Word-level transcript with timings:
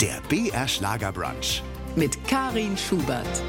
Der 0.00 0.20
BR 0.28 0.66
Schlagerbrunch. 0.68 1.62
mit 1.96 2.26
Karin 2.26 2.76
Schubert. 2.76 3.42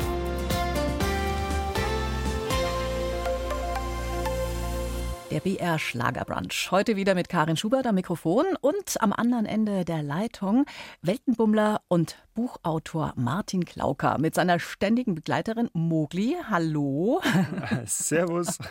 Der 5.31 5.39
BR 5.39 5.79
Schlagerbrunch. 5.79 6.69
Heute 6.71 6.95
wieder 6.95 7.15
mit 7.15 7.29
Karin 7.29 7.57
Schubert 7.57 7.87
am 7.87 7.95
Mikrofon 7.95 8.45
und 8.61 9.01
am 9.01 9.13
anderen 9.13 9.45
Ende 9.45 9.85
der 9.85 10.03
Leitung 10.03 10.65
Weltenbummler 11.01 11.81
und 11.87 12.17
Buchautor 12.33 13.13
Martin 13.15 13.63
Klauker 13.63 14.17
mit 14.17 14.33
seiner 14.33 14.59
ständigen 14.59 15.13
Begleiterin 15.13 15.69
Mogli. 15.73 16.35
Hallo. 16.49 17.21
Servus. 17.85 18.57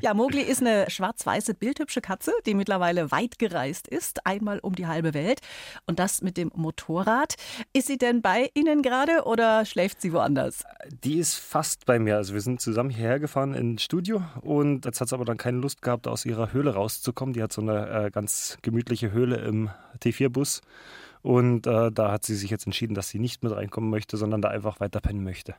Ja, 0.00 0.14
Mogli 0.14 0.40
ist 0.40 0.60
eine 0.60 0.90
schwarz-weiße, 0.90 1.54
bildhübsche 1.54 2.00
Katze, 2.00 2.32
die 2.46 2.54
mittlerweile 2.54 3.10
weit 3.10 3.38
gereist 3.38 3.86
ist, 3.88 4.26
einmal 4.26 4.58
um 4.58 4.74
die 4.74 4.86
halbe 4.86 5.14
Welt. 5.14 5.40
Und 5.86 5.98
das 5.98 6.22
mit 6.22 6.36
dem 6.36 6.50
Motorrad. 6.54 7.34
Ist 7.72 7.86
sie 7.86 7.98
denn 7.98 8.22
bei 8.22 8.50
Ihnen 8.54 8.82
gerade 8.82 9.24
oder 9.24 9.64
schläft 9.64 10.00
sie 10.00 10.12
woanders? 10.12 10.64
Die 11.04 11.18
ist 11.18 11.34
fast 11.36 11.86
bei 11.86 11.98
mir. 11.98 12.16
Also 12.16 12.34
wir 12.34 12.40
sind 12.40 12.60
zusammen 12.60 12.90
hierher 12.90 13.20
gefahren 13.20 13.54
ins 13.54 13.82
Studio 13.82 14.22
und 14.40 14.84
jetzt 14.84 15.00
hat 15.00 15.08
sie 15.08 15.14
aber 15.14 15.24
dann 15.24 15.36
keine 15.36 15.58
Lust 15.58 15.82
gehabt, 15.82 16.08
aus 16.08 16.24
ihrer 16.24 16.52
Höhle 16.52 16.74
rauszukommen. 16.74 17.34
Die 17.34 17.42
hat 17.42 17.52
so 17.52 17.60
eine 17.60 18.06
äh, 18.06 18.10
ganz 18.10 18.58
gemütliche 18.62 19.12
Höhle 19.12 19.36
im 19.36 19.70
T4-Bus. 20.00 20.62
Und 21.24 21.66
äh, 21.66 21.90
da 21.90 22.12
hat 22.12 22.26
sie 22.26 22.34
sich 22.34 22.50
jetzt 22.50 22.66
entschieden, 22.66 22.94
dass 22.94 23.08
sie 23.08 23.18
nicht 23.18 23.42
mit 23.42 23.50
reinkommen 23.56 23.88
möchte, 23.88 24.18
sondern 24.18 24.42
da 24.42 24.48
einfach 24.48 24.78
weiter 24.78 25.00
pennen 25.00 25.24
möchte. 25.24 25.54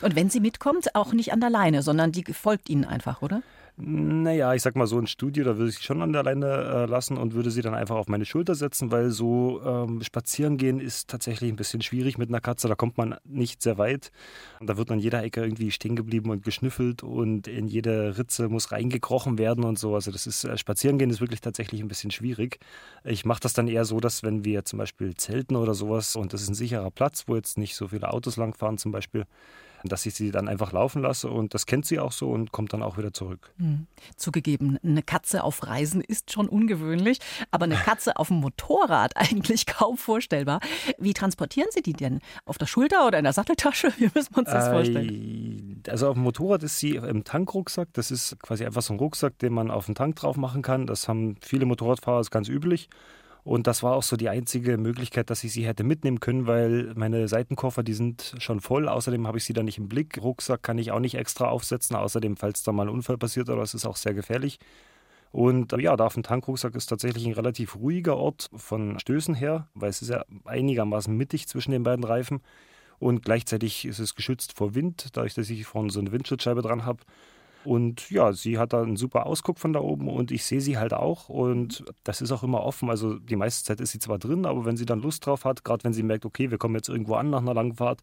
Und 0.00 0.14
wenn 0.14 0.30
sie 0.30 0.38
mitkommt, 0.38 0.94
auch 0.94 1.12
nicht 1.12 1.32
an 1.32 1.40
der 1.40 1.50
Leine, 1.50 1.82
sondern 1.82 2.12
die 2.12 2.22
folgt 2.32 2.70
Ihnen 2.70 2.84
einfach, 2.84 3.20
oder? 3.20 3.42
Naja, 3.80 4.54
ich 4.54 4.62
sag 4.62 4.74
mal 4.74 4.88
so 4.88 4.98
ein 4.98 5.06
Studio, 5.06 5.44
da 5.44 5.56
würde 5.56 5.70
ich 5.70 5.76
sie 5.76 5.84
schon 5.84 6.02
an 6.02 6.12
der 6.12 6.24
Leine 6.24 6.46
äh, 6.46 6.86
lassen 6.86 7.16
und 7.16 7.34
würde 7.34 7.52
sie 7.52 7.62
dann 7.62 7.74
einfach 7.74 7.94
auf 7.94 8.08
meine 8.08 8.24
Schulter 8.24 8.56
setzen, 8.56 8.90
weil 8.90 9.10
so 9.10 9.62
ähm, 9.64 10.02
spazieren 10.02 10.56
gehen 10.56 10.80
ist 10.80 11.08
tatsächlich 11.08 11.48
ein 11.48 11.54
bisschen 11.54 11.80
schwierig 11.80 12.18
mit 12.18 12.28
einer 12.28 12.40
Katze. 12.40 12.66
Da 12.66 12.74
kommt 12.74 12.98
man 12.98 13.14
nicht 13.24 13.62
sehr 13.62 13.78
weit. 13.78 14.10
Und 14.58 14.68
da 14.68 14.76
wird 14.76 14.90
an 14.90 14.98
jeder 14.98 15.22
Ecke 15.22 15.42
irgendwie 15.42 15.70
stehen 15.70 15.94
geblieben 15.94 16.30
und 16.30 16.42
geschnüffelt 16.42 17.04
und 17.04 17.46
in 17.46 17.68
jede 17.68 18.18
Ritze 18.18 18.48
muss 18.48 18.72
reingekrochen 18.72 19.38
werden 19.38 19.62
und 19.62 19.78
so. 19.78 19.94
Also 19.94 20.10
das 20.10 20.26
ist 20.26 20.42
äh, 20.42 20.58
spazieren 20.58 20.98
gehen 20.98 21.10
ist 21.10 21.20
wirklich 21.20 21.40
tatsächlich 21.40 21.80
ein 21.80 21.88
bisschen 21.88 22.10
schwierig. 22.10 22.58
Ich 23.04 23.24
mache 23.24 23.40
das 23.40 23.52
dann 23.52 23.68
eher 23.68 23.84
so, 23.84 24.00
dass 24.00 24.24
wenn 24.24 24.44
wir 24.44 24.64
zum 24.64 24.80
Beispiel 24.80 25.14
zelten 25.14 25.54
oder 25.54 25.74
sowas 25.74 26.16
und 26.16 26.32
das 26.32 26.42
ist 26.42 26.48
ein 26.48 26.54
sicherer 26.54 26.90
Platz, 26.90 27.24
wo 27.28 27.36
jetzt 27.36 27.58
nicht 27.58 27.76
so 27.76 27.86
viele 27.86 28.12
Autos 28.12 28.36
langfahren 28.36 28.76
zum 28.76 28.90
Beispiel, 28.90 29.24
dass 29.84 30.06
ich 30.06 30.14
sie 30.14 30.30
dann 30.30 30.48
einfach 30.48 30.72
laufen 30.72 31.02
lasse 31.02 31.30
und 31.30 31.54
das 31.54 31.66
kennt 31.66 31.86
sie 31.86 31.98
auch 31.98 32.12
so 32.12 32.30
und 32.30 32.52
kommt 32.52 32.72
dann 32.72 32.82
auch 32.82 32.98
wieder 32.98 33.12
zurück. 33.12 33.52
Zugegeben, 34.16 34.78
eine 34.82 35.02
Katze 35.02 35.44
auf 35.44 35.66
Reisen 35.66 36.00
ist 36.00 36.32
schon 36.32 36.48
ungewöhnlich, 36.48 37.18
aber 37.50 37.64
eine 37.64 37.76
Katze 37.76 38.16
auf 38.16 38.28
dem 38.28 38.38
Motorrad 38.38 39.12
eigentlich 39.16 39.66
kaum 39.66 39.96
vorstellbar. 39.96 40.60
Wie 40.98 41.12
transportieren 41.14 41.68
Sie 41.70 41.82
die 41.82 41.92
denn? 41.92 42.20
Auf 42.44 42.58
der 42.58 42.66
Schulter 42.66 43.06
oder 43.06 43.18
in 43.18 43.24
der 43.24 43.32
Satteltasche? 43.32 43.92
Wie 43.98 44.10
müssen 44.14 44.34
wir 44.34 44.38
uns 44.38 44.50
das 44.50 44.68
vorstellen? 44.68 45.82
Äh, 45.86 45.90
Also 45.90 46.08
auf 46.08 46.14
dem 46.14 46.22
Motorrad 46.22 46.62
ist 46.62 46.78
sie 46.78 46.96
im 46.96 47.24
Tankrucksack. 47.24 47.88
Das 47.92 48.10
ist 48.10 48.38
quasi 48.40 48.64
einfach 48.64 48.82
so 48.82 48.92
ein 48.94 48.98
Rucksack, 48.98 49.38
den 49.38 49.52
man 49.52 49.70
auf 49.70 49.86
den 49.86 49.94
Tank 49.94 50.16
drauf 50.16 50.36
machen 50.36 50.62
kann. 50.62 50.86
Das 50.86 51.08
haben 51.08 51.36
viele 51.40 51.66
Motorradfahrer, 51.66 52.20
ist 52.20 52.30
ganz 52.30 52.48
üblich. 52.48 52.88
Und 53.48 53.66
das 53.66 53.82
war 53.82 53.94
auch 53.94 54.02
so 54.02 54.18
die 54.18 54.28
einzige 54.28 54.76
Möglichkeit, 54.76 55.30
dass 55.30 55.42
ich 55.42 55.54
sie 55.54 55.66
hätte 55.66 55.82
mitnehmen 55.82 56.20
können, 56.20 56.46
weil 56.46 56.92
meine 56.96 57.28
Seitenkoffer, 57.28 57.82
die 57.82 57.94
sind 57.94 58.34
schon 58.36 58.60
voll. 58.60 58.90
Außerdem 58.90 59.26
habe 59.26 59.38
ich 59.38 59.44
sie 59.44 59.54
da 59.54 59.62
nicht 59.62 59.78
im 59.78 59.88
Blick. 59.88 60.20
Rucksack 60.20 60.62
kann 60.62 60.76
ich 60.76 60.92
auch 60.92 61.00
nicht 61.00 61.14
extra 61.14 61.48
aufsetzen. 61.48 61.96
Außerdem, 61.96 62.36
falls 62.36 62.62
da 62.62 62.72
mal 62.72 62.82
ein 62.82 62.88
Unfall 62.90 63.16
passiert 63.16 63.48
oder 63.48 63.62
es 63.62 63.72
ist 63.72 63.86
auch 63.86 63.96
sehr 63.96 64.12
gefährlich. 64.12 64.58
Und 65.32 65.72
äh, 65.72 65.80
ja, 65.80 65.96
da 65.96 66.04
auf 66.04 66.12
dem 66.12 66.24
Tankrucksack 66.24 66.74
ist 66.74 66.88
tatsächlich 66.88 67.24
ein 67.24 67.32
relativ 67.32 67.76
ruhiger 67.76 68.18
Ort 68.18 68.50
von 68.54 68.98
Stößen 68.98 69.34
her, 69.34 69.66
weil 69.72 69.88
es 69.88 70.02
ist 70.02 70.10
ja 70.10 70.26
einigermaßen 70.44 71.16
mittig 71.16 71.48
zwischen 71.48 71.70
den 71.70 71.84
beiden 71.84 72.04
Reifen. 72.04 72.42
Und 72.98 73.24
gleichzeitig 73.24 73.86
ist 73.86 73.98
es 73.98 74.14
geschützt 74.14 74.58
vor 74.58 74.74
Wind, 74.74 75.06
dadurch, 75.14 75.32
dass 75.32 75.48
ich 75.48 75.64
vorne 75.64 75.88
so 75.88 76.00
eine 76.00 76.12
Windschutzscheibe 76.12 76.60
dran 76.60 76.84
habe. 76.84 77.00
Und 77.64 78.10
ja, 78.10 78.32
sie 78.32 78.58
hat 78.58 78.72
da 78.72 78.82
einen 78.82 78.96
super 78.96 79.26
Ausguck 79.26 79.58
von 79.58 79.72
da 79.72 79.80
oben 79.80 80.08
und 80.08 80.30
ich 80.30 80.44
sehe 80.44 80.60
sie 80.60 80.78
halt 80.78 80.94
auch. 80.94 81.28
Und 81.28 81.84
das 82.04 82.20
ist 82.20 82.32
auch 82.32 82.42
immer 82.42 82.62
offen. 82.62 82.88
Also 82.88 83.18
die 83.18 83.36
meiste 83.36 83.64
Zeit 83.64 83.80
ist 83.80 83.90
sie 83.92 83.98
zwar 83.98 84.18
drin, 84.18 84.46
aber 84.46 84.64
wenn 84.64 84.76
sie 84.76 84.86
dann 84.86 85.00
Lust 85.00 85.26
drauf 85.26 85.44
hat, 85.44 85.64
gerade 85.64 85.84
wenn 85.84 85.92
sie 85.92 86.02
merkt, 86.02 86.24
okay, 86.24 86.50
wir 86.50 86.58
kommen 86.58 86.76
jetzt 86.76 86.88
irgendwo 86.88 87.14
an 87.14 87.30
nach 87.30 87.40
einer 87.40 87.54
langen 87.54 87.74
Fahrt, 87.74 88.00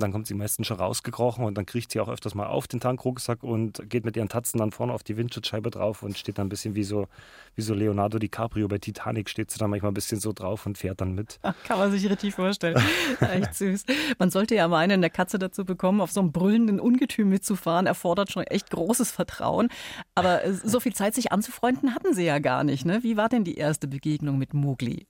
dann 0.00 0.12
kommt 0.12 0.26
sie 0.26 0.34
meistens 0.34 0.66
schon 0.66 0.78
rausgekrochen 0.78 1.44
und 1.44 1.56
dann 1.56 1.66
kriegt 1.66 1.92
sie 1.92 2.00
auch 2.00 2.08
öfters 2.08 2.34
mal 2.34 2.46
auf 2.46 2.66
den 2.68 2.80
Tankrucksack 2.80 3.42
und 3.42 3.88
geht 3.88 4.04
mit 4.04 4.16
ihren 4.16 4.28
Tatzen 4.28 4.58
dann 4.58 4.70
vorne 4.70 4.92
auf 4.92 5.02
die 5.02 5.16
Windschutzscheibe 5.16 5.70
drauf 5.70 6.02
und 6.02 6.16
steht 6.18 6.38
dann 6.38 6.46
ein 6.46 6.50
bisschen 6.50 6.74
wie 6.74 6.84
so, 6.84 7.06
wie 7.54 7.62
so 7.62 7.74
Leonardo 7.74 8.18
DiCaprio 8.18 8.68
bei 8.68 8.78
Titanic, 8.78 9.28
steht 9.28 9.50
sie 9.50 9.58
dann 9.58 9.70
manchmal 9.70 9.90
ein 9.90 9.94
bisschen 9.94 10.20
so 10.20 10.32
drauf 10.32 10.66
und 10.66 10.78
fährt 10.78 11.00
dann 11.00 11.14
mit. 11.14 11.38
Kann 11.64 11.78
man 11.78 11.90
sich 11.90 12.08
richtig 12.08 12.34
vorstellen. 12.34 12.80
Echt 13.20 13.54
süß. 13.54 13.84
Man 14.18 14.30
sollte 14.30 14.54
ja 14.54 14.68
meinen, 14.68 14.92
eine 14.92 15.10
Katze 15.10 15.38
dazu 15.38 15.64
bekommen, 15.64 16.00
auf 16.00 16.10
so 16.10 16.20
einem 16.20 16.32
brüllenden 16.32 16.80
Ungetüm 16.80 17.28
mitzufahren, 17.28 17.86
erfordert 17.86 18.30
schon 18.30 18.44
echt 18.44 18.70
großes 18.70 19.10
Vertrauen. 19.10 19.68
Aber 20.14 20.44
äh, 20.44 20.52
so 20.52 20.80
viel 20.80 20.94
Zeit, 20.94 21.14
sich 21.14 21.32
anzufreunden, 21.32 21.94
hatten 21.94 22.14
sie 22.14 22.24
ja 22.24 22.38
gar 22.38 22.64
nicht. 22.64 22.84
Ne? 22.84 23.02
Wie 23.02 23.16
war 23.16 23.28
denn 23.28 23.44
die 23.44 23.56
erste 23.56 23.88
Begegnung 23.88 24.38
mit 24.38 24.54
Mowgli? 24.54 25.06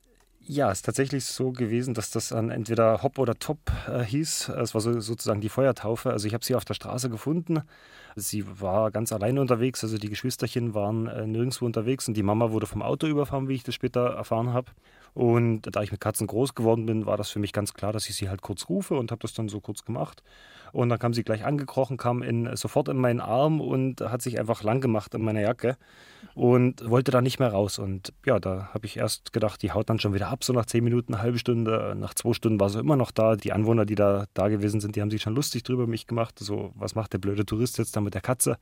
Ja, 0.46 0.70
es 0.70 0.78
ist 0.78 0.84
tatsächlich 0.84 1.24
so 1.24 1.52
gewesen, 1.52 1.94
dass 1.94 2.10
das 2.10 2.28
dann 2.28 2.50
entweder 2.50 3.02
Hop 3.02 3.18
oder 3.18 3.34
Top 3.38 3.58
äh, 3.88 4.04
hieß. 4.04 4.50
Es 4.50 4.74
war 4.74 4.82
so, 4.82 5.00
sozusagen 5.00 5.40
die 5.40 5.48
Feuertaufe. 5.48 6.10
Also 6.10 6.26
ich 6.28 6.34
habe 6.34 6.44
sie 6.44 6.54
auf 6.54 6.66
der 6.66 6.74
Straße 6.74 7.08
gefunden. 7.08 7.62
Sie 8.14 8.44
war 8.60 8.90
ganz 8.90 9.10
alleine 9.12 9.40
unterwegs, 9.40 9.82
also 9.82 9.96
die 9.96 10.10
Geschwisterchen 10.10 10.74
waren 10.74 11.06
äh, 11.06 11.26
nirgendwo 11.26 11.64
unterwegs 11.64 12.08
und 12.08 12.14
die 12.14 12.22
Mama 12.22 12.50
wurde 12.50 12.66
vom 12.66 12.82
Auto 12.82 13.06
überfahren, 13.06 13.48
wie 13.48 13.54
ich 13.54 13.64
das 13.64 13.74
später 13.74 14.14
erfahren 14.14 14.52
habe. 14.52 14.70
Und 15.14 15.62
da 15.74 15.82
ich 15.82 15.92
mit 15.92 16.00
Katzen 16.00 16.26
groß 16.26 16.54
geworden 16.54 16.84
bin, 16.84 17.06
war 17.06 17.16
das 17.16 17.30
für 17.30 17.38
mich 17.38 17.52
ganz 17.52 17.72
klar, 17.72 17.92
dass 17.92 18.08
ich 18.10 18.16
sie 18.16 18.28
halt 18.28 18.42
kurz 18.42 18.68
rufe 18.68 18.94
und 18.96 19.12
habe 19.12 19.22
das 19.22 19.32
dann 19.32 19.48
so 19.48 19.60
kurz 19.60 19.84
gemacht. 19.84 20.22
Und 20.74 20.88
dann 20.88 20.98
kam 20.98 21.14
sie 21.14 21.22
gleich 21.22 21.44
angekrochen, 21.44 21.96
kam 21.96 22.20
in, 22.20 22.56
sofort 22.56 22.88
in 22.88 22.96
meinen 22.96 23.20
Arm 23.20 23.60
und 23.60 24.00
hat 24.00 24.22
sich 24.22 24.40
einfach 24.40 24.64
lang 24.64 24.80
gemacht 24.80 25.14
in 25.14 25.22
meiner 25.22 25.40
Jacke 25.40 25.76
und 26.34 26.90
wollte 26.90 27.12
da 27.12 27.20
nicht 27.20 27.38
mehr 27.38 27.50
raus. 27.52 27.78
Und 27.78 28.12
ja, 28.26 28.40
da 28.40 28.70
habe 28.74 28.84
ich 28.84 28.96
erst 28.96 29.32
gedacht, 29.32 29.62
die 29.62 29.70
haut 29.70 29.88
dann 29.88 30.00
schon 30.00 30.14
wieder 30.14 30.30
ab, 30.30 30.42
so 30.42 30.52
nach 30.52 30.66
zehn 30.66 30.82
Minuten, 30.82 31.14
eine 31.14 31.22
halbe 31.22 31.38
Stunde. 31.38 31.94
Nach 31.96 32.12
zwei 32.12 32.32
Stunden 32.32 32.58
war 32.58 32.70
sie 32.70 32.80
immer 32.80 32.96
noch 32.96 33.12
da. 33.12 33.36
Die 33.36 33.52
Anwohner, 33.52 33.86
die 33.86 33.94
da, 33.94 34.24
da 34.34 34.48
gewesen 34.48 34.80
sind, 34.80 34.96
die 34.96 35.00
haben 35.00 35.12
sich 35.12 35.22
schon 35.22 35.36
lustig 35.36 35.62
drüber 35.62 35.86
mich 35.86 36.08
gemacht. 36.08 36.40
So, 36.40 36.72
was 36.74 36.96
macht 36.96 37.12
der 37.12 37.18
blöde 37.18 37.46
Tourist 37.46 37.78
jetzt 37.78 37.94
da 37.94 38.00
mit 38.00 38.14
der 38.14 38.20
Katze? 38.20 38.58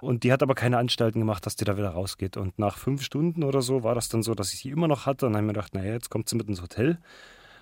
Und 0.00 0.24
die 0.24 0.32
hat 0.32 0.42
aber 0.42 0.54
keine 0.54 0.78
Anstalten 0.78 1.20
gemacht, 1.20 1.44
dass 1.44 1.56
die 1.56 1.66
da 1.66 1.76
wieder 1.76 1.90
rausgeht. 1.90 2.38
Und 2.38 2.58
nach 2.58 2.78
fünf 2.78 3.02
Stunden 3.02 3.42
oder 3.42 3.60
so 3.60 3.82
war 3.82 3.94
das 3.94 4.08
dann 4.08 4.22
so, 4.22 4.34
dass 4.34 4.54
ich 4.54 4.60
sie 4.60 4.70
immer 4.70 4.88
noch 4.88 5.04
hatte. 5.04 5.26
Und 5.26 5.34
dann 5.34 5.42
habe 5.42 5.44
ich 5.44 5.48
mir 5.48 5.60
gedacht, 5.60 5.74
naja, 5.74 5.92
jetzt 5.92 6.08
kommt 6.08 6.30
sie 6.30 6.36
mit 6.36 6.48
ins 6.48 6.62
Hotel. 6.62 6.96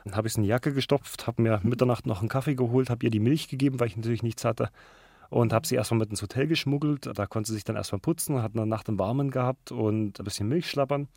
Dann 0.05 0.17
habe 0.17 0.27
ich 0.27 0.35
sie 0.35 0.41
in 0.41 0.45
die 0.45 0.49
Jacke 0.49 0.73
gestopft, 0.73 1.27
habe 1.27 1.43
mir 1.43 1.61
Mitternacht 1.63 2.07
noch 2.07 2.21
einen 2.21 2.29
Kaffee 2.29 2.55
geholt, 2.55 2.91
habe 2.91 3.05
ihr 3.05 3.11
die 3.11 3.21
Milch 3.21 3.49
gegeben, 3.49 3.81
weil 3.81 3.89
ich 3.89 3.97
natürlich 3.97 4.23
nichts 4.23 4.45
hatte. 4.45 4.71
Und 5.31 5.53
habe 5.53 5.67
sie 5.67 5.77
erstmal 5.77 6.01
mit 6.01 6.11
ins 6.11 6.21
Hotel 6.21 6.47
geschmuggelt. 6.47 7.09
Da 7.15 7.27
konnte 7.27 7.49
sie 7.49 7.55
sich 7.55 7.65
dann 7.65 7.77
erstmal 7.77 8.01
putzen, 8.01 8.43
hat 8.43 8.53
eine 8.55 8.67
Nacht 8.67 8.89
im 8.89 8.99
Warmen 8.99 9.31
gehabt 9.31 9.73
und 9.73 10.21
ein 10.21 10.25
bisschen 10.25 10.49
Milch 10.49 10.69
schlappern. 10.69 11.09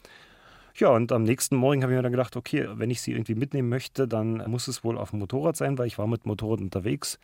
Ja, 0.76 0.90
und 0.90 1.12
am 1.12 1.24
nächsten 1.24 1.56
Morgen 1.56 1.84
habe 1.84 1.94
ich 1.94 1.98
mir 1.98 2.04
dann 2.04 2.12
gedacht, 2.12 2.36
okay, 2.36 2.68
wenn 2.74 2.90
ich 2.90 3.02
sie 3.02 3.12
irgendwie 3.12 3.36
mitnehmen 3.36 3.70
möchte, 3.70 4.08
dann 4.08 4.44
muss 4.50 4.68
es 4.68 4.84
wohl 4.84 4.98
auf 4.98 5.12
dem 5.12 5.20
Motorrad 5.20 5.56
sein, 5.56 5.78
weil 5.78 5.88
ich 5.88 5.98
war 5.98 6.08
mit 6.08 6.26
dem 6.26 6.30
Motorrad 6.30 6.60
unterwegs 6.60 7.20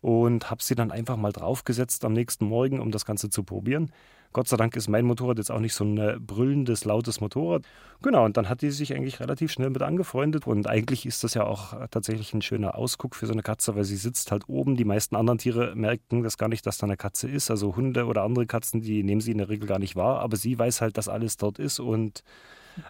und 0.00 0.50
habe 0.50 0.62
sie 0.62 0.74
dann 0.74 0.90
einfach 0.90 1.16
mal 1.16 1.32
draufgesetzt 1.32 2.04
am 2.04 2.12
nächsten 2.12 2.46
Morgen, 2.46 2.80
um 2.80 2.90
das 2.90 3.04
Ganze 3.04 3.30
zu 3.30 3.42
probieren. 3.42 3.92
Gott 4.32 4.46
sei 4.46 4.56
Dank 4.56 4.76
ist 4.76 4.88
mein 4.88 5.06
Motorrad 5.06 5.38
jetzt 5.38 5.50
auch 5.50 5.58
nicht 5.58 5.74
so 5.74 5.82
ein 5.82 5.98
äh, 5.98 6.16
brüllendes, 6.20 6.84
lautes 6.84 7.20
Motorrad. 7.20 7.64
Genau, 8.00 8.24
und 8.24 8.36
dann 8.36 8.48
hat 8.48 8.62
die 8.62 8.70
sich 8.70 8.94
eigentlich 8.94 9.18
relativ 9.18 9.50
schnell 9.50 9.70
mit 9.70 9.82
angefreundet. 9.82 10.46
Und 10.46 10.68
eigentlich 10.68 11.04
ist 11.04 11.24
das 11.24 11.34
ja 11.34 11.44
auch 11.44 11.72
äh, 11.72 11.88
tatsächlich 11.90 12.32
ein 12.32 12.40
schöner 12.40 12.76
Ausguck 12.76 13.16
für 13.16 13.26
so 13.26 13.32
eine 13.32 13.42
Katze, 13.42 13.74
weil 13.74 13.82
sie 13.82 13.96
sitzt 13.96 14.30
halt 14.30 14.48
oben. 14.48 14.76
Die 14.76 14.84
meisten 14.84 15.16
anderen 15.16 15.38
Tiere 15.38 15.74
merken 15.74 16.22
das 16.22 16.38
gar 16.38 16.48
nicht, 16.48 16.64
dass 16.64 16.78
da 16.78 16.86
eine 16.86 16.96
Katze 16.96 17.28
ist. 17.28 17.50
Also 17.50 17.74
Hunde 17.74 18.06
oder 18.06 18.22
andere 18.22 18.46
Katzen, 18.46 18.82
die 18.82 19.02
nehmen 19.02 19.20
sie 19.20 19.32
in 19.32 19.38
der 19.38 19.48
Regel 19.48 19.66
gar 19.66 19.80
nicht 19.80 19.96
wahr. 19.96 20.20
Aber 20.20 20.36
sie 20.36 20.56
weiß 20.56 20.80
halt, 20.80 20.96
dass 20.96 21.08
alles 21.08 21.36
dort 21.36 21.58
ist 21.58 21.80
und 21.80 22.22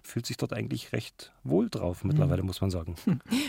fühlt 0.02 0.26
sich 0.26 0.36
dort 0.36 0.52
eigentlich 0.52 0.92
recht 0.92 1.32
wohl 1.44 1.70
drauf 1.70 2.04
mittlerweile, 2.04 2.42
muss 2.42 2.60
man 2.60 2.70
sagen. 2.70 2.96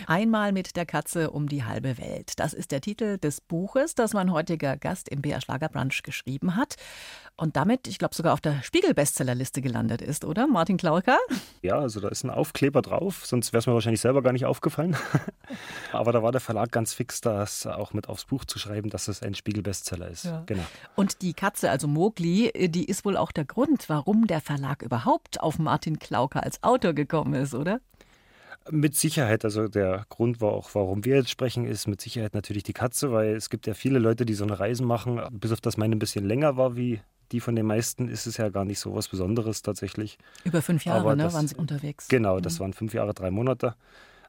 Einmal 0.07 0.51
mit 0.51 0.75
der 0.75 0.85
Katze 0.85 1.31
um 1.31 1.47
die 1.47 1.63
halbe 1.63 1.97
Welt. 1.97 2.33
Das 2.37 2.53
ist 2.53 2.71
der 2.71 2.81
Titel 2.81 3.17
des 3.17 3.41
Buches, 3.41 3.95
das 3.95 4.13
mein 4.13 4.31
heutiger 4.31 4.77
Gast 4.77 5.09
im 5.09 5.21
BR 5.21 5.41
Schlagerbrunch 5.41 6.03
geschrieben 6.03 6.55
hat. 6.55 6.75
Und 7.35 7.55
damit, 7.55 7.87
ich 7.87 7.97
glaube, 7.97 8.13
sogar 8.13 8.33
auf 8.33 8.41
der 8.41 8.61
Spiegel-Bestsellerliste 8.61 9.61
gelandet 9.61 10.01
ist, 10.01 10.25
oder? 10.25 10.47
Martin 10.47 10.77
Klauker? 10.77 11.17
Ja, 11.61 11.79
also 11.79 11.99
da 11.99 12.09
ist 12.09 12.23
ein 12.23 12.29
Aufkleber 12.29 12.81
drauf, 12.81 13.25
sonst 13.25 13.51
wäre 13.51 13.59
es 13.59 13.67
mir 13.67 13.73
wahrscheinlich 13.73 14.01
selber 14.01 14.21
gar 14.21 14.31
nicht 14.31 14.45
aufgefallen. 14.45 14.95
Aber 15.91 16.11
da 16.11 16.21
war 16.23 16.31
der 16.31 16.41
Verlag 16.41 16.71
ganz 16.71 16.93
fix, 16.93 17.19
das 17.21 17.65
auch 17.65 17.93
mit 17.93 18.07
aufs 18.09 18.25
Buch 18.25 18.45
zu 18.45 18.59
schreiben, 18.59 18.89
dass 18.89 19.07
es 19.07 19.21
ein 19.21 19.33
Spiegel-Bestseller 19.33 20.07
ist. 20.07 20.25
Ja. 20.25 20.43
Genau. 20.45 20.63
Und 20.95 21.21
die 21.21 21.33
Katze, 21.33 21.69
also 21.71 21.87
Mowgli, 21.87 22.51
die 22.69 22.85
ist 22.85 23.05
wohl 23.05 23.17
auch 23.17 23.31
der 23.31 23.45
Grund, 23.45 23.89
warum 23.89 24.27
der 24.27 24.41
Verlag 24.41 24.81
überhaupt 24.81 25.41
auf 25.41 25.59
Martin 25.59 25.99
Klauker 25.99 26.30
als 26.39 26.63
Autor 26.63 26.93
gekommen 26.93 27.33
ist, 27.33 27.53
oder? 27.53 27.81
Mit 28.69 28.95
Sicherheit, 28.95 29.43
also 29.43 29.67
der 29.67 30.05
Grund, 30.09 30.39
war 30.39 30.51
auch, 30.51 30.69
warum 30.73 31.03
wir 31.03 31.15
jetzt 31.15 31.31
sprechen, 31.31 31.65
ist 31.65 31.87
mit 31.87 31.99
Sicherheit 31.99 32.35
natürlich 32.35 32.63
die 32.63 32.73
Katze, 32.73 33.11
weil 33.11 33.35
es 33.35 33.49
gibt 33.49 33.67
ja 33.67 33.73
viele 33.73 33.99
Leute, 33.99 34.25
die 34.25 34.35
so 34.35 34.43
eine 34.43 34.59
Reisen 34.59 34.85
machen, 34.85 35.19
bis 35.31 35.51
auf 35.51 35.61
das 35.61 35.77
meine 35.77 35.95
ein 35.95 35.99
bisschen 35.99 36.25
länger 36.25 36.57
war 36.57 36.75
wie 36.75 37.01
die 37.31 37.39
von 37.39 37.55
den 37.55 37.65
meisten 37.65 38.07
ist 38.07 38.27
es 38.27 38.37
ja 38.37 38.49
gar 38.49 38.65
nicht 38.65 38.79
so 38.79 38.93
was 38.93 39.07
Besonderes 39.07 39.61
tatsächlich. 39.61 40.17
Über 40.43 40.61
fünf 40.61 40.85
Jahre 40.85 41.15
ne, 41.15 41.23
das, 41.23 41.33
waren 41.33 41.47
Sie 41.47 41.55
unterwegs. 41.55 42.07
Genau, 42.07 42.39
das 42.39 42.55
mhm. 42.55 42.59
waren 42.59 42.73
fünf 42.73 42.93
Jahre, 42.93 43.13
drei 43.13 43.31
Monate. 43.31 43.75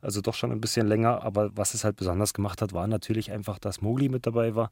Also 0.01 0.21
doch 0.21 0.35
schon 0.35 0.51
ein 0.53 0.61
bisschen 0.61 0.87
länger. 0.87 1.23
Aber 1.23 1.57
was 1.57 1.75
es 1.75 1.85
halt 1.85 1.97
besonders 1.97 2.35
gemacht 2.35 2.63
hat, 2.63 2.73
war 2.73 2.87
natürlich 2.87 3.31
einfach, 3.33 3.59
dass 3.59 3.81
Mowgli 3.81 4.09
mit 4.09 4.27
dabei 4.27 4.55
war. 4.55 4.71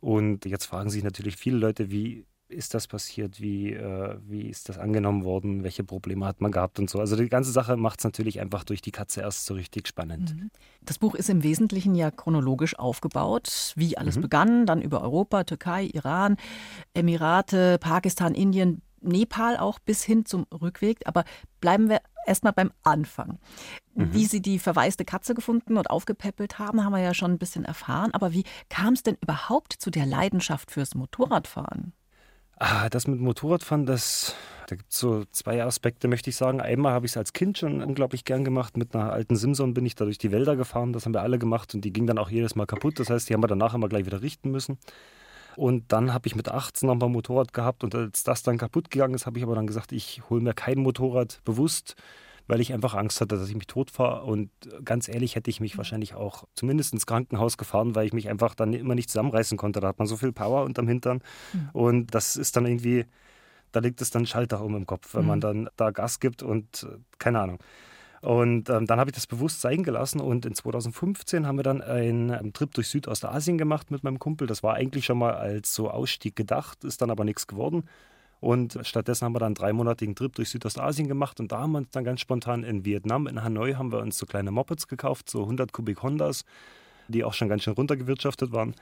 Und 0.00 0.44
jetzt 0.44 0.66
fragen 0.66 0.90
sich 0.90 1.04
natürlich 1.04 1.36
viele 1.36 1.56
Leute, 1.56 1.90
wie 1.90 2.24
ist 2.52 2.74
das 2.74 2.86
passiert? 2.86 3.40
Wie, 3.40 3.72
äh, 3.72 4.16
wie 4.28 4.48
ist 4.48 4.68
das 4.68 4.78
angenommen 4.78 5.24
worden? 5.24 5.64
Welche 5.64 5.84
Probleme 5.84 6.26
hat 6.26 6.40
man 6.40 6.52
gehabt 6.52 6.78
und 6.78 6.88
so? 6.88 6.98
Also 6.98 7.16
die 7.16 7.28
ganze 7.28 7.52
Sache 7.52 7.76
macht 7.76 8.00
es 8.00 8.04
natürlich 8.04 8.40
einfach 8.40 8.64
durch 8.64 8.82
die 8.82 8.92
Katze 8.92 9.22
erst 9.22 9.46
so 9.46 9.54
richtig 9.54 9.88
spannend. 9.88 10.34
Mhm. 10.36 10.50
Das 10.82 10.98
Buch 10.98 11.14
ist 11.14 11.30
im 11.30 11.42
Wesentlichen 11.42 11.94
ja 11.94 12.10
chronologisch 12.10 12.78
aufgebaut, 12.78 13.72
wie 13.76 13.96
alles 13.96 14.16
mhm. 14.16 14.22
begann, 14.22 14.66
dann 14.66 14.82
über 14.82 15.02
Europa, 15.02 15.44
Türkei, 15.44 15.84
Iran, 15.92 16.36
Emirate, 16.94 17.78
Pakistan, 17.78 18.34
Indien, 18.34 18.82
Nepal 19.00 19.56
auch 19.56 19.78
bis 19.78 20.04
hin 20.04 20.24
zum 20.24 20.46
Rückweg. 20.52 21.00
Aber 21.06 21.24
bleiben 21.60 21.88
wir 21.88 22.00
erstmal 22.26 22.52
beim 22.52 22.72
Anfang. 22.82 23.38
Mhm. 23.94 24.12
Wie 24.14 24.26
Sie 24.26 24.40
die 24.40 24.58
verwaiste 24.58 25.04
Katze 25.04 25.34
gefunden 25.34 25.76
und 25.76 25.90
aufgepäppelt 25.90 26.58
haben, 26.58 26.84
haben 26.84 26.92
wir 26.92 27.00
ja 27.00 27.14
schon 27.14 27.32
ein 27.32 27.38
bisschen 27.38 27.64
erfahren. 27.64 28.12
Aber 28.12 28.32
wie 28.32 28.44
kam 28.68 28.94
es 28.94 29.02
denn 29.02 29.16
überhaupt 29.20 29.72
zu 29.72 29.90
der 29.90 30.06
Leidenschaft 30.06 30.70
fürs 30.70 30.94
Motorradfahren? 30.94 31.92
Ah, 32.58 32.88
das 32.88 33.06
mit 33.06 33.20
Motorradfahren, 33.20 33.86
das, 33.86 34.34
da 34.68 34.76
gibt 34.76 34.92
es 34.92 34.98
so 34.98 35.24
zwei 35.32 35.62
Aspekte, 35.64 36.08
möchte 36.08 36.30
ich 36.30 36.36
sagen. 36.36 36.60
Einmal 36.60 36.92
habe 36.92 37.06
ich 37.06 37.12
es 37.12 37.16
als 37.16 37.32
Kind 37.32 37.58
schon 37.58 37.82
unglaublich 37.82 38.24
gern 38.24 38.44
gemacht. 38.44 38.76
Mit 38.76 38.94
einer 38.94 39.12
alten 39.12 39.36
Simson 39.36 39.74
bin 39.74 39.84
ich 39.84 39.94
da 39.94 40.04
durch 40.04 40.18
die 40.18 40.32
Wälder 40.32 40.56
gefahren. 40.56 40.92
Das 40.92 41.04
haben 41.04 41.14
wir 41.14 41.22
alle 41.22 41.38
gemacht 41.38 41.74
und 41.74 41.84
die 41.84 41.92
ging 41.92 42.06
dann 42.06 42.18
auch 42.18 42.30
jedes 42.30 42.54
Mal 42.54 42.66
kaputt. 42.66 43.00
Das 43.00 43.10
heißt, 43.10 43.28
die 43.28 43.34
haben 43.34 43.42
wir 43.42 43.48
danach 43.48 43.74
immer 43.74 43.88
gleich 43.88 44.06
wieder 44.06 44.22
richten 44.22 44.50
müssen. 44.50 44.78
Und 45.56 45.92
dann 45.92 46.14
habe 46.14 46.26
ich 46.26 46.34
mit 46.34 46.48
18 46.48 46.86
noch 46.86 46.94
mal 46.94 47.06
ein 47.06 47.12
Motorrad 47.12 47.52
gehabt 47.52 47.84
und 47.84 47.94
als 47.94 48.22
das 48.22 48.42
dann 48.42 48.58
kaputt 48.58 48.90
gegangen 48.90 49.14
ist, 49.14 49.26
habe 49.26 49.38
ich 49.38 49.44
aber 49.44 49.54
dann 49.54 49.66
gesagt, 49.66 49.92
ich 49.92 50.22
hole 50.30 50.40
mir 50.40 50.54
kein 50.54 50.78
Motorrad 50.78 51.40
bewusst, 51.44 51.96
weil 52.46 52.60
ich 52.60 52.72
einfach 52.72 52.94
Angst 52.94 53.20
hatte, 53.20 53.36
dass 53.36 53.48
ich 53.48 53.54
mich 53.54 53.66
tot 53.66 53.90
fahre. 53.90 54.24
Und 54.24 54.50
ganz 54.84 55.08
ehrlich 55.08 55.36
hätte 55.36 55.50
ich 55.50 55.60
mich 55.60 55.78
wahrscheinlich 55.78 56.14
auch 56.14 56.44
zumindest 56.54 56.92
ins 56.92 57.06
Krankenhaus 57.06 57.56
gefahren, 57.56 57.94
weil 57.94 58.06
ich 58.06 58.12
mich 58.12 58.28
einfach 58.28 58.54
dann 58.54 58.72
immer 58.72 58.94
nicht 58.94 59.10
zusammenreißen 59.10 59.58
konnte. 59.58 59.80
Da 59.80 59.88
hat 59.88 59.98
man 59.98 60.08
so 60.08 60.16
viel 60.16 60.32
Power 60.32 60.64
unterm 60.64 60.88
Hintern. 60.88 61.22
Mhm. 61.52 61.70
Und 61.72 62.14
das 62.14 62.36
ist 62.36 62.56
dann 62.56 62.66
irgendwie, 62.66 63.06
da 63.72 63.80
liegt 63.80 64.00
es 64.00 64.10
dann 64.10 64.26
Schalter 64.26 64.62
um 64.62 64.76
im 64.76 64.86
Kopf, 64.86 65.14
wenn 65.14 65.22
mhm. 65.22 65.28
man 65.28 65.40
dann 65.40 65.68
da 65.76 65.90
Gas 65.90 66.20
gibt 66.20 66.42
und 66.42 66.84
äh, 66.84 66.98
keine 67.18 67.40
Ahnung. 67.40 67.58
Und 68.22 68.70
ähm, 68.70 68.86
dann 68.86 69.00
habe 69.00 69.10
ich 69.10 69.16
das 69.16 69.26
bewusst 69.26 69.60
sein 69.60 69.82
gelassen 69.82 70.20
und 70.20 70.46
in 70.46 70.54
2015 70.54 71.44
haben 71.44 71.56
wir 71.56 71.64
dann 71.64 71.82
einen, 71.82 72.30
einen 72.30 72.52
Trip 72.52 72.72
durch 72.72 72.86
Südostasien 72.88 73.58
gemacht 73.58 73.90
mit 73.90 74.04
meinem 74.04 74.20
Kumpel. 74.20 74.46
Das 74.46 74.62
war 74.62 74.74
eigentlich 74.74 75.04
schon 75.06 75.18
mal 75.18 75.34
als 75.34 75.74
so 75.74 75.90
Ausstieg 75.90 76.36
gedacht, 76.36 76.84
ist 76.84 77.02
dann 77.02 77.10
aber 77.10 77.24
nichts 77.24 77.48
geworden. 77.48 77.82
Und 78.42 78.76
stattdessen 78.82 79.24
haben 79.24 79.36
wir 79.36 79.38
dann 79.38 79.50
einen 79.50 79.54
dreimonatigen 79.54 80.16
Trip 80.16 80.34
durch 80.34 80.50
Südostasien 80.50 81.06
gemacht 81.06 81.38
und 81.38 81.52
da 81.52 81.60
haben 81.60 81.72
wir 81.72 81.78
uns 81.78 81.90
dann 81.92 82.02
ganz 82.02 82.20
spontan 82.20 82.64
in 82.64 82.84
Vietnam, 82.84 83.28
in 83.28 83.44
Hanoi, 83.44 83.74
haben 83.74 83.92
wir 83.92 84.00
uns 84.00 84.18
so 84.18 84.26
kleine 84.26 84.50
Mopeds 84.50 84.88
gekauft, 84.88 85.30
so 85.30 85.42
100 85.42 85.72
Kubik 85.72 86.02
Hondas, 86.02 86.44
die 87.06 87.22
auch 87.22 87.34
schon 87.34 87.48
ganz 87.48 87.62
schön 87.62 87.74
runtergewirtschaftet 87.74 88.50
waren 88.50 88.74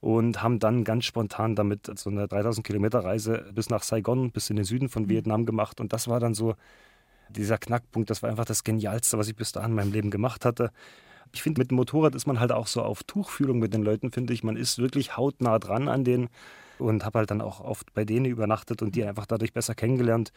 und 0.00 0.42
haben 0.42 0.60
dann 0.60 0.82
ganz 0.82 1.04
spontan 1.04 1.54
damit 1.54 1.92
so 1.98 2.08
eine 2.08 2.26
3000 2.26 2.66
Kilometer 2.66 3.00
Reise 3.00 3.50
bis 3.54 3.68
nach 3.68 3.82
Saigon, 3.82 4.30
bis 4.30 4.48
in 4.48 4.56
den 4.56 4.64
Süden 4.64 4.88
von 4.88 5.02
mhm. 5.02 5.10
Vietnam 5.10 5.44
gemacht 5.44 5.78
und 5.78 5.92
das 5.92 6.08
war 6.08 6.18
dann 6.18 6.32
so 6.32 6.54
dieser 7.28 7.58
Knackpunkt, 7.58 8.08
das 8.08 8.22
war 8.22 8.30
einfach 8.30 8.46
das 8.46 8.64
Genialste, 8.64 9.18
was 9.18 9.28
ich 9.28 9.36
bis 9.36 9.52
dahin 9.52 9.72
in 9.72 9.76
meinem 9.76 9.92
Leben 9.92 10.10
gemacht 10.10 10.46
hatte. 10.46 10.70
Ich 11.34 11.42
finde, 11.42 11.60
mit 11.60 11.70
dem 11.70 11.76
Motorrad 11.76 12.14
ist 12.14 12.26
man 12.26 12.40
halt 12.40 12.50
auch 12.50 12.66
so 12.66 12.80
auf 12.80 13.04
Tuchfühlung 13.04 13.58
mit 13.58 13.74
den 13.74 13.82
Leuten, 13.82 14.10
finde 14.10 14.32
ich. 14.32 14.42
Man 14.42 14.56
ist 14.56 14.78
wirklich 14.78 15.18
hautnah 15.18 15.58
dran 15.58 15.88
an 15.88 16.02
denen 16.02 16.30
und 16.78 17.04
habe 17.04 17.20
halt 17.20 17.30
dann 17.30 17.40
auch 17.40 17.60
oft 17.60 17.92
bei 17.94 18.04
denen 18.04 18.26
übernachtet 18.26 18.82
und 18.82 18.94
die 18.94 19.04
einfach 19.04 19.26
dadurch 19.26 19.52
besser 19.52 19.74
kennengelernt. 19.74 20.32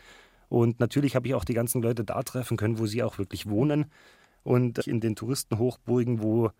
Und 0.49 0.79
natürlich 0.79 1.15
habe 1.15 1.27
ich 1.27 1.33
auch 1.33 1.45
die 1.45 1.53
ganzen 1.53 1.81
Leute 1.81 2.03
da 2.03 2.21
treffen 2.23 2.57
können, 2.57 2.79
wo 2.79 2.85
sie 2.85 3.03
auch 3.03 3.17
wirklich 3.17 3.49
wohnen. 3.49 3.85
Und 4.43 4.79
in 4.87 4.99
den 4.99 5.15
Touristenhochburgen, 5.15 6.21
wo 6.21 6.51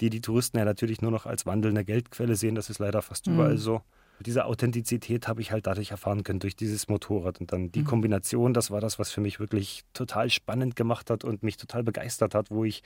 die 0.00 0.08
die 0.08 0.22
Touristen 0.22 0.56
ja 0.56 0.64
natürlich 0.64 1.02
nur 1.02 1.10
noch 1.10 1.26
als 1.26 1.44
wandelnde 1.44 1.84
Geldquelle 1.84 2.34
sehen, 2.34 2.54
das 2.54 2.70
ist 2.70 2.78
leider 2.78 3.02
fast 3.02 3.26
mhm. 3.26 3.34
überall 3.34 3.58
so 3.58 3.82
diese 4.26 4.44
Authentizität 4.44 5.28
habe 5.28 5.40
ich 5.40 5.50
halt 5.50 5.66
dadurch 5.66 5.90
erfahren 5.90 6.24
können, 6.24 6.40
durch 6.40 6.56
dieses 6.56 6.88
Motorrad. 6.88 7.40
Und 7.40 7.52
dann 7.52 7.72
die 7.72 7.80
mhm. 7.80 7.86
Kombination, 7.86 8.54
das 8.54 8.70
war 8.70 8.80
das, 8.80 8.98
was 8.98 9.10
für 9.10 9.20
mich 9.20 9.40
wirklich 9.40 9.84
total 9.94 10.30
spannend 10.30 10.76
gemacht 10.76 11.10
hat 11.10 11.24
und 11.24 11.42
mich 11.42 11.56
total 11.56 11.82
begeistert 11.82 12.34
hat, 12.34 12.50
wo 12.50 12.64
ich 12.64 12.82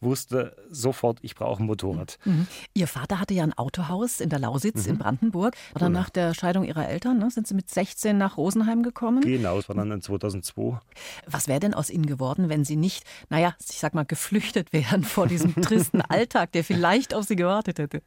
wusste 0.00 0.56
sofort, 0.70 1.18
ich 1.22 1.34
brauche 1.34 1.62
ein 1.62 1.66
Motorrad. 1.66 2.18
Mhm. 2.24 2.46
Ihr 2.74 2.86
Vater 2.86 3.20
hatte 3.20 3.34
ja 3.34 3.42
ein 3.42 3.52
Autohaus 3.52 4.20
in 4.20 4.28
der 4.30 4.38
Lausitz 4.38 4.84
mhm. 4.84 4.92
in 4.92 4.98
Brandenburg. 4.98 5.54
Oder 5.74 5.86
genau. 5.86 6.00
nach 6.00 6.10
der 6.10 6.34
Scheidung 6.34 6.64
Ihrer 6.64 6.88
Eltern 6.88 7.18
ne, 7.18 7.30
sind 7.30 7.46
Sie 7.46 7.54
mit 7.54 7.70
16 7.70 8.16
nach 8.16 8.36
Rosenheim 8.36 8.82
gekommen? 8.82 9.20
Genau, 9.20 9.56
das 9.56 9.68
war 9.68 9.76
dann 9.76 9.90
in 9.90 10.02
2002. 10.02 10.78
Was 11.26 11.48
wäre 11.48 11.60
denn 11.60 11.74
aus 11.74 11.90
Ihnen 11.90 12.06
geworden, 12.06 12.48
wenn 12.48 12.64
Sie 12.64 12.76
nicht, 12.76 13.04
naja, 13.28 13.54
ich 13.60 13.78
sag 13.78 13.94
mal, 13.94 14.04
geflüchtet 14.04 14.72
wären 14.72 15.04
vor 15.04 15.26
diesem 15.26 15.54
tristen 15.54 16.00
Alltag, 16.08 16.52
der 16.52 16.64
vielleicht 16.64 17.14
auf 17.14 17.24
Sie 17.24 17.36
gewartet 17.36 17.78
hätte? 17.78 18.02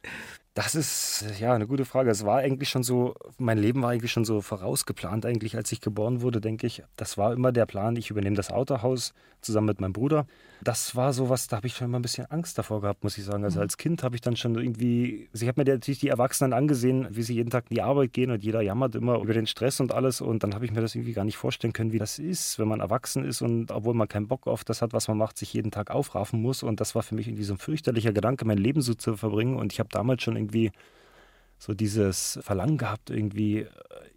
Das 0.54 0.76
ist 0.76 1.24
ja 1.40 1.52
eine 1.52 1.66
gute 1.66 1.84
Frage. 1.84 2.10
Es 2.10 2.24
war 2.24 2.38
eigentlich 2.38 2.68
schon 2.68 2.84
so, 2.84 3.16
mein 3.38 3.58
Leben 3.58 3.82
war 3.82 3.90
eigentlich 3.90 4.12
schon 4.12 4.24
so 4.24 4.40
vorausgeplant, 4.40 5.26
eigentlich, 5.26 5.56
als 5.56 5.72
ich 5.72 5.80
geboren 5.80 6.22
wurde, 6.22 6.40
denke 6.40 6.68
ich. 6.68 6.84
Das 6.94 7.18
war 7.18 7.32
immer 7.32 7.50
der 7.50 7.66
Plan, 7.66 7.96
ich 7.96 8.10
übernehme 8.10 8.36
das 8.36 8.52
Autohaus 8.52 9.14
zusammen 9.40 9.66
mit 9.66 9.80
meinem 9.80 9.92
Bruder. 9.92 10.26
Das 10.62 10.96
war 10.96 11.12
so 11.12 11.28
was, 11.28 11.46
da 11.46 11.56
habe 11.56 11.66
ich 11.66 11.74
schon 11.74 11.86
immer 11.86 11.98
ein 11.98 12.02
bisschen 12.02 12.24
Angst 12.30 12.56
davor 12.56 12.80
gehabt, 12.80 13.04
muss 13.04 13.18
ich 13.18 13.24
sagen. 13.24 13.44
Also 13.44 13.58
mhm. 13.58 13.62
als 13.62 13.76
Kind 13.76 14.02
habe 14.02 14.14
ich 14.14 14.22
dann 14.22 14.34
schon 14.34 14.54
irgendwie, 14.54 15.28
also 15.32 15.44
ich 15.44 15.48
habe 15.48 15.60
mir 15.60 15.70
natürlich 15.70 15.98
die 15.98 16.08
Erwachsenen 16.08 16.54
angesehen, 16.54 17.06
wie 17.10 17.22
sie 17.22 17.34
jeden 17.34 17.50
Tag 17.50 17.66
in 17.68 17.74
die 17.74 17.82
Arbeit 17.82 18.14
gehen 18.14 18.30
und 18.30 18.42
jeder 18.42 18.62
jammert 18.62 18.94
immer 18.94 19.18
über 19.18 19.34
den 19.34 19.46
Stress 19.46 19.80
und 19.80 19.92
alles. 19.92 20.20
Und 20.22 20.42
dann 20.42 20.54
habe 20.54 20.64
ich 20.64 20.72
mir 20.72 20.80
das 20.80 20.94
irgendwie 20.94 21.12
gar 21.12 21.24
nicht 21.24 21.36
vorstellen 21.36 21.72
können, 21.74 21.92
wie 21.92 21.98
das 21.98 22.18
ist, 22.18 22.58
wenn 22.58 22.68
man 22.68 22.80
erwachsen 22.80 23.24
ist 23.24 23.42
und 23.42 23.70
obwohl 23.72 23.94
man 23.94 24.08
keinen 24.08 24.26
Bock 24.26 24.46
auf 24.46 24.64
das 24.64 24.80
hat, 24.80 24.94
was 24.94 25.08
man 25.08 25.18
macht, 25.18 25.36
sich 25.36 25.52
jeden 25.52 25.70
Tag 25.70 25.90
aufraffen 25.90 26.40
muss. 26.40 26.62
Und 26.62 26.80
das 26.80 26.94
war 26.94 27.02
für 27.02 27.14
mich 27.14 27.28
irgendwie 27.28 27.44
so 27.44 27.54
ein 27.54 27.58
fürchterlicher 27.58 28.12
Gedanke, 28.12 28.46
mein 28.46 28.58
Leben 28.58 28.80
so 28.80 28.94
zu 28.94 29.16
verbringen. 29.16 29.56
Und 29.56 29.72
ich 29.72 29.80
habe 29.80 29.90
damals 29.90 30.22
schon 30.22 30.36
irgendwie 30.44 30.72
so 31.58 31.72
dieses 31.72 32.38
Verlangen 32.42 32.76
gehabt, 32.76 33.10
irgendwie 33.10 33.60
äh, 33.60 33.68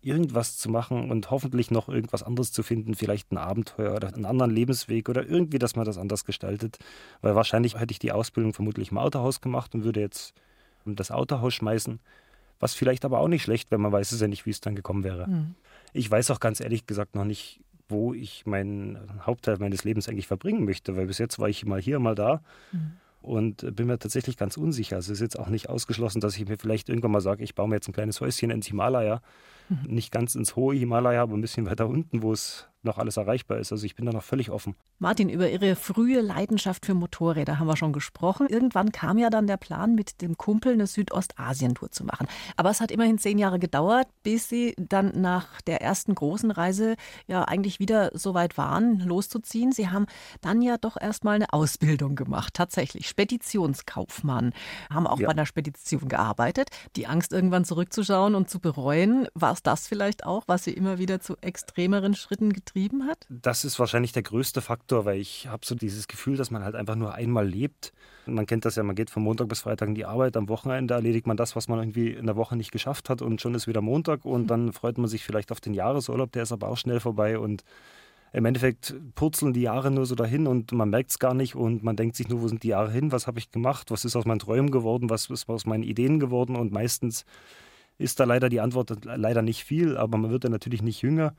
irgendwas 0.02 0.58
zu 0.58 0.70
machen 0.70 1.10
und 1.10 1.32
hoffentlich 1.32 1.72
noch 1.72 1.88
irgendwas 1.88 2.24
anderes 2.24 2.52
zu 2.52 2.62
finden, 2.62 2.94
vielleicht 2.94 3.32
ein 3.32 3.38
Abenteuer 3.38 3.96
oder 3.96 4.14
einen 4.14 4.26
anderen 4.26 4.52
Lebensweg 4.52 5.08
oder 5.10 5.26
irgendwie, 5.26 5.60
dass 5.60 5.76
man 5.76 5.86
das 5.86 5.98
anders 5.98 6.26
gestaltet. 6.26 6.78
Weil 7.22 7.36
wahrscheinlich 7.36 7.80
hätte 7.80 7.92
ich 7.92 8.00
die 8.00 8.12
Ausbildung 8.12 8.54
vermutlich 8.54 8.92
im 8.92 8.98
Autohaus 8.98 9.42
gemacht 9.42 9.74
und 9.76 9.84
würde 9.84 10.02
jetzt 10.02 10.34
das 10.86 11.12
Autohaus 11.12 11.54
schmeißen. 11.54 12.00
Was 12.60 12.74
vielleicht 12.74 13.06
aber 13.06 13.20
auch 13.20 13.28
nicht 13.28 13.44
schlecht, 13.44 13.72
wenn 13.72 13.82
man 13.82 13.92
weiß 13.92 14.12
es 14.12 14.22
ja 14.22 14.28
nicht, 14.28 14.46
wie 14.46 14.52
es 14.52 14.62
dann 14.62 14.76
gekommen 14.76 15.04
wäre. 15.04 15.28
Mhm. 15.28 15.56
Ich 15.94 16.10
weiß 16.10 16.32
auch 16.32 16.40
ganz 16.40 16.60
ehrlich 16.60 16.86
gesagt 16.86 17.16
noch 17.16 17.26
nicht, 17.26 17.62
wo 17.88 18.14
ich 18.14 18.46
meinen 18.46 18.98
Hauptteil 19.26 19.58
meines 19.60 19.86
Lebens 19.86 20.10
eigentlich 20.10 20.28
verbringen 20.28 20.66
möchte, 20.66 20.98
weil 20.98 21.08
bis 21.08 21.18
jetzt 21.18 21.40
war 21.40 21.48
ich 21.48 21.66
mal 21.66 21.80
hier, 21.80 22.00
mal 22.00 22.16
da. 22.16 22.42
Mhm 22.72 22.98
und 23.28 23.76
bin 23.76 23.88
mir 23.88 24.00
tatsächlich 24.00 24.38
ganz 24.38 24.58
unsicher. 24.58 24.96
Also 24.96 25.12
es 25.12 25.20
ist 25.20 25.22
jetzt 25.22 25.40
auch 25.40 25.50
nicht 25.50 25.70
ausgeschlossen, 25.70 26.22
dass 26.22 26.38
ich 26.38 26.48
mir 26.48 26.58
vielleicht 26.58 26.90
irgendwann 26.90 27.12
mal 27.12 27.22
sage, 27.22 27.44
ich 27.44 27.56
baue 27.56 27.68
mir 27.68 27.76
jetzt 27.76 27.88
ein 27.88 27.94
kleines 27.94 28.22
Häuschen 28.22 28.50
ins 28.50 28.68
Himalaya. 28.68 29.22
Mhm. 29.70 29.94
Nicht 29.94 30.12
ganz 30.12 30.36
ins 30.36 30.56
hohe 30.56 30.76
Himalaya, 30.76 31.22
aber 31.22 31.34
ein 31.36 31.42
bisschen 31.42 31.66
weiter 31.66 31.88
unten, 31.88 32.22
wo 32.22 32.32
es 32.32 32.68
noch 32.88 32.98
alles 32.98 33.18
erreichbar 33.18 33.60
ist. 33.60 33.72
Also 33.72 33.86
ich 33.86 33.96
bin 33.96 34.06
da 34.06 34.12
noch 34.12 34.24
völlig 34.24 34.50
offen. 34.50 34.76
Martin, 34.98 35.30
über 35.30 35.50
Ihre 35.50 35.76
frühe 35.76 36.22
Leidenschaft 36.22 36.86
für 36.86 36.96
Motorräder 36.96 37.60
haben 37.60 37.68
wir 37.68 37.78
schon 37.78 37.94
gesprochen. 37.94 38.48
Irgendwann 38.48 38.92
kam 38.92 39.20
ja 39.20 39.30
dann 39.30 39.46
der 39.46 39.58
Plan, 39.58 39.94
mit 39.94 40.22
dem 40.22 40.38
Kumpel 40.38 40.74
eine 40.74 40.88
Südostasien-Tour 40.88 41.92
zu 41.92 42.04
machen. 42.04 42.28
Aber 42.56 42.72
es 42.72 42.82
hat 42.82 42.90
immerhin 42.90 43.20
zehn 43.20 43.38
Jahre 43.38 43.60
gedauert, 43.60 44.08
bis 44.24 44.50
Sie 44.50 44.74
dann 44.78 45.12
nach 45.22 45.62
der 45.62 45.82
ersten 45.82 46.16
großen 46.16 46.50
Reise 46.50 46.96
ja 47.28 47.44
eigentlich 47.44 47.80
wieder 47.80 48.10
so 48.14 48.34
weit 48.34 48.58
waren, 48.58 49.00
loszuziehen. 49.02 49.72
Sie 49.72 49.90
haben 49.90 50.08
dann 50.42 50.62
ja 50.62 50.78
doch 50.78 51.00
erstmal 51.00 51.36
eine 51.36 51.54
Ausbildung 51.54 52.16
gemacht, 52.16 52.54
tatsächlich. 52.56 53.08
Speditionskaufmann. 53.08 54.54
Haben 54.90 55.06
auch 55.06 55.20
ja. 55.20 55.28
bei 55.28 55.34
einer 55.34 55.46
Spedition 55.46 56.08
gearbeitet. 56.08 56.70
Die 56.96 57.06
Angst, 57.06 57.34
irgendwann 57.34 57.66
zurückzuschauen 57.66 58.34
und 58.34 58.50
zu 58.50 58.60
bereuen, 58.60 59.28
war 59.34 59.52
es 59.52 59.62
das 59.62 59.88
vielleicht 59.88 60.26
auch, 60.26 60.46
was 60.48 60.64
Sie 60.64 60.72
immer 60.72 60.98
wieder 60.98 61.20
zu 61.20 61.36
extremeren 61.42 62.16
Schritten 62.16 62.54
getrieben 62.54 62.77
getrieben 62.78 63.06
hat? 63.06 63.26
Das 63.30 63.66
ist 63.66 63.80
wahrscheinlich 63.80 64.12
der 64.12 64.24
größte 64.24 64.62
Faktor, 64.62 65.06
weil 65.06 65.20
ich 65.20 65.48
habe 65.48 65.66
so 65.66 65.76
dieses 65.76 66.08
Gefühl, 66.08 66.38
dass 66.38 66.52
man 66.52 66.64
halt 66.64 66.76
einfach 66.76 66.96
nur 66.96 67.14
einmal 67.14 67.48
lebt. 67.48 67.92
Man 68.26 68.46
kennt 68.46 68.66
das 68.66 68.76
ja, 68.76 68.84
man 68.84 68.96
geht 68.96 69.10
von 69.10 69.24
Montag 69.24 69.48
bis 69.48 69.62
Freitag 69.62 69.90
in 69.90 69.96
die 69.96 70.06
Arbeit, 70.06 70.38
am 70.38 70.50
Wochenende 70.50 70.94
erledigt 70.94 71.28
man 71.28 71.38
das, 71.38 71.56
was 71.56 71.68
man 71.68 71.80
irgendwie 71.80 72.12
in 72.12 72.26
der 72.26 72.36
Woche 72.36 72.56
nicht 72.56 72.72
geschafft 72.72 73.10
hat 73.10 73.22
und 73.22 73.42
schon 73.42 73.56
ist 73.56 73.68
wieder 73.68 73.82
Montag 73.82 74.26
und 74.26 74.44
mhm. 74.44 74.48
dann 74.48 74.74
freut 74.74 74.98
man 74.98 75.08
sich 75.08 75.24
vielleicht 75.24 75.52
auf 75.52 75.62
den 75.62 75.74
Jahresurlaub, 75.74 76.32
der 76.32 76.44
ist 76.44 76.52
aber 76.52 76.68
auch 76.68 76.78
schnell 76.78 77.00
vorbei 77.00 77.40
und 77.40 77.64
im 78.34 78.44
Endeffekt 78.44 78.94
purzeln 79.16 79.54
die 79.54 79.62
Jahre 79.62 79.90
nur 79.90 80.06
so 80.06 80.14
dahin 80.14 80.46
und 80.46 80.74
man 80.74 80.90
merkt 80.90 81.12
es 81.12 81.20
gar 81.20 81.34
nicht 81.34 81.56
und 81.56 81.84
man 81.84 81.96
denkt 81.96 82.18
sich 82.18 82.28
nur, 82.28 82.42
wo 82.42 82.48
sind 82.50 82.64
die 82.64 82.68
Jahre 82.70 82.92
hin, 82.92 83.14
was 83.14 83.26
habe 83.26 83.40
ich 83.40 83.52
gemacht, 83.52 83.90
was 83.90 84.04
ist 84.04 84.18
aus 84.18 84.26
meinen 84.26 84.40
Träumen 84.40 84.70
geworden, 84.70 85.10
was 85.10 85.30
ist 85.30 85.50
aus 85.50 85.66
meinen 85.66 85.84
Ideen 85.84 86.20
geworden 86.20 86.58
und 86.58 86.74
meistens 86.74 87.26
ist 87.98 88.20
da 88.20 88.26
leider 88.26 88.50
die 88.50 88.60
Antwort 88.60 89.06
leider 89.06 89.42
nicht 89.42 89.64
viel, 89.64 89.98
aber 89.98 90.18
man 90.18 90.30
wird 90.30 90.44
dann 90.44 90.52
natürlich 90.52 90.84
nicht 90.84 91.02
jünger. 91.02 91.34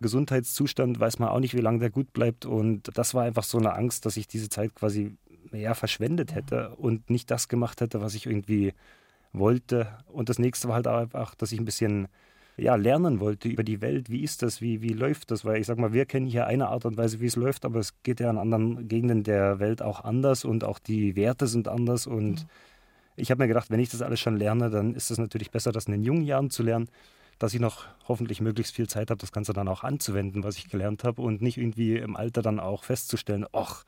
Gesundheitszustand 0.00 0.98
weiß 0.98 1.18
man 1.18 1.28
auch 1.28 1.40
nicht, 1.40 1.54
wie 1.54 1.60
lange 1.60 1.78
der 1.78 1.90
gut 1.90 2.12
bleibt. 2.12 2.46
Und 2.46 2.90
das 2.96 3.14
war 3.14 3.24
einfach 3.24 3.44
so 3.44 3.58
eine 3.58 3.74
Angst, 3.74 4.06
dass 4.06 4.16
ich 4.16 4.26
diese 4.26 4.48
Zeit 4.48 4.74
quasi 4.74 5.16
mehr 5.50 5.74
verschwendet 5.74 6.34
hätte 6.34 6.70
und 6.76 7.10
nicht 7.10 7.30
das 7.30 7.48
gemacht 7.48 7.80
hätte, 7.80 8.00
was 8.00 8.14
ich 8.14 8.26
irgendwie 8.26 8.72
wollte. 9.32 9.88
Und 10.06 10.28
das 10.28 10.38
nächste 10.38 10.68
war 10.68 10.76
halt 10.76 10.88
auch 10.88 10.98
einfach, 10.98 11.34
dass 11.34 11.52
ich 11.52 11.58
ein 11.58 11.64
bisschen 11.64 12.08
ja, 12.56 12.74
lernen 12.74 13.20
wollte 13.20 13.48
über 13.48 13.62
die 13.62 13.80
Welt. 13.80 14.10
Wie 14.10 14.22
ist 14.22 14.42
das? 14.42 14.60
Wie, 14.60 14.82
wie 14.82 14.92
läuft 14.92 15.30
das? 15.30 15.44
Weil 15.44 15.60
ich 15.60 15.66
sage 15.66 15.80
mal, 15.80 15.92
wir 15.92 16.06
kennen 16.06 16.26
hier 16.26 16.46
eine 16.46 16.68
Art 16.68 16.84
und 16.84 16.96
Weise, 16.96 17.20
wie 17.20 17.26
es 17.26 17.36
läuft, 17.36 17.64
aber 17.64 17.78
es 17.78 18.02
geht 18.02 18.20
ja 18.20 18.30
in 18.30 18.38
anderen 18.38 18.88
Gegenden 18.88 19.22
der 19.22 19.58
Welt 19.58 19.82
auch 19.82 20.04
anders 20.04 20.44
und 20.44 20.64
auch 20.64 20.78
die 20.78 21.16
Werte 21.16 21.46
sind 21.46 21.68
anders. 21.68 22.06
Und 22.06 22.46
ich 23.16 23.30
habe 23.30 23.42
mir 23.42 23.48
gedacht, 23.48 23.70
wenn 23.70 23.80
ich 23.80 23.90
das 23.90 24.02
alles 24.02 24.20
schon 24.20 24.36
lerne, 24.36 24.70
dann 24.70 24.94
ist 24.94 25.10
es 25.10 25.18
natürlich 25.18 25.50
besser, 25.50 25.72
das 25.72 25.86
in 25.86 25.92
den 25.92 26.02
jungen 26.02 26.24
Jahren 26.24 26.50
zu 26.50 26.62
lernen, 26.62 26.88
dass 27.40 27.54
ich 27.54 27.60
noch 27.60 27.86
hoffentlich 28.06 28.40
möglichst 28.40 28.74
viel 28.74 28.86
Zeit 28.86 29.10
habe, 29.10 29.18
das 29.18 29.32
Ganze 29.32 29.52
dann 29.52 29.66
auch 29.66 29.82
anzuwenden, 29.82 30.44
was 30.44 30.56
ich 30.56 30.68
gelernt 30.68 31.02
habe 31.02 31.22
und 31.22 31.42
nicht 31.42 31.56
irgendwie 31.56 31.96
im 31.96 32.14
Alter 32.14 32.42
dann 32.42 32.60
auch 32.60 32.84
festzustellen, 32.84 33.46
ach, 33.52 33.84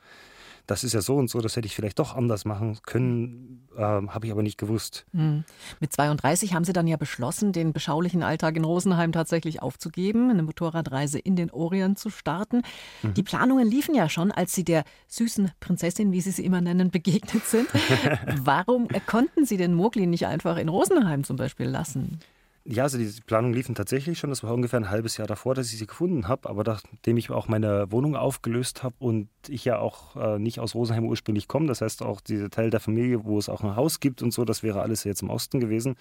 das 0.66 0.84
ist 0.84 0.92
ja 0.92 1.00
so 1.00 1.16
und 1.16 1.28
so, 1.28 1.40
das 1.40 1.56
hätte 1.56 1.66
ich 1.66 1.74
vielleicht 1.74 1.98
doch 1.98 2.14
anders 2.16 2.44
machen 2.44 2.78
können, 2.86 3.66
äh, 3.76 3.80
habe 3.80 4.26
ich 4.26 4.32
aber 4.32 4.42
nicht 4.42 4.58
gewusst. 4.58 5.04
Mhm. 5.12 5.44
Mit 5.80 5.92
32 5.92 6.54
haben 6.54 6.64
Sie 6.64 6.72
dann 6.72 6.86
ja 6.86 6.96
beschlossen, 6.96 7.52
den 7.52 7.72
beschaulichen 7.72 8.22
Alltag 8.22 8.56
in 8.56 8.64
Rosenheim 8.64 9.12
tatsächlich 9.12 9.60
aufzugeben, 9.60 10.30
eine 10.30 10.42
Motorradreise 10.42 11.18
in 11.18 11.36
den 11.36 11.50
Orient 11.50 11.98
zu 11.98 12.10
starten. 12.10 12.62
Mhm. 13.02 13.14
Die 13.14 13.22
Planungen 13.22 13.68
liefen 13.68 13.94
ja 13.94 14.08
schon, 14.08 14.30
als 14.30 14.54
Sie 14.54 14.64
der 14.64 14.84
süßen 15.08 15.50
Prinzessin, 15.60 16.12
wie 16.12 16.20
Sie 16.20 16.30
sie 16.30 16.44
immer 16.44 16.60
nennen, 16.60 16.90
begegnet 16.90 17.44
sind. 17.44 17.68
Warum 18.44 18.88
konnten 19.06 19.44
Sie 19.44 19.56
den 19.56 19.74
Mogli 19.74 20.06
nicht 20.06 20.26
einfach 20.26 20.56
in 20.56 20.68
Rosenheim 20.68 21.24
zum 21.24 21.36
Beispiel 21.36 21.66
lassen? 21.66 22.20
Ja, 22.64 22.84
also 22.84 22.96
die 22.96 23.10
Planungen 23.26 23.54
liefen 23.54 23.74
tatsächlich 23.74 24.20
schon. 24.20 24.30
Das 24.30 24.44
war 24.44 24.54
ungefähr 24.54 24.78
ein 24.78 24.90
halbes 24.90 25.16
Jahr 25.16 25.26
davor, 25.26 25.54
dass 25.54 25.72
ich 25.72 25.78
sie 25.78 25.86
gefunden 25.86 26.28
habe. 26.28 26.48
Aber 26.48 26.62
nachdem 26.62 27.16
ich 27.16 27.30
auch 27.30 27.48
meine 27.48 27.90
Wohnung 27.90 28.14
aufgelöst 28.14 28.84
habe 28.84 28.94
und 29.00 29.28
ich 29.48 29.64
ja 29.64 29.78
auch 29.78 30.14
äh, 30.14 30.38
nicht 30.38 30.60
aus 30.60 30.74
Rosenheim 30.74 31.06
ursprünglich 31.06 31.48
komme, 31.48 31.66
das 31.66 31.80
heißt 31.80 32.02
auch 32.02 32.20
dieser 32.20 32.50
Teil 32.50 32.70
der 32.70 32.78
Familie, 32.78 33.24
wo 33.24 33.36
es 33.38 33.48
auch 33.48 33.62
ein 33.62 33.74
Haus 33.74 33.98
gibt 33.98 34.22
und 34.22 34.32
so, 34.32 34.44
das 34.44 34.62
wäre 34.62 34.80
alles 34.80 35.02
jetzt 35.02 35.22
im 35.22 35.30
Osten 35.30 35.58
gewesen. 35.58 35.96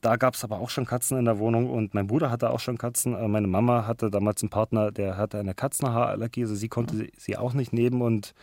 Da 0.00 0.16
gab 0.16 0.34
es 0.34 0.44
aber 0.44 0.58
auch 0.58 0.68
schon 0.68 0.84
Katzen 0.84 1.16
in 1.16 1.24
der 1.24 1.38
Wohnung 1.38 1.70
und 1.70 1.94
mein 1.94 2.08
Bruder 2.08 2.30
hatte 2.30 2.50
auch 2.50 2.60
schon 2.60 2.76
Katzen. 2.76 3.14
Äh, 3.14 3.28
meine 3.28 3.46
Mama 3.46 3.86
hatte 3.86 4.10
damals 4.10 4.42
einen 4.42 4.50
Partner, 4.50 4.90
der 4.90 5.16
hatte 5.16 5.38
eine 5.38 5.54
Katzenhaarallergie, 5.54 6.42
also 6.42 6.56
sie 6.56 6.68
konnte 6.68 7.08
sie 7.16 7.36
auch 7.36 7.54
nicht 7.54 7.72
nehmen 7.72 8.02
und 8.02 8.34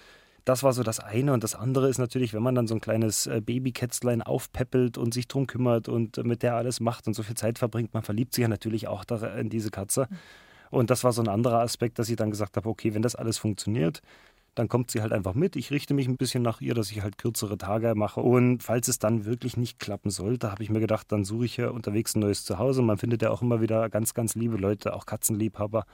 das 0.46 0.64
war 0.64 0.74
so 0.74 0.84
das 0.84 1.00
eine. 1.00 1.34
Und 1.34 1.44
das 1.44 1.56
andere 1.56 1.88
ist 1.90 1.98
natürlich, 1.98 2.34
wenn 2.34 2.44
man 2.44 2.56
dann 2.56 2.68
so 2.68 2.76
ein 2.76 2.82
kleines 2.82 3.28
äh, 3.28 3.42
Babykätzlein 3.42 4.22
aufpeppelt 4.22 4.98
und 4.98 5.14
sich 5.14 5.28
drum 5.28 5.48
kümmert 5.48 5.90
und 5.90 6.18
mit 6.26 6.44
der 6.44 6.56
alles 6.56 6.80
macht 6.80 7.08
und 7.08 7.14
so 7.14 7.24
viel 7.24 7.36
Zeit 7.36 7.60
verbringt, 7.60 7.94
man 7.94 8.04
verliebt 8.04 8.34
sich 8.34 8.42
ja 8.42 8.48
natürlich 8.48 8.88
auch 8.88 9.04
in 9.38 9.50
diese 9.50 9.72
Katze. 9.72 10.08
Und 10.72 10.90
das 10.90 11.04
war 11.04 11.12
so 11.12 11.22
ein 11.22 11.28
anderer 11.28 11.60
Aspekt, 11.60 12.00
dass 12.00 12.10
ich 12.10 12.16
dann 12.16 12.32
gesagt 12.32 12.58
habe, 12.58 12.70
okay, 12.70 12.94
wenn 12.94 13.02
das 13.02 13.16
alles 13.16 13.38
funktioniert, 13.38 14.02
dann 14.56 14.68
kommt 14.68 14.92
sie 14.92 15.02
halt 15.02 15.14
einfach 15.14 15.34
mit. 15.34 15.56
Ich 15.56 15.72
richte 15.72 15.94
mich 15.94 16.08
ein 16.08 16.18
bisschen 16.18 16.44
nach 16.44 16.60
ihr, 16.60 16.74
dass 16.74 16.92
ich 16.92 17.02
halt 17.02 17.18
kürzere 17.18 17.58
Tage 17.58 17.94
mache. 17.96 18.22
Und 18.22 18.64
falls 18.64 18.88
es 18.88 19.00
dann 19.00 19.26
wirklich 19.26 19.58
nicht 19.58 19.80
klappen 19.80 20.10
sollte, 20.10 20.52
habe 20.52 20.64
ich 20.64 20.70
mir 20.70 20.80
gedacht, 20.80 21.12
dann 21.12 21.24
suche 21.24 21.46
ich 21.46 21.58
ja 21.58 21.70
unterwegs 21.70 22.16
ein 22.16 22.20
neues 22.20 22.44
Zuhause. 22.44 22.82
Man 22.82 22.98
findet 22.98 23.22
ja 23.22 23.32
auch 23.32 23.42
immer 23.42 23.62
wieder 23.62 23.90
ganz, 23.90 24.14
ganz 24.14 24.36
liebe 24.36 24.58
Leute, 24.58 24.94
auch 24.94 25.06
Katzenliebhaber. 25.06 25.86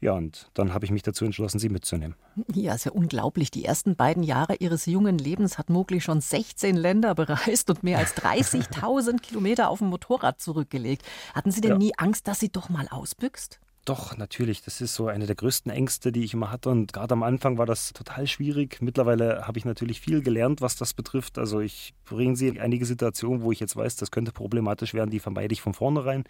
Ja, 0.00 0.12
und 0.12 0.50
dann 0.52 0.74
habe 0.74 0.84
ich 0.84 0.90
mich 0.90 1.02
dazu 1.02 1.24
entschlossen, 1.24 1.58
sie 1.58 1.70
mitzunehmen. 1.70 2.16
Ja, 2.52 2.74
ist 2.74 2.84
ja 2.84 2.92
unglaublich. 2.92 3.50
Die 3.50 3.64
ersten 3.64 3.96
beiden 3.96 4.22
Jahre 4.22 4.56
ihres 4.56 4.84
jungen 4.84 5.16
Lebens 5.16 5.56
hat 5.56 5.70
Mowgli 5.70 6.00
schon 6.02 6.20
16 6.20 6.76
Länder 6.76 7.14
bereist 7.14 7.70
und 7.70 7.82
mehr 7.82 7.98
als 7.98 8.14
30.000 8.14 9.20
Kilometer 9.22 9.70
auf 9.70 9.78
dem 9.78 9.88
Motorrad 9.88 10.40
zurückgelegt. 10.40 11.02
Hatten 11.34 11.50
Sie 11.50 11.62
denn 11.62 11.72
ja. 11.72 11.78
nie 11.78 11.92
Angst, 11.96 12.28
dass 12.28 12.40
sie 12.40 12.50
doch 12.50 12.68
mal 12.68 12.86
ausbüchst? 12.90 13.58
Doch, 13.86 14.16
natürlich. 14.16 14.62
Das 14.62 14.80
ist 14.80 14.94
so 14.94 15.06
eine 15.06 15.26
der 15.26 15.36
größten 15.36 15.70
Ängste, 15.70 16.10
die 16.10 16.24
ich 16.24 16.34
immer 16.34 16.50
hatte. 16.50 16.70
Und 16.70 16.92
gerade 16.92 17.14
am 17.14 17.22
Anfang 17.22 17.56
war 17.56 17.66
das 17.66 17.92
total 17.92 18.26
schwierig. 18.26 18.82
Mittlerweile 18.82 19.46
habe 19.46 19.58
ich 19.58 19.64
natürlich 19.64 20.00
viel 20.00 20.22
gelernt, 20.22 20.60
was 20.60 20.76
das 20.76 20.92
betrifft. 20.92 21.38
Also 21.38 21.60
ich 21.60 21.94
bringe 22.04 22.34
sie 22.34 22.48
in 22.48 22.58
einige 22.58 22.84
Situationen, 22.84 23.42
wo 23.42 23.52
ich 23.52 23.60
jetzt 23.60 23.76
weiß, 23.76 23.94
das 23.94 24.10
könnte 24.10 24.32
problematisch 24.32 24.92
werden, 24.92 25.10
die 25.10 25.20
vermeide 25.20 25.52
ich 25.52 25.62
von 25.62 25.72
vornherein. 25.72 26.24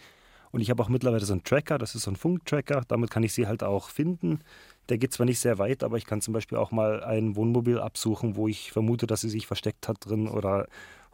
Und 0.52 0.60
ich 0.60 0.70
habe 0.70 0.82
auch 0.82 0.88
mittlerweile 0.88 1.24
so 1.24 1.32
einen 1.32 1.44
Tracker, 1.44 1.78
das 1.78 1.94
ist 1.94 2.02
so 2.02 2.10
ein 2.10 2.16
Funktracker, 2.16 2.82
damit 2.88 3.10
kann 3.10 3.22
ich 3.22 3.32
sie 3.32 3.46
halt 3.46 3.62
auch 3.62 3.88
finden. 3.90 4.40
Der 4.88 4.98
geht 4.98 5.12
zwar 5.12 5.26
nicht 5.26 5.40
sehr 5.40 5.58
weit, 5.58 5.82
aber 5.82 5.96
ich 5.96 6.06
kann 6.06 6.20
zum 6.20 6.32
Beispiel 6.32 6.58
auch 6.58 6.70
mal 6.70 7.02
ein 7.02 7.36
Wohnmobil 7.36 7.78
absuchen, 7.78 8.36
wo 8.36 8.48
ich 8.48 8.72
vermute, 8.72 9.06
dass 9.06 9.20
sie 9.20 9.28
sich 9.28 9.46
versteckt 9.46 9.88
hat 9.88 9.98
drin 10.00 10.28
oder 10.28 10.66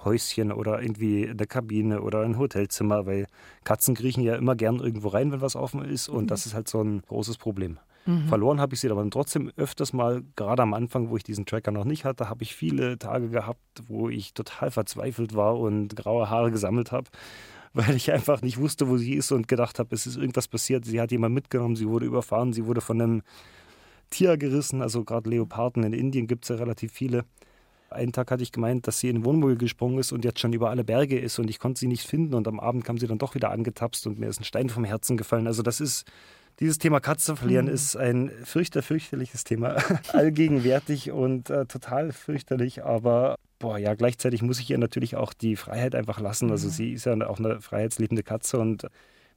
Häuschen 0.04 0.52
oder 0.52 0.82
irgendwie 0.82 1.28
eine 1.28 1.46
Kabine 1.46 2.02
oder 2.02 2.20
ein 2.22 2.38
Hotelzimmer, 2.38 3.06
weil 3.06 3.26
Katzen 3.64 3.94
kriechen 3.94 4.22
ja 4.22 4.34
immer 4.34 4.56
gern 4.56 4.80
irgendwo 4.80 5.08
rein, 5.08 5.32
wenn 5.32 5.40
was 5.40 5.56
offen 5.56 5.84
ist 5.84 6.08
und 6.08 6.24
mhm. 6.24 6.28
das 6.28 6.46
ist 6.46 6.54
halt 6.54 6.68
so 6.68 6.82
ein 6.82 7.02
großes 7.02 7.38
Problem. 7.38 7.78
Mhm. 8.04 8.26
Verloren 8.26 8.60
habe 8.60 8.74
ich 8.74 8.80
sie 8.80 8.90
aber 8.90 9.08
trotzdem 9.10 9.52
öfters 9.56 9.92
mal, 9.92 10.22
gerade 10.34 10.62
am 10.62 10.74
Anfang, 10.74 11.10
wo 11.10 11.16
ich 11.16 11.22
diesen 11.22 11.46
Tracker 11.46 11.70
noch 11.70 11.84
nicht 11.84 12.04
hatte, 12.04 12.28
habe 12.28 12.42
ich 12.42 12.54
viele 12.54 12.98
Tage 12.98 13.28
gehabt, 13.28 13.60
wo 13.86 14.08
ich 14.08 14.34
total 14.34 14.70
verzweifelt 14.70 15.36
war 15.36 15.58
und 15.58 15.94
graue 15.94 16.28
Haare 16.28 16.50
gesammelt 16.50 16.90
habe 16.90 17.08
weil 17.74 17.96
ich 17.96 18.12
einfach 18.12 18.42
nicht 18.42 18.58
wusste, 18.58 18.88
wo 18.88 18.96
sie 18.96 19.14
ist 19.14 19.32
und 19.32 19.48
gedacht 19.48 19.78
habe, 19.78 19.94
es 19.94 20.06
ist 20.06 20.16
irgendwas 20.16 20.48
passiert. 20.48 20.84
Sie 20.84 21.00
hat 21.00 21.10
jemand 21.10 21.34
mitgenommen, 21.34 21.76
sie 21.76 21.88
wurde 21.88 22.06
überfahren, 22.06 22.52
sie 22.52 22.66
wurde 22.66 22.80
von 22.80 23.00
einem 23.00 23.22
Tier 24.10 24.36
gerissen. 24.36 24.82
Also 24.82 25.04
gerade 25.04 25.30
Leoparden 25.30 25.82
in 25.84 25.92
Indien 25.92 26.26
gibt 26.26 26.44
es 26.44 26.50
ja 26.50 26.56
relativ 26.56 26.92
viele. 26.92 27.24
Einen 27.90 28.12
Tag 28.12 28.30
hatte 28.30 28.42
ich 28.42 28.52
gemeint, 28.52 28.86
dass 28.86 29.00
sie 29.00 29.08
in 29.08 29.16
den 29.16 29.24
Wohnmobil 29.24 29.56
gesprungen 29.56 29.98
ist 29.98 30.12
und 30.12 30.24
jetzt 30.24 30.40
schon 30.40 30.52
über 30.52 30.70
alle 30.70 30.84
Berge 30.84 31.18
ist 31.18 31.38
und 31.38 31.50
ich 31.50 31.58
konnte 31.58 31.78
sie 31.78 31.88
nicht 31.88 32.06
finden 32.06 32.34
und 32.34 32.48
am 32.48 32.58
Abend 32.58 32.84
kam 32.84 32.96
sie 32.96 33.06
dann 33.06 33.18
doch 33.18 33.34
wieder 33.34 33.50
angetapst 33.50 34.06
und 34.06 34.18
mir 34.18 34.28
ist 34.28 34.40
ein 34.40 34.44
Stein 34.44 34.70
vom 34.70 34.84
Herzen 34.84 35.18
gefallen. 35.18 35.46
Also 35.46 35.62
das 35.62 35.80
ist, 35.80 36.06
dieses 36.60 36.78
Thema 36.78 37.00
Katze 37.00 37.36
verlieren 37.36 37.66
mhm. 37.66 37.72
ist 37.72 37.96
ein 37.96 38.30
fürchter, 38.44 38.82
fürchterliches 38.82 39.44
Thema. 39.44 39.76
Allgegenwärtig 40.12 41.10
und 41.10 41.50
äh, 41.50 41.66
total 41.66 42.12
fürchterlich, 42.12 42.84
aber 42.84 43.36
boah, 43.58 43.78
ja, 43.78 43.94
gleichzeitig 43.94 44.42
muss 44.42 44.60
ich 44.60 44.70
ihr 44.70 44.78
natürlich 44.78 45.16
auch 45.16 45.32
die 45.32 45.56
Freiheit 45.56 45.94
einfach 45.94 46.20
lassen. 46.20 46.50
Also 46.50 46.68
mhm. 46.68 46.72
sie 46.72 46.92
ist 46.92 47.06
ja 47.06 47.14
auch 47.26 47.38
eine 47.38 47.60
freiheitsliebende 47.60 48.22
Katze 48.22 48.58
und 48.58 48.86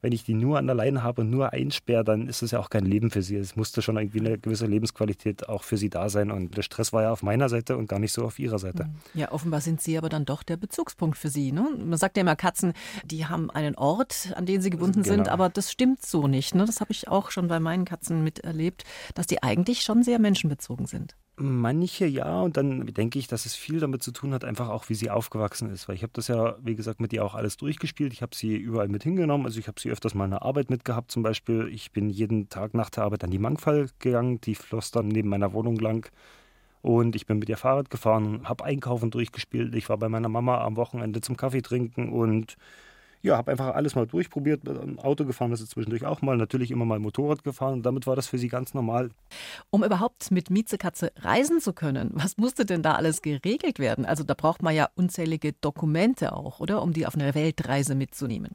wenn 0.01 0.11
ich 0.11 0.23
die 0.23 0.33
nur 0.33 0.57
an 0.57 0.67
der 0.67 0.75
Leine 0.75 1.03
habe 1.03 1.21
und 1.21 1.29
nur 1.29 1.53
einsperre, 1.53 2.03
dann 2.03 2.27
ist 2.27 2.41
es 2.41 2.51
ja 2.51 2.59
auch 2.59 2.69
kein 2.69 2.85
Leben 2.85 3.11
für 3.11 3.21
sie. 3.21 3.35
Es 3.35 3.55
musste 3.55 3.81
schon 3.81 3.97
irgendwie 3.97 4.19
eine 4.19 4.37
gewisse 4.37 4.65
Lebensqualität 4.65 5.49
auch 5.49 5.63
für 5.63 5.77
sie 5.77 5.89
da 5.89 6.09
sein. 6.09 6.31
Und 6.31 6.57
der 6.57 6.61
Stress 6.61 6.93
war 6.93 7.03
ja 7.03 7.11
auf 7.11 7.23
meiner 7.23 7.49
Seite 7.49 7.77
und 7.77 7.87
gar 7.87 7.99
nicht 7.99 8.13
so 8.13 8.25
auf 8.25 8.39
ihrer 8.39 8.59
Seite. 8.59 8.85
Mhm. 8.85 9.19
Ja, 9.19 9.31
offenbar 9.31 9.61
sind 9.61 9.81
sie 9.81 9.97
aber 9.97 10.09
dann 10.09 10.25
doch 10.25 10.43
der 10.43 10.57
Bezugspunkt 10.57 11.17
für 11.17 11.29
sie. 11.29 11.51
Ne? 11.51 11.69
Man 11.77 11.97
sagt 11.97 12.17
ja 12.17 12.21
immer, 12.21 12.35
Katzen, 12.35 12.73
die 13.05 13.25
haben 13.25 13.49
einen 13.49 13.75
Ort, 13.75 14.33
an 14.35 14.45
den 14.45 14.61
sie 14.61 14.69
gebunden 14.69 15.03
genau. 15.03 15.15
sind, 15.15 15.29
aber 15.29 15.49
das 15.49 15.71
stimmt 15.71 16.05
so 16.05 16.27
nicht. 16.27 16.55
Ne? 16.55 16.65
Das 16.65 16.81
habe 16.81 16.91
ich 16.91 17.07
auch 17.07 17.31
schon 17.31 17.47
bei 17.47 17.59
meinen 17.59 17.85
Katzen 17.85 18.23
miterlebt, 18.23 18.83
dass 19.13 19.27
die 19.27 19.43
eigentlich 19.43 19.81
schon 19.81 20.03
sehr 20.03 20.19
menschenbezogen 20.19 20.85
sind. 20.85 21.15
Manche 21.37 22.05
ja, 22.05 22.41
und 22.41 22.55
dann 22.55 22.85
denke 22.85 23.19
ich, 23.19 23.27
dass 23.27 23.45
es 23.45 23.55
viel 23.55 23.81
damit 23.81 24.01
zu 24.01 24.11
tun 24.11 24.33
hat, 24.33 24.45
einfach 24.45 24.69
auch, 24.69 24.87
wie 24.87 24.95
sie 24.95 25.09
aufgewachsen 25.09 25.69
ist. 25.69 25.89
Weil 25.89 25.95
ich 25.95 26.03
habe 26.03 26.13
das 26.13 26.29
ja, 26.29 26.55
wie 26.61 26.75
gesagt, 26.75 27.01
mit 27.01 27.11
ihr 27.11 27.25
auch 27.25 27.35
alles 27.35 27.57
durchgespielt. 27.57 28.13
Ich 28.13 28.21
habe 28.21 28.33
sie 28.33 28.55
überall 28.55 28.87
mit 28.87 29.03
hingenommen. 29.03 29.45
Also 29.45 29.59
ich 29.59 29.67
habe 29.67 29.79
sie 29.79 29.91
öfters 29.91 30.13
mal 30.13 30.25
in 30.25 30.31
der 30.31 30.43
Arbeit 30.43 30.69
mitgehabt 30.69 31.11
zum 31.11 31.23
Beispiel. 31.23 31.67
Ich 31.73 31.91
bin 31.91 32.09
jeden 32.09 32.47
Tag 32.47 32.73
nach 32.73 32.89
der 32.89 33.03
Arbeit 33.03 33.25
an 33.25 33.31
die 33.31 33.39
Mangfall 33.39 33.89
gegangen. 33.99 34.39
Die 34.41 34.55
floss 34.55 34.91
dann 34.91 35.09
neben 35.09 35.27
meiner 35.27 35.51
Wohnung 35.51 35.75
lang. 35.77 36.09
Und 36.81 37.15
ich 37.17 37.25
bin 37.25 37.39
mit 37.39 37.49
ihr 37.49 37.57
Fahrrad 37.57 37.89
gefahren, 37.89 38.47
habe 38.47 38.63
Einkaufen 38.63 39.11
durchgespielt. 39.11 39.75
Ich 39.75 39.89
war 39.89 39.97
bei 39.97 40.07
meiner 40.07 40.29
Mama 40.29 40.61
am 40.63 40.77
Wochenende 40.77 41.19
zum 41.19 41.35
Kaffee 41.35 41.63
trinken 41.63 42.09
und 42.13 42.55
ja, 43.25 43.37
habe 43.37 43.51
einfach 43.51 43.75
alles 43.75 43.95
mal 43.95 44.05
durchprobiert. 44.05 44.61
Auto 44.97 45.25
gefahren 45.25 45.51
ist 45.51 45.59
sie 45.59 45.67
zwischendurch 45.67 46.05
auch 46.05 46.21
mal, 46.21 46.37
natürlich 46.37 46.71
immer 46.71 46.85
mal 46.85 46.99
Motorrad 46.99 47.43
gefahren. 47.43 47.73
Und 47.73 47.85
damit 47.85 48.07
war 48.07 48.15
das 48.15 48.27
für 48.27 48.37
sie 48.37 48.47
ganz 48.47 48.73
normal. 48.73 49.09
Um 49.71 49.83
überhaupt 49.83 50.31
mit 50.31 50.49
Miezekatze 50.49 51.11
reisen 51.17 51.59
zu 51.59 51.73
können, 51.73 52.11
was 52.13 52.37
musste 52.37 52.65
denn 52.65 52.83
da 52.83 52.93
alles 52.93 53.21
geregelt 53.21 53.79
werden? 53.79 54.05
Also 54.05 54.23
da 54.23 54.33
braucht 54.33 54.61
man 54.61 54.75
ja 54.75 54.89
unzählige 54.95 55.53
Dokumente 55.53 56.33
auch, 56.33 56.59
oder? 56.59 56.81
Um 56.81 56.93
die 56.93 57.07
auf 57.07 57.15
eine 57.15 57.35
Weltreise 57.35 57.95
mitzunehmen. 57.95 58.51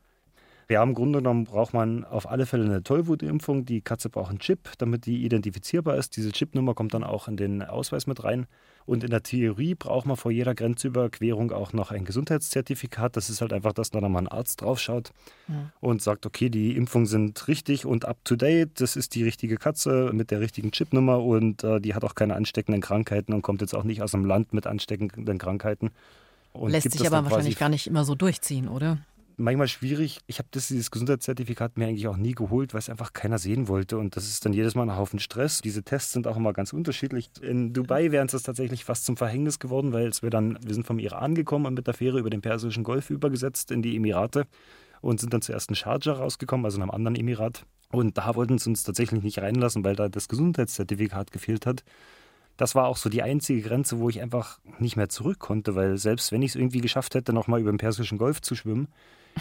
Ja, 0.70 0.84
im 0.84 0.94
Grunde 0.94 1.18
genommen 1.18 1.44
braucht 1.44 1.74
man 1.74 2.04
auf 2.04 2.30
alle 2.30 2.46
Fälle 2.46 2.64
eine 2.64 2.84
Tollwutimpfung. 2.84 3.64
Die 3.64 3.80
Katze 3.80 4.08
braucht 4.08 4.30
einen 4.30 4.38
Chip, 4.38 4.70
damit 4.78 5.04
die 5.04 5.24
identifizierbar 5.24 5.96
ist. 5.96 6.16
Diese 6.16 6.30
Chipnummer 6.30 6.74
kommt 6.74 6.94
dann 6.94 7.02
auch 7.02 7.26
in 7.26 7.36
den 7.36 7.62
Ausweis 7.64 8.06
mit 8.06 8.22
rein. 8.22 8.46
Und 8.87 9.04
in 9.04 9.10
der 9.10 9.22
Theorie 9.22 9.75
braucht 9.75 10.06
man 10.06 10.16
vor 10.16 10.30
jeder 10.30 10.54
Grenzüberquerung 10.54 11.52
auch 11.52 11.72
noch 11.72 11.90
ein 11.90 12.04
Gesundheitszertifikat. 12.04 13.16
Das 13.16 13.30
ist 13.30 13.40
halt 13.40 13.52
einfach, 13.52 13.72
dass 13.72 13.90
da 13.90 14.00
mal 14.00 14.18
ein 14.18 14.28
Arzt 14.28 14.62
draufschaut 14.62 15.12
ja. 15.49 15.70
und 15.80 16.02
sagt, 16.02 16.26
okay, 16.26 16.49
die 16.49 16.76
Impfungen 16.76 17.06
sind 17.06 17.46
richtig 17.49 17.87
und 17.87 18.04
up 18.04 18.18
to 18.25 18.37
date. 18.37 18.80
Das 18.80 18.96
ist 18.96 19.14
die 19.14 19.22
richtige 19.22 19.56
Katze 19.56 20.10
mit 20.12 20.30
der 20.30 20.40
richtigen 20.40 20.72
Chipnummer 20.72 21.22
und 21.22 21.62
äh, 21.62 21.80
die 21.80 21.94
hat 21.94 22.04
auch 22.04 22.14
keine 22.14 22.34
ansteckenden 22.34 22.80
Krankheiten 22.80 23.32
und 23.32 23.42
kommt 23.42 23.60
jetzt 23.60 23.75
auch 23.75 23.84
nicht 23.84 24.02
aus 24.02 24.14
einem 24.14 24.25
Land 24.25 24.52
mit 24.52 24.66
ansteckenden 24.66 25.38
Krankheiten. 25.38 25.90
Und 26.52 26.72
Lässt 26.72 26.90
sich 26.90 27.06
aber 27.06 27.22
wahrscheinlich 27.25 27.58
gar 27.58 27.68
nicht 27.68 27.87
immer 27.87 28.04
so 28.04 28.14
durchziehen, 28.14 28.68
oder? 28.68 28.99
Manchmal 29.40 29.68
schwierig. 29.68 30.20
Ich 30.26 30.38
habe 30.38 30.49
dieses 30.54 30.90
Gesundheitszertifikat 30.90 31.76
mir 31.76 31.87
eigentlich 31.87 32.06
auch 32.06 32.16
nie 32.16 32.35
geholt, 32.35 32.75
weil 32.75 32.78
es 32.78 32.90
einfach 32.90 33.12
keiner 33.12 33.38
sehen 33.38 33.68
wollte. 33.68 33.99
Und 33.99 34.16
das 34.16 34.28
ist 34.28 34.44
dann 34.44 34.52
jedes 34.52 34.75
Mal 34.75 34.82
ein 34.82 34.97
Haufen 34.97 35.18
Stress. 35.18 35.61
Diese 35.61 35.82
Tests 35.82 36.12
sind 36.12 36.26
auch 36.26 36.37
immer 36.37 36.52
ganz 36.52 36.73
unterschiedlich. 36.73 37.30
In 37.40 37.73
Dubai 37.73 38.11
wären 38.11 38.28
es 38.30 38.42
tatsächlich 38.42 38.85
fast 38.85 39.04
zum 39.04 39.16
Verhängnis 39.16 39.59
geworden, 39.59 39.92
weil 39.92 40.11
wir 40.20 40.30
dann, 40.30 40.59
wir 40.64 40.75
sind 40.75 40.87
vom 40.87 40.99
Iran 40.99 41.35
gekommen 41.35 41.66
und 41.66 41.75
mit 41.75 41.87
der 41.87 41.94
Fähre 41.94 42.18
über 42.18 42.30
den 42.30 42.42
Persischen 42.42 42.85
Golf 42.85 43.11
übergesetzt 43.11 43.70
in 43.70 43.82
die 43.82 43.97
Emirate 43.97 44.47
und 45.00 45.20
sind 45.20 45.32
dann 45.32 45.42
zuerst 45.42 45.70
in 45.70 45.76
Sharjah 45.76 46.12
rausgekommen, 46.12 46.64
also 46.64 46.76
in 46.76 46.82
einem 46.82 46.90
anderen 46.90 47.16
Emirat. 47.16 47.64
Und 47.90 48.18
da 48.18 48.35
wollten 48.37 48.59
sie 48.59 48.70
uns 48.70 48.82
tatsächlich 48.85 49.23
nicht 49.23 49.38
reinlassen, 49.38 49.85
weil 49.85 49.97
da 49.97 50.09
das 50.09 50.28
Gesundheitszertifikat 50.28 51.32
gefehlt 51.32 51.66
hat. 51.66 51.82
das 52.56 52.75
war 52.75 52.87
auch 52.87 52.99
so 52.99 53.09
die 53.09 53.23
einzige 53.23 53.62
Grenze, 53.62 53.99
wo 54.00 54.11
ich 54.11 54.20
einfach 54.20 54.61
nicht 54.78 54.97
mehr 54.97 55.09
zurück 55.09 55.38
konnte, 55.38 55.75
weil 55.75 55.97
selbst 55.97 56.30
wenn 56.30 56.42
ich 56.42 56.50
es 56.50 56.56
irgendwie 56.56 56.82
geschafft 56.82 57.14
hätte, 57.14 57.32
nochmal 57.32 57.61
über 57.61 57.73
den 57.73 57.78
Persischen 57.78 58.18
Golf 58.18 58.42
zu 58.42 58.54
schwimmen, 58.54 58.88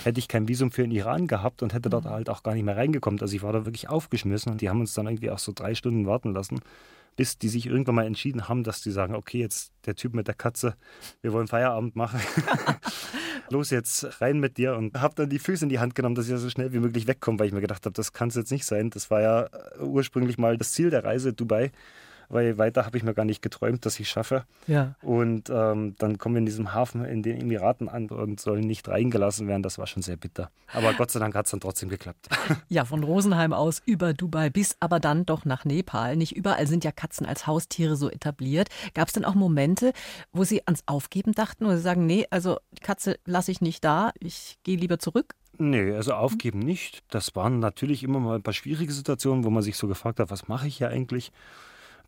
hätte 0.04 0.20
ich 0.20 0.28
kein 0.28 0.48
Visum 0.48 0.72
für 0.72 0.84
den 0.84 0.92
Iran 0.92 1.28
gehabt 1.28 1.62
und 1.64 1.74
hätte 1.74 1.90
dort 1.90 2.06
mhm. 2.06 2.10
halt 2.10 2.30
auch 2.30 2.44
gar 2.44 2.54
nicht 2.54 2.64
mehr 2.64 2.78
reingekommen. 2.78 3.20
Also 3.20 3.36
ich 3.36 3.44
war 3.44 3.54
da 3.54 3.66
wirklich 3.66 3.90
aufgeschmissen 3.90 4.52
und 4.52 4.62
die 4.62 4.70
haben 4.70 4.80
uns 4.80 4.94
dann 4.94 5.08
irgendwie 5.08 5.32
auch 5.32 5.40
so 5.40 5.52
drei 5.54 5.76
Stunden 5.76 6.06
warten 6.06 6.34
lassen, 6.34 6.60
bis 7.16 7.38
die 7.38 7.50
sich 7.50 7.66
irgendwann 7.66 7.96
mal 7.96 8.06
entschieden 8.06 8.48
haben, 8.48 8.64
dass 8.64 8.82
die 8.82 8.92
sagen, 8.92 9.16
okay, 9.16 9.40
jetzt 9.40 9.74
der 9.86 9.96
Typ 9.96 10.14
mit 10.14 10.28
der 10.28 10.36
Katze, 10.36 10.76
wir 11.22 11.34
wollen 11.34 11.48
Feierabend 11.48 11.96
machen. 11.96 12.20
Los 13.50 13.72
jetzt 13.72 14.22
rein 14.22 14.40
mit 14.40 14.58
dir 14.58 14.76
und 14.76 15.00
habe 15.00 15.16
dann 15.16 15.30
die 15.30 15.40
Füße 15.40 15.66
in 15.66 15.70
die 15.70 15.80
Hand 15.80 15.96
genommen, 15.96 16.16
dass 16.16 16.26
ich 16.26 16.32
ja 16.32 16.38
so 16.38 16.50
schnell 16.50 16.72
wie 16.72 16.80
möglich 16.80 17.08
wegkomme, 17.08 17.40
weil 17.40 17.48
ich 17.48 17.54
mir 17.54 17.62
gedacht 17.62 17.86
habe, 17.86 17.94
das 17.94 18.14
kann 18.14 18.30
es 18.30 18.36
jetzt 18.36 18.52
nicht 18.52 18.66
sein. 18.66 18.90
Das 18.90 19.12
war 19.12 19.22
ja 19.22 19.50
ursprünglich 19.82 20.38
mal 20.38 20.58
das 20.58 20.72
Ziel 20.72 20.90
der 20.90 21.04
Reise 21.04 21.34
Dubai 21.34 21.72
weil 22.30 22.58
weiter 22.58 22.86
habe 22.86 22.98
ich 22.98 23.04
mir 23.04 23.14
gar 23.14 23.26
nicht 23.26 23.42
geträumt, 23.42 23.86
dass 23.86 24.00
ich 24.00 24.10
schaffe. 24.10 24.44
Ja. 24.68 24.96
Und 25.02 25.50
ähm, 25.50 25.96
dann 25.98 26.18
kommen 26.18 26.36
wir 26.36 26.40
in 26.40 26.46
diesem 26.46 26.74
Hafen 26.74 27.04
in 27.06 27.24
den 27.24 27.42
Emiraten 27.42 27.90
an 27.90 28.10
und 28.10 28.40
sollen 28.40 28.66
nicht 28.66 28.88
reingelassen 28.88 29.48
werden. 29.48 29.64
Das 29.64 29.78
war 29.78 29.88
schon 29.88 30.04
sehr 30.04 30.18
bitter. 30.18 30.52
Aber 30.72 30.94
Gott 30.94 31.12
sei 31.12 31.20
Dank 31.20 31.36
hat 31.36 31.46
es 31.46 31.52
dann 31.52 31.60
trotzdem 31.60 31.90
geklappt. 31.90 32.30
Ja, 32.68 32.86
von 32.86 33.04
Rosenheim 33.04 33.52
aus 33.54 33.82
über 33.86 34.14
Dubai 34.14 34.50
bis 34.50 34.76
aber 34.80 35.00
dann 35.00 35.26
doch 35.26 35.44
nach 35.44 35.66
Nepal. 35.66 36.16
Nicht 36.16 36.36
überall 36.36 36.68
sind 36.68 36.84
ja 36.84 36.92
Katzen 36.92 37.26
als 37.26 37.48
Haustiere 37.48 37.96
so 37.96 38.10
etabliert. 38.10 38.70
Gab 38.94 39.08
es 39.08 39.14
denn 39.14 39.26
auch 39.26 39.34
Momente, 39.34 39.92
wo 40.32 40.44
Sie 40.44 40.62
ans 40.66 40.84
Aufgeben 40.86 41.32
dachten 41.32 41.66
oder 41.66 41.78
Sie 41.78 41.84
sagen, 41.84 42.06
nee, 42.06 42.28
also 42.30 42.60
die 42.72 42.82
Katze 42.82 43.20
lasse 43.26 43.52
ich 43.52 43.62
nicht 43.62 43.84
da, 43.84 44.12
ich 44.20 44.58
gehe 44.64 44.78
lieber 44.78 45.00
zurück? 45.00 45.36
Nee, 45.58 45.94
also 45.94 46.14
aufgeben 46.14 46.60
nicht. 46.60 47.04
Das 47.10 47.36
waren 47.36 47.60
natürlich 47.60 48.04
immer 48.04 48.20
mal 48.20 48.36
ein 48.36 48.44
paar 48.44 48.54
schwierige 48.54 48.94
Situationen, 48.94 49.44
wo 49.44 49.50
man 49.50 49.62
sich 49.62 49.76
so 49.76 49.88
gefragt 49.88 50.20
hat, 50.20 50.32
was 50.32 50.48
mache 50.48 50.68
ich 50.68 50.78
hier 50.78 50.90
eigentlich? 50.90 51.32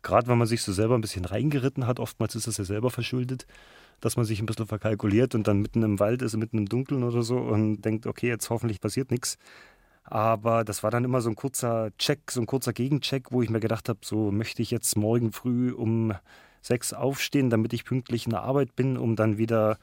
Gerade 0.02 0.28
wenn 0.28 0.38
man 0.38 0.46
sich 0.46 0.62
so 0.62 0.72
selber 0.72 0.94
ein 0.94 1.00
bisschen 1.00 1.24
reingeritten 1.24 1.86
hat, 1.86 2.00
oftmals 2.00 2.34
ist 2.34 2.46
das 2.46 2.58
ja 2.58 2.64
selber 2.64 2.90
verschuldet, 2.90 3.46
dass 4.00 4.16
man 4.16 4.26
sich 4.26 4.40
ein 4.40 4.46
bisschen 4.46 4.66
verkalkuliert 4.66 5.34
und 5.34 5.46
dann 5.46 5.60
mitten 5.60 5.82
im 5.82 6.00
Wald 6.00 6.22
ist, 6.22 6.36
mitten 6.36 6.58
im 6.58 6.66
Dunkeln 6.66 7.04
oder 7.04 7.22
so 7.22 7.36
und 7.38 7.82
denkt, 7.82 8.06
okay, 8.06 8.28
jetzt 8.28 8.50
hoffentlich 8.50 8.80
passiert 8.80 9.10
nichts. 9.10 9.38
Aber 10.04 10.64
das 10.64 10.82
war 10.82 10.90
dann 10.90 11.04
immer 11.04 11.20
so 11.20 11.30
ein 11.30 11.36
kurzer 11.36 11.90
Check, 11.98 12.30
so 12.30 12.40
ein 12.40 12.46
kurzer 12.46 12.72
Gegencheck, 12.72 13.30
wo 13.30 13.42
ich 13.42 13.50
mir 13.50 13.60
gedacht 13.60 13.88
habe, 13.88 14.00
so 14.02 14.32
möchte 14.32 14.60
ich 14.62 14.70
jetzt 14.70 14.96
morgen 14.96 15.32
früh 15.32 15.72
um 15.72 16.12
sechs 16.60 16.92
aufstehen, 16.92 17.50
damit 17.50 17.72
ich 17.72 17.84
pünktlich 17.84 18.26
in 18.26 18.30
der 18.30 18.42
Arbeit 18.42 18.74
bin, 18.74 18.96
um 18.96 19.16
dann 19.16 19.38
wieder 19.38 19.78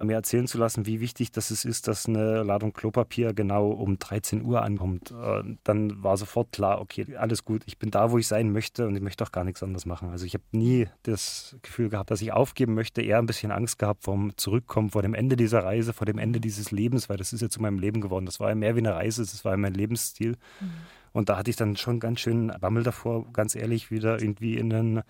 mir 0.00 0.14
erzählen 0.14 0.46
zu 0.46 0.58
lassen, 0.58 0.86
wie 0.86 1.00
wichtig 1.00 1.32
das 1.32 1.50
ist, 1.50 1.88
dass 1.88 2.06
eine 2.06 2.42
Ladung 2.42 2.72
Klopapier 2.72 3.34
genau 3.34 3.70
um 3.70 3.98
13 3.98 4.44
Uhr 4.44 4.62
ankommt. 4.62 5.10
Äh, 5.10 5.42
dann 5.64 6.02
war 6.02 6.16
sofort 6.16 6.52
klar, 6.52 6.80
okay, 6.80 7.16
alles 7.16 7.44
gut, 7.44 7.62
ich 7.66 7.78
bin 7.78 7.90
da, 7.90 8.10
wo 8.10 8.18
ich 8.18 8.26
sein 8.26 8.52
möchte 8.52 8.86
und 8.86 8.96
ich 8.96 9.02
möchte 9.02 9.24
auch 9.24 9.32
gar 9.32 9.44
nichts 9.44 9.62
anderes 9.62 9.86
machen. 9.86 10.10
Also 10.10 10.26
ich 10.26 10.34
habe 10.34 10.44
nie 10.52 10.88
das 11.02 11.56
Gefühl 11.62 11.88
gehabt, 11.88 12.10
dass 12.10 12.22
ich 12.22 12.32
aufgeben 12.32 12.74
möchte, 12.74 13.02
eher 13.02 13.18
ein 13.18 13.26
bisschen 13.26 13.52
Angst 13.52 13.78
gehabt 13.78 14.04
vom 14.04 14.36
Zurückkommen, 14.36 14.90
vor 14.90 15.02
dem 15.02 15.14
Ende 15.14 15.36
dieser 15.36 15.64
Reise, 15.64 15.92
vor 15.92 16.06
dem 16.06 16.18
Ende 16.18 16.40
dieses 16.40 16.70
Lebens, 16.70 17.08
weil 17.08 17.16
das 17.16 17.32
ist 17.32 17.40
ja 17.40 17.48
zu 17.48 17.60
meinem 17.60 17.78
Leben 17.78 18.00
geworden. 18.00 18.26
Das 18.26 18.40
war 18.40 18.48
ja 18.48 18.54
mehr 18.54 18.74
wie 18.76 18.80
eine 18.80 18.94
Reise, 18.94 19.22
das 19.22 19.44
war 19.44 19.52
ja 19.52 19.58
mein 19.58 19.74
Lebensstil. 19.74 20.36
Mhm. 20.60 20.70
Und 21.12 21.28
da 21.28 21.36
hatte 21.36 21.50
ich 21.50 21.56
dann 21.56 21.76
schon 21.76 22.00
ganz 22.00 22.20
schön 22.20 22.52
Bammel 22.60 22.82
davor, 22.82 23.30
ganz 23.32 23.54
ehrlich, 23.54 23.90
wieder 23.90 24.20
irgendwie 24.20 24.56
in 24.56 24.72
einen 24.72 25.02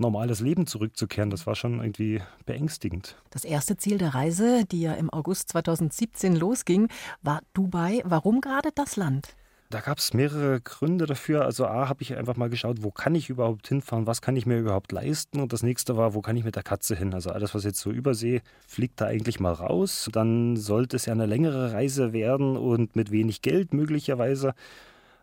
normales 0.00 0.40
Leben 0.40 0.66
zurückzukehren. 0.66 1.30
Das 1.30 1.46
war 1.46 1.54
schon 1.54 1.80
irgendwie 1.80 2.20
beängstigend. 2.46 3.16
Das 3.30 3.44
erste 3.44 3.76
Ziel 3.76 3.98
der 3.98 4.14
Reise, 4.14 4.64
die 4.64 4.80
ja 4.80 4.94
im 4.94 5.10
August 5.10 5.50
2017 5.50 6.34
losging, 6.36 6.88
war 7.22 7.40
Dubai. 7.54 8.02
Warum 8.04 8.40
gerade 8.40 8.70
das 8.74 8.96
Land? 8.96 9.36
Da 9.72 9.78
gab 9.78 9.98
es 9.98 10.14
mehrere 10.14 10.60
Gründe 10.60 11.06
dafür. 11.06 11.44
Also 11.44 11.64
A, 11.64 11.88
habe 11.88 12.02
ich 12.02 12.16
einfach 12.16 12.36
mal 12.36 12.50
geschaut, 12.50 12.82
wo 12.82 12.90
kann 12.90 13.14
ich 13.14 13.30
überhaupt 13.30 13.68
hinfahren, 13.68 14.04
was 14.04 14.20
kann 14.20 14.34
ich 14.34 14.44
mir 14.44 14.58
überhaupt 14.58 14.90
leisten. 14.90 15.38
Und 15.40 15.52
das 15.52 15.62
nächste 15.62 15.96
war, 15.96 16.12
wo 16.12 16.22
kann 16.22 16.36
ich 16.36 16.42
mit 16.42 16.56
der 16.56 16.64
Katze 16.64 16.96
hin. 16.96 17.14
Also 17.14 17.30
alles, 17.30 17.54
was 17.54 17.62
jetzt 17.62 17.78
so 17.78 17.92
übersee, 17.92 18.42
fliegt 18.66 19.00
da 19.00 19.06
eigentlich 19.06 19.38
mal 19.38 19.52
raus. 19.52 20.10
Dann 20.12 20.56
sollte 20.56 20.96
es 20.96 21.06
ja 21.06 21.12
eine 21.12 21.26
längere 21.26 21.72
Reise 21.72 22.12
werden 22.12 22.56
und 22.56 22.96
mit 22.96 23.12
wenig 23.12 23.42
Geld 23.42 23.72
möglicherweise. 23.72 24.54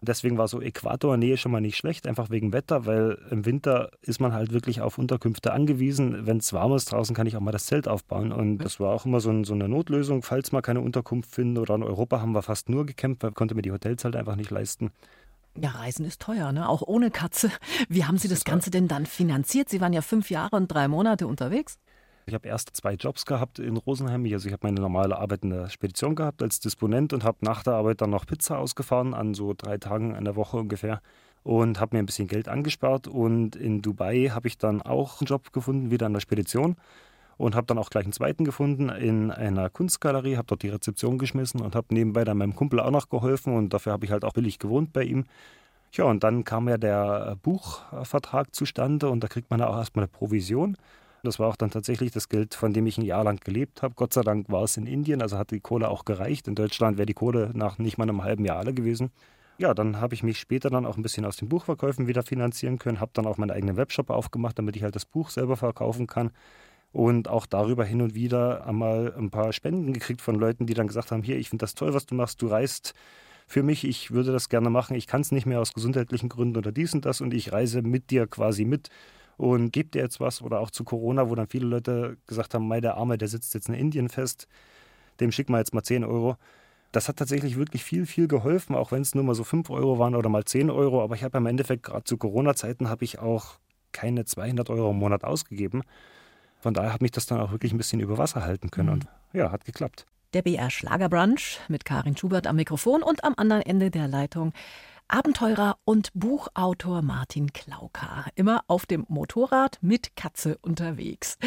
Deswegen 0.01 0.38
war 0.38 0.48
so 0.48 0.62
Äquatornähe 0.62 1.38
schon 1.38 1.51
mal 1.51 1.62
nicht 1.62 1.77
schlecht, 1.77 2.08
einfach 2.08 2.30
wegen 2.30 2.54
Wetter, 2.54 2.86
weil 2.86 3.18
im 3.32 3.46
Winter 3.46 3.89
ist 4.01 4.20
man 4.20 4.34
halt 4.34 4.54
wirklich 4.54 4.82
auf 4.82 4.98
Unterkünfte 4.98 5.54
angewiesen. 5.54 6.25
Wenn 6.25 6.38
es 6.38 6.54
warm 6.54 6.74
ist 6.74 6.92
draußen, 6.92 7.16
kann 7.16 7.27
ich 7.27 7.36
auch 7.36 7.42
mal 7.42 7.51
das 7.51 7.66
Zelt 7.66 7.88
aufbauen. 7.88 8.32
Und 8.32 8.60
das 8.60 8.79
war 8.79 8.94
auch 8.94 9.05
immer 9.05 9.20
so, 9.20 9.29
ein, 9.29 9.44
so 9.44 9.53
eine 9.53 9.68
Notlösung, 9.68 10.22
falls 10.22 10.51
mal 10.51 10.62
keine 10.62 10.81
Unterkunft 10.81 11.31
finden. 11.31 11.57
Oder 11.57 11.75
in 11.75 11.83
Europa 11.83 12.22
haben 12.22 12.33
wir 12.33 12.44
fast 12.44 12.70
nur 12.70 12.86
gekämpft, 12.86 13.24
weil 13.24 13.31
konnte 13.31 13.55
mir 13.55 13.62
die 13.64 13.72
Hotels 13.72 14.03
halt 14.03 14.16
einfach 14.16 14.36
nicht 14.36 14.51
leisten. 14.51 14.92
Ja, 15.60 15.72
Reisen 15.72 16.05
ist 16.05 16.22
teuer, 16.22 16.51
ne? 16.51 16.70
Auch 16.70 16.83
ohne 16.83 17.10
Katze. 17.10 17.50
Wie 17.90 18.05
haben 18.05 18.20
Sie 18.20 18.27
das 18.27 18.44
Ganze 18.44 18.70
denn 18.70 18.88
dann 18.88 19.07
finanziert? 19.07 19.70
Sie 19.70 19.81
waren 19.81 19.94
ja 19.94 20.01
fünf 20.01 20.29
Jahre 20.29 20.55
und 20.55 20.68
drei 20.68 20.88
Monate 20.88 21.25
unterwegs. 21.25 21.79
Ich 22.27 22.33
habe 22.33 22.50
erst 22.50 22.75
zwei 22.75 22.96
Jobs 22.96 23.25
gehabt 23.25 23.57
in 23.57 23.77
Rosenheim. 23.77 24.25
Also 24.33 24.48
ich 24.48 24.53
habe 24.53 24.68
meine 24.68 24.81
normale 24.81 25.18
Arbeit 25.18 25.44
in 25.44 25.51
der 25.51 25.70
Spedition 25.70 26.13
gehabt 26.13 26.44
als 26.44 26.59
Disponent 26.59 27.13
und 27.13 27.24
habe 27.24 27.37
nach 27.40 27.63
der 27.63 27.74
Arbeit 27.75 28.01
dann 28.01 28.09
noch 28.09 28.25
Pizza 28.25 28.59
ausgefahren 28.59 29.13
an 29.13 29.33
so 29.33 29.53
drei 29.57 29.77
Tagen 29.77 30.13
in 30.13 30.25
der 30.25 30.35
Woche 30.35 30.57
ungefähr 30.57 31.01
und 31.44 31.79
habe 31.79 31.96
mir 31.96 32.03
ein 32.03 32.05
bisschen 32.05 32.27
Geld 32.27 32.50
angespart. 32.50 33.07
Und 33.07 33.55
in 33.55 33.81
Dubai 33.81 34.29
habe 34.33 34.50
ich 34.50 34.57
dann 34.57 34.81
auch 34.81 35.22
einen 35.22 35.27
Job 35.27 35.53
gefunden, 35.53 35.90
wieder 35.90 36.05
an 36.05 36.11
der 36.11 36.20
Spedition 36.20 36.75
und 37.37 37.55
habe 37.55 37.66
dann 37.66 37.77
auch 37.77 37.90
gleich 37.90 38.03
einen 38.03 38.11
zweiten 38.11 38.44
gefunden 38.44 38.90
in 38.90 39.31
einer 39.31 39.70
Kunstgalerie, 39.70 40.35
habe 40.35 40.48
dort 40.48 40.63
die 40.63 40.70
Rezeption 40.70 41.18
geschmissen 41.18 41.61
und 41.61 41.75
habe 41.75 41.94
nebenbei 41.94 42.25
dann 42.25 42.37
meinem 42.37 42.55
Kumpel 42.55 42.81
auch 42.81 42.92
noch 42.92 43.07
geholfen 43.07 43.55
und 43.55 43.74
dafür 43.74 43.94
habe 43.94 44.03
ich 44.03 44.11
halt 44.11 44.25
auch 44.25 44.33
billig 44.33 44.59
gewohnt 44.59 44.92
bei 44.92 45.03
ihm. 45.03 45.24
Ja, 45.94 46.03
und 46.03 46.25
dann 46.25 46.44
kam 46.44 46.68
ja 46.68 46.77
der 46.77 47.37
Buchvertrag 47.42 48.53
zustande 48.53 49.09
und 49.09 49.24
da 49.24 49.29
kriegt 49.29 49.50
man 49.50 49.61
ja 49.61 49.68
auch 49.68 49.77
erstmal 49.77 50.03
eine 50.03 50.09
Provision. 50.09 50.75
Das 51.27 51.40
war 51.40 51.50
auch 51.50 51.57
dann 51.57 51.72
tatsächlich 51.72 52.11
das 52.11 52.29
Geld, 52.29 52.55
von 52.55 52.72
dem 52.72 52.87
ich 52.87 52.98
ein 52.98 53.03
Jahr 53.03 53.24
lang 53.25 53.40
gelebt 53.44 53.81
habe. 53.81 53.94
Gott 53.96 54.13
sei 54.13 54.22
Dank 54.22 54.50
war 54.50 54.63
es 54.63 54.77
in 54.77 54.87
Indien, 54.87 55.22
also 55.22 55.37
hat 55.37 55.51
die 55.51 55.59
Kohle 55.59 55.90
auch 55.90 56.05
gereicht. 56.05 56.48
In 56.48 56.55
Deutschland 56.55 56.98
wäre 56.98 57.05
die 57.05 57.13
Kohle 57.13 57.51
nach 57.53 57.77
nicht 57.77 57.98
mal 57.98 58.05
einem 58.05 58.24
halben 58.24 58.46
Jahr 58.46 58.57
alle 58.57 58.74
gewesen. 58.74 59.11
Ja, 59.57 59.74
dann 59.74 60.00
habe 60.00 60.13
ich 60.13 60.24
mich 60.24 60.40
später 60.40 60.70
dann 60.70 60.85
auch 60.85 60.96
ein 60.96 61.03
bisschen 61.03 61.25
aus 61.25 61.35
den 61.35 61.50
Buchverkäufen 61.50 62.07
wieder 62.07 62.24
finanzieren 62.24 62.79
können, 62.79 63.01
habe 63.01 63.11
dann 63.13 63.25
auch 63.25 63.37
meinen 63.37 63.51
eigenen 63.51 63.75
Webshop 63.75 64.09
aufgemacht, 64.09 64.57
damit 64.57 64.75
ich 64.77 64.83
halt 64.83 64.96
das 64.96 65.05
Buch 65.05 65.29
selber 65.29 65.57
verkaufen 65.57 66.07
kann. 66.07 66.31
Und 66.94 67.27
auch 67.27 67.46
darüber 67.46 67.83
hin 67.83 68.01
und 68.01 68.16
wieder 68.16 68.66
einmal 68.66 69.13
ein 69.18 69.29
paar 69.29 69.51
Spenden 69.51 69.92
gekriegt 69.92 70.22
von 70.22 70.35
Leuten, 70.35 70.66
die 70.66 70.75
dann 70.75 70.87
gesagt 70.87 71.11
haben, 71.11 71.24
hier, 71.24 71.37
ich 71.37 71.50
finde 71.50 71.63
das 71.63 71.75
toll, 71.75 71.94
was 71.94 72.05
du 72.05 72.16
machst, 72.16 72.42
du 72.42 72.48
reist 72.48 72.94
für 73.48 73.63
mich, 73.63 73.83
ich 73.83 74.11
würde 74.11 74.31
das 74.31 74.48
gerne 74.48 74.70
machen, 74.70 74.96
ich 74.96 75.07
kann 75.07 75.22
es 75.22 75.31
nicht 75.31 75.46
mehr 75.46 75.59
aus 75.59 75.74
gesundheitlichen 75.74 76.29
Gründen 76.29 76.57
oder 76.57 76.72
dies 76.72 76.94
und 76.94 77.05
das 77.05 77.20
und 77.20 77.33
ich 77.33 77.51
reise 77.51 77.81
mit 77.81 78.11
dir 78.11 78.27
quasi 78.27 78.63
mit 78.63 78.90
und 79.38 79.72
gibt 79.72 79.96
dir 79.96 80.02
jetzt 80.02 80.20
was 80.20 80.42
oder 80.42 80.60
auch 80.60 80.72
zu 80.72 80.84
Corona, 80.84 81.30
wo 81.30 81.36
dann 81.36 81.48
viele 81.48 81.68
Leute 81.68 82.18
gesagt 82.26 82.54
haben, 82.54 82.68
mei, 82.68 82.82
der 82.82 82.98
Arme, 82.98 83.18
der 83.18 83.28
sitzt 83.28 83.54
jetzt 83.54 83.70
in 83.70 83.76
Indien 83.76 84.10
fest, 84.10 84.48
dem 85.20 85.32
schicken 85.32 85.54
wir 85.54 85.60
jetzt 85.60 85.74
mal 85.74 85.84
10 85.84 86.04
Euro. 86.04 86.36
Das 86.92 87.08
hat 87.08 87.18
tatsächlich 87.18 87.58
wirklich 87.58 87.84
viel, 87.84 88.06
viel 88.06 88.28
geholfen, 88.28 88.76
auch 88.76 88.92
wenn 88.92 89.02
es 89.02 89.14
nur 89.14 89.24
mal 89.24 89.36
so 89.36 89.44
5 89.44 89.70
Euro 89.70 90.00
waren 90.00 90.16
oder 90.16 90.30
mal 90.30 90.46
10 90.46 90.70
Euro. 90.70 91.04
Aber 91.04 91.16
ich 91.16 91.24
habe 91.24 91.38
im 91.38 91.46
Endeffekt 91.46 91.84
gerade 91.84 92.04
zu 92.04 92.18
Corona-Zeiten 92.18 92.90
habe 92.90 93.04
ich 93.04 93.20
auch 93.20 93.60
keine 93.92 94.26
200 94.26 94.70
Euro 94.70 94.92
im 94.92 94.98
Monat 94.98 95.24
ausgegeben. 95.24 95.84
Von 96.60 96.74
daher 96.74 96.94
hat 96.94 97.02
mich 97.02 97.12
das 97.12 97.26
dann 97.26 97.40
auch 97.40 97.52
wirklich 97.52 97.72
ein 97.74 97.78
bisschen 97.78 98.00
über 98.00 98.18
Wasser 98.18 98.44
halten 98.44 98.72
können. 98.72 98.88
Mhm. 98.88 98.94
Und 98.94 99.08
ja, 99.34 99.52
hat 99.52 99.66
geklappt. 99.66 100.06
Der 100.34 100.42
BR 100.42 100.70
Schlagerbrunch 100.70 101.60
mit 101.68 101.86
Karin 101.86 102.18
Schubert 102.18 102.48
am 102.48 102.58
Mikrofon 102.58 103.04
und 103.04 103.24
am 103.24 103.34
anderen 103.38 103.62
Ende 103.62 103.92
der 103.92 104.08
Leitung 104.08 104.54
Abenteurer 105.09 105.77
und 105.85 106.09
Buchautor 106.13 107.01
Martin 107.01 107.53
Klauka. 107.53 108.25
Immer 108.35 108.63
auf 108.67 108.85
dem 108.85 109.05
Motorrad 109.07 109.77
mit 109.81 110.15
Katze 110.15 110.57
unterwegs. 110.61 111.37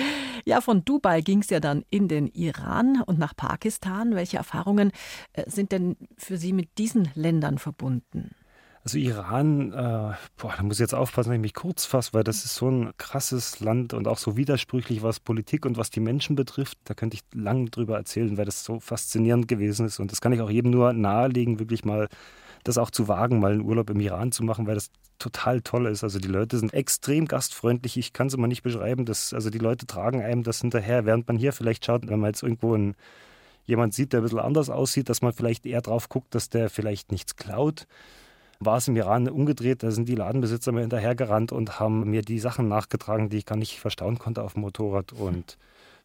Ja, 0.46 0.62
von 0.62 0.84
Dubai 0.84 1.20
ging 1.20 1.40
es 1.40 1.50
ja 1.50 1.60
dann 1.60 1.84
in 1.90 2.08
den 2.08 2.26
Iran 2.28 3.02
und 3.04 3.18
nach 3.18 3.36
Pakistan. 3.36 4.14
Welche 4.14 4.38
Erfahrungen 4.38 4.92
äh, 5.34 5.48
sind 5.50 5.72
denn 5.72 5.96
für 6.16 6.38
Sie 6.38 6.54
mit 6.54 6.78
diesen 6.78 7.10
Ländern 7.14 7.58
verbunden? 7.58 8.30
Also 8.82 8.96
Iran, 8.96 9.72
äh, 9.72 10.14
boah, 10.38 10.54
da 10.56 10.62
muss 10.62 10.76
ich 10.76 10.80
jetzt 10.80 10.94
aufpassen, 10.94 11.28
dass 11.28 11.36
ich 11.36 11.42
mich 11.42 11.52
kurz 11.52 11.84
fasse, 11.84 12.14
weil 12.14 12.24
das 12.24 12.46
ist 12.46 12.54
so 12.54 12.70
ein 12.70 12.92
krasses 12.96 13.60
Land 13.60 13.92
und 13.92 14.08
auch 14.08 14.16
so 14.16 14.38
widersprüchlich, 14.38 15.02
was 15.02 15.20
Politik 15.20 15.66
und 15.66 15.76
was 15.76 15.90
die 15.90 16.00
Menschen 16.00 16.34
betrifft. 16.34 16.78
Da 16.84 16.94
könnte 16.94 17.16
ich 17.16 17.22
lange 17.34 17.68
drüber 17.68 17.98
erzählen, 17.98 18.38
weil 18.38 18.46
das 18.46 18.64
so 18.64 18.80
faszinierend 18.80 19.48
gewesen 19.48 19.84
ist. 19.84 20.00
Und 20.00 20.12
das 20.12 20.22
kann 20.22 20.32
ich 20.32 20.40
auch 20.40 20.48
jedem 20.48 20.70
nur 20.70 20.94
nahelegen, 20.94 21.58
wirklich 21.58 21.84
mal 21.84 22.08
das 22.64 22.78
auch 22.78 22.90
zu 22.90 23.08
wagen, 23.08 23.40
mal 23.40 23.52
einen 23.52 23.62
Urlaub 23.62 23.90
im 23.90 24.00
Iran 24.00 24.32
zu 24.32 24.44
machen, 24.44 24.66
weil 24.66 24.74
das 24.74 24.90
total 25.18 25.60
toll 25.60 25.86
ist. 25.86 26.02
Also 26.02 26.18
die 26.18 26.28
Leute 26.28 26.58
sind 26.58 26.74
extrem 26.74 27.26
gastfreundlich. 27.26 27.96
Ich 27.96 28.12
kann 28.12 28.26
es 28.26 28.34
immer 28.34 28.48
nicht 28.48 28.62
beschreiben. 28.62 29.04
Das, 29.04 29.32
also 29.32 29.50
die 29.50 29.58
Leute 29.58 29.86
tragen 29.86 30.22
einem 30.22 30.42
das 30.42 30.60
hinterher, 30.60 31.06
während 31.06 31.28
man 31.28 31.36
hier 31.36 31.52
vielleicht 31.52 31.84
schaut, 31.84 32.08
wenn 32.08 32.20
man 32.20 32.30
jetzt 32.30 32.42
irgendwo 32.42 32.74
einen, 32.74 32.94
jemand 33.66 33.94
sieht, 33.94 34.12
der 34.12 34.20
ein 34.20 34.22
bisschen 34.24 34.40
anders 34.40 34.70
aussieht, 34.70 35.08
dass 35.08 35.22
man 35.22 35.32
vielleicht 35.32 35.66
eher 35.66 35.82
drauf 35.82 36.08
guckt, 36.08 36.34
dass 36.34 36.48
der 36.48 36.70
vielleicht 36.70 37.12
nichts 37.12 37.36
klaut. 37.36 37.86
War 38.58 38.76
es 38.76 38.88
im 38.88 38.96
Iran 38.96 39.28
umgedreht, 39.28 39.82
da 39.82 39.90
sind 39.90 40.06
die 40.06 40.14
Ladenbesitzer 40.14 40.72
mir 40.72 40.82
hinterhergerannt 40.82 41.50
und 41.50 41.80
haben 41.80 42.10
mir 42.10 42.20
die 42.20 42.38
Sachen 42.38 42.68
nachgetragen, 42.68 43.30
die 43.30 43.38
ich 43.38 43.46
gar 43.46 43.56
nicht 43.56 43.80
verstauen 43.80 44.18
konnte 44.18 44.42
auf 44.42 44.52
dem 44.52 44.62
Motorrad. 44.62 45.12
Und 45.12 45.56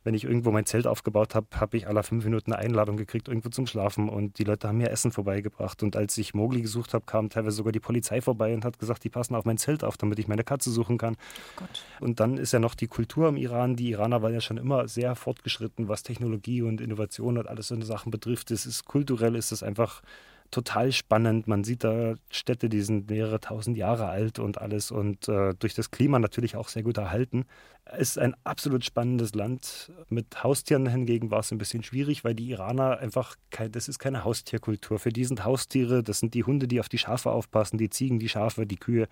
wenn 0.06 0.14
ich 0.14 0.24
irgendwo 0.24 0.52
mein 0.52 0.68
Zelt 0.68 0.86
aufgebaut 0.86 1.34
habe, 1.34 1.48
habe 1.56 1.76
ich 1.76 1.88
alle 1.88 2.04
fünf 2.04 2.24
Minuten 2.24 2.54
eine 2.54 2.62
Einladung 2.62 2.96
gekriegt, 2.96 3.28
irgendwo 3.28 3.50
zum 3.50 3.66
Schlafen. 3.66 4.08
Und 4.08 4.38
die 4.38 4.44
Leute 4.44 4.68
haben 4.68 4.78
mir 4.78 4.92
Essen 4.92 5.12
vorbeigebracht. 5.12 5.82
Und 5.82 5.96
als 5.96 6.16
ich 6.20 6.36
Mogli 6.36 6.62
gesucht 6.62 6.94
habe, 6.94 7.06
kam 7.06 7.30
teilweise 7.30 7.58
sogar 7.58 7.72
die 7.72 7.80
Polizei 7.80 8.22
vorbei 8.22 8.54
und 8.54 8.66
hat 8.66 8.78
gesagt, 8.78 9.04
die 9.04 9.10
passen 9.10 9.34
auf 9.34 9.46
mein 9.46 9.58
Zelt 9.58 9.84
auf, 9.84 9.98
damit 9.98 10.20
ich 10.20 10.28
meine 10.28 10.44
Katze 10.44 10.70
suchen 10.70 11.00
kann. 11.00 11.18
Oh 11.60 12.06
und 12.06 12.20
dann 12.20 12.38
ist 12.38 12.54
ja 12.54 12.60
noch 12.60 12.76
die 12.76 12.88
Kultur 12.88 13.28
im 13.28 13.36
Iran. 13.36 13.76
Die 13.76 13.90
Iraner 13.90 14.22
waren 14.22 14.34
ja 14.34 14.42
schon 14.42 14.58
immer 14.58 14.88
sehr 14.88 15.16
fortgeschritten, 15.16 15.88
was 15.90 16.04
Technologie 16.04 16.62
und 16.62 16.82
Innovation 16.82 17.40
und 17.40 17.48
alles 17.50 17.70
so 17.70 17.76
eine 17.76 17.86
Sachen 17.86 18.12
betrifft. 18.12 18.52
Es 18.52 18.68
ist 18.68 18.86
kulturell 18.86 19.36
ist 19.36 19.52
es 19.52 19.64
einfach 19.64 20.04
total 20.52 20.92
spannend. 20.92 21.48
Man 21.48 21.64
sieht 21.64 21.84
da 21.84 22.16
Städte, 22.30 22.70
die 22.70 22.82
sind 22.82 23.10
mehrere 23.10 23.40
tausend 23.40 23.78
Jahre 23.78 24.08
alt 24.08 24.40
und 24.40 24.60
alles 24.60 24.92
und 24.92 25.28
äh, 25.28 25.54
durch 25.56 25.74
das 25.74 25.92
Klima 25.92 26.20
natürlich 26.20 26.56
auch 26.56 26.68
sehr 26.68 26.84
gut 26.84 26.98
erhalten. 26.98 27.46
Es 27.86 28.12
ist 28.12 28.20
ein 28.20 28.36
absolut 28.44 28.84
spannendes 28.84 29.36
Land. 29.36 29.92
Mit 30.10 30.44
Haustieren 30.44 30.88
hingegen 30.88 31.30
war 31.30 31.40
es 31.40 31.52
ein 31.52 31.58
bisschen 31.58 31.84
schwierig, 31.84 32.24
weil 32.24 32.34
die 32.34 32.50
Iraner 32.50 32.98
einfach, 32.98 33.36
kein, 33.52 33.72
das 33.72 33.88
ist 33.88 34.00
keine 34.00 34.24
Haustierkultur. 34.24 34.98
Für 34.98 35.12
die 35.12 35.26
sind 35.26 35.46
Haustiere, 35.46 36.02
das 36.02 36.20
sind 36.20 36.34
die 36.34 36.44
Hunde, 36.44 36.68
die 36.68 36.80
auf 36.80 36.90
die 36.90 36.98
Schafe 36.98 37.32
aufpassen, 37.32 37.78
die 37.78 37.90
Ziegen, 37.90 38.20
die 38.20 38.30
Schafe, 38.30 38.66
die 38.66 38.78
Kühe. 38.78 39.08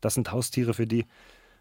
Das 0.00 0.14
sind 0.14 0.32
Haustiere 0.32 0.74
für 0.74 0.86
die. 0.86 1.04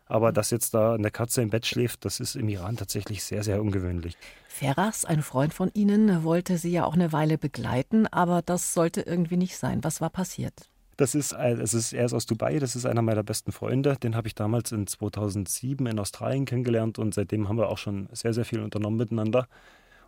Aber 0.05 0.31
dass 0.31 0.51
jetzt 0.51 0.73
da 0.73 0.95
eine 0.95 1.11
Katze 1.11 1.41
im 1.41 1.49
Bett 1.49 1.65
schläft, 1.65 2.05
das 2.05 2.19
ist 2.19 2.35
im 2.35 2.49
Iran 2.49 2.75
tatsächlich 2.75 3.23
sehr, 3.23 3.43
sehr 3.43 3.61
ungewöhnlich. 3.61 4.17
Ferras, 4.47 5.05
ein 5.05 5.21
Freund 5.21 5.53
von 5.53 5.71
Ihnen, 5.73 6.23
wollte 6.23 6.57
Sie 6.57 6.71
ja 6.71 6.85
auch 6.85 6.93
eine 6.93 7.11
Weile 7.11 7.37
begleiten, 7.37 8.07
aber 8.07 8.41
das 8.41 8.73
sollte 8.73 9.01
irgendwie 9.01 9.37
nicht 9.37 9.57
sein. 9.57 9.83
Was 9.83 10.01
war 10.01 10.09
passiert? 10.09 10.69
Das 10.97 11.15
ist, 11.15 11.33
es 11.33 11.73
ist, 11.73 11.93
er 11.93 12.05
ist 12.05 12.13
aus 12.13 12.27
Dubai, 12.27 12.59
das 12.59 12.75
ist 12.75 12.85
einer 12.85 13.01
meiner 13.01 13.23
besten 13.23 13.51
Freunde. 13.51 13.95
Den 13.95 14.15
habe 14.15 14.27
ich 14.27 14.35
damals 14.35 14.71
in 14.71 14.85
2007 14.85 15.87
in 15.87 15.97
Australien 15.97 16.45
kennengelernt 16.45 16.99
und 16.99 17.15
seitdem 17.15 17.49
haben 17.49 17.57
wir 17.57 17.69
auch 17.69 17.79
schon 17.79 18.09
sehr, 18.11 18.33
sehr 18.33 18.45
viel 18.45 18.59
unternommen 18.59 18.97
miteinander. 18.97 19.47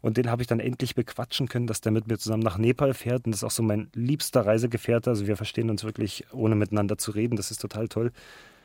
Und 0.02 0.18
den 0.18 0.30
habe 0.30 0.44
ich 0.44 0.48
dann 0.48 0.60
endlich 0.60 0.94
bequatschen 0.94 1.48
können, 1.48 1.66
dass 1.66 1.82
der 1.82 1.92
mit 1.92 2.08
mir 2.08 2.20
zusammen 2.20 2.44
nach 2.44 2.60
Nepal 2.60 2.94
fährt. 2.94 3.26
Und 3.26 3.32
das 3.32 3.40
ist 3.40 3.44
auch 3.44 3.50
so 3.50 3.64
mein 3.64 3.90
liebster 3.96 4.46
Reisegefährte. 4.46 5.10
Also 5.10 5.26
wir 5.26 5.36
verstehen 5.36 5.72
uns 5.72 5.84
wirklich, 5.84 6.26
ohne 6.32 6.54
miteinander 6.54 7.00
zu 7.00 7.10
reden. 7.10 7.36
Das 7.36 7.50
ist 7.50 7.60
total 7.60 7.88
toll. 7.88 8.12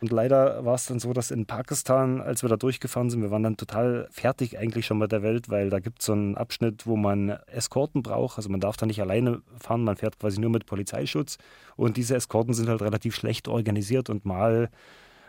Und 0.01 0.11
leider 0.13 0.65
war 0.65 0.75
es 0.75 0.87
dann 0.87 0.99
so, 0.99 1.13
dass 1.13 1.31
in 1.31 1.45
Pakistan, 1.45 2.23
als 2.23 2.43
wir 2.43 2.49
da 2.49 2.57
durchgefahren 2.57 3.11
sind, 3.11 3.21
wir 3.21 3.31
waren 3.31 3.43
dann 3.43 3.59
total 3.59 4.09
fertig 4.11 4.59
eigentlich 4.59 4.87
schon 4.87 4.99
mit 4.99 5.13
der 5.13 5.23
Welt, 5.23 5.51
weil 5.51 5.69
da 5.69 5.79
gibt 5.79 6.01
es 6.01 6.07
so 6.07 6.13
einen 6.13 6.37
Abschnitt, 6.37 6.87
wo 6.87 6.97
man 6.97 7.39
Eskorten 7.47 8.03
braucht. 8.03 8.39
Also 8.39 8.49
man 8.49 8.61
darf 8.61 8.79
da 8.79 8.87
nicht 8.87 9.01
alleine 9.03 9.43
fahren, 9.59 9.85
man 9.85 9.97
fährt 9.97 10.19
quasi 10.19 10.41
nur 10.41 10.51
mit 10.51 10.65
Polizeischutz. 10.65 11.37
Und 11.77 11.99
diese 11.99 12.17
Eskorten 12.17 12.55
sind 12.55 12.69
halt 12.71 12.81
relativ 12.81 13.15
schlecht 13.15 13.47
organisiert 13.47 14.09
und 14.09 14.25
mal 14.25 14.71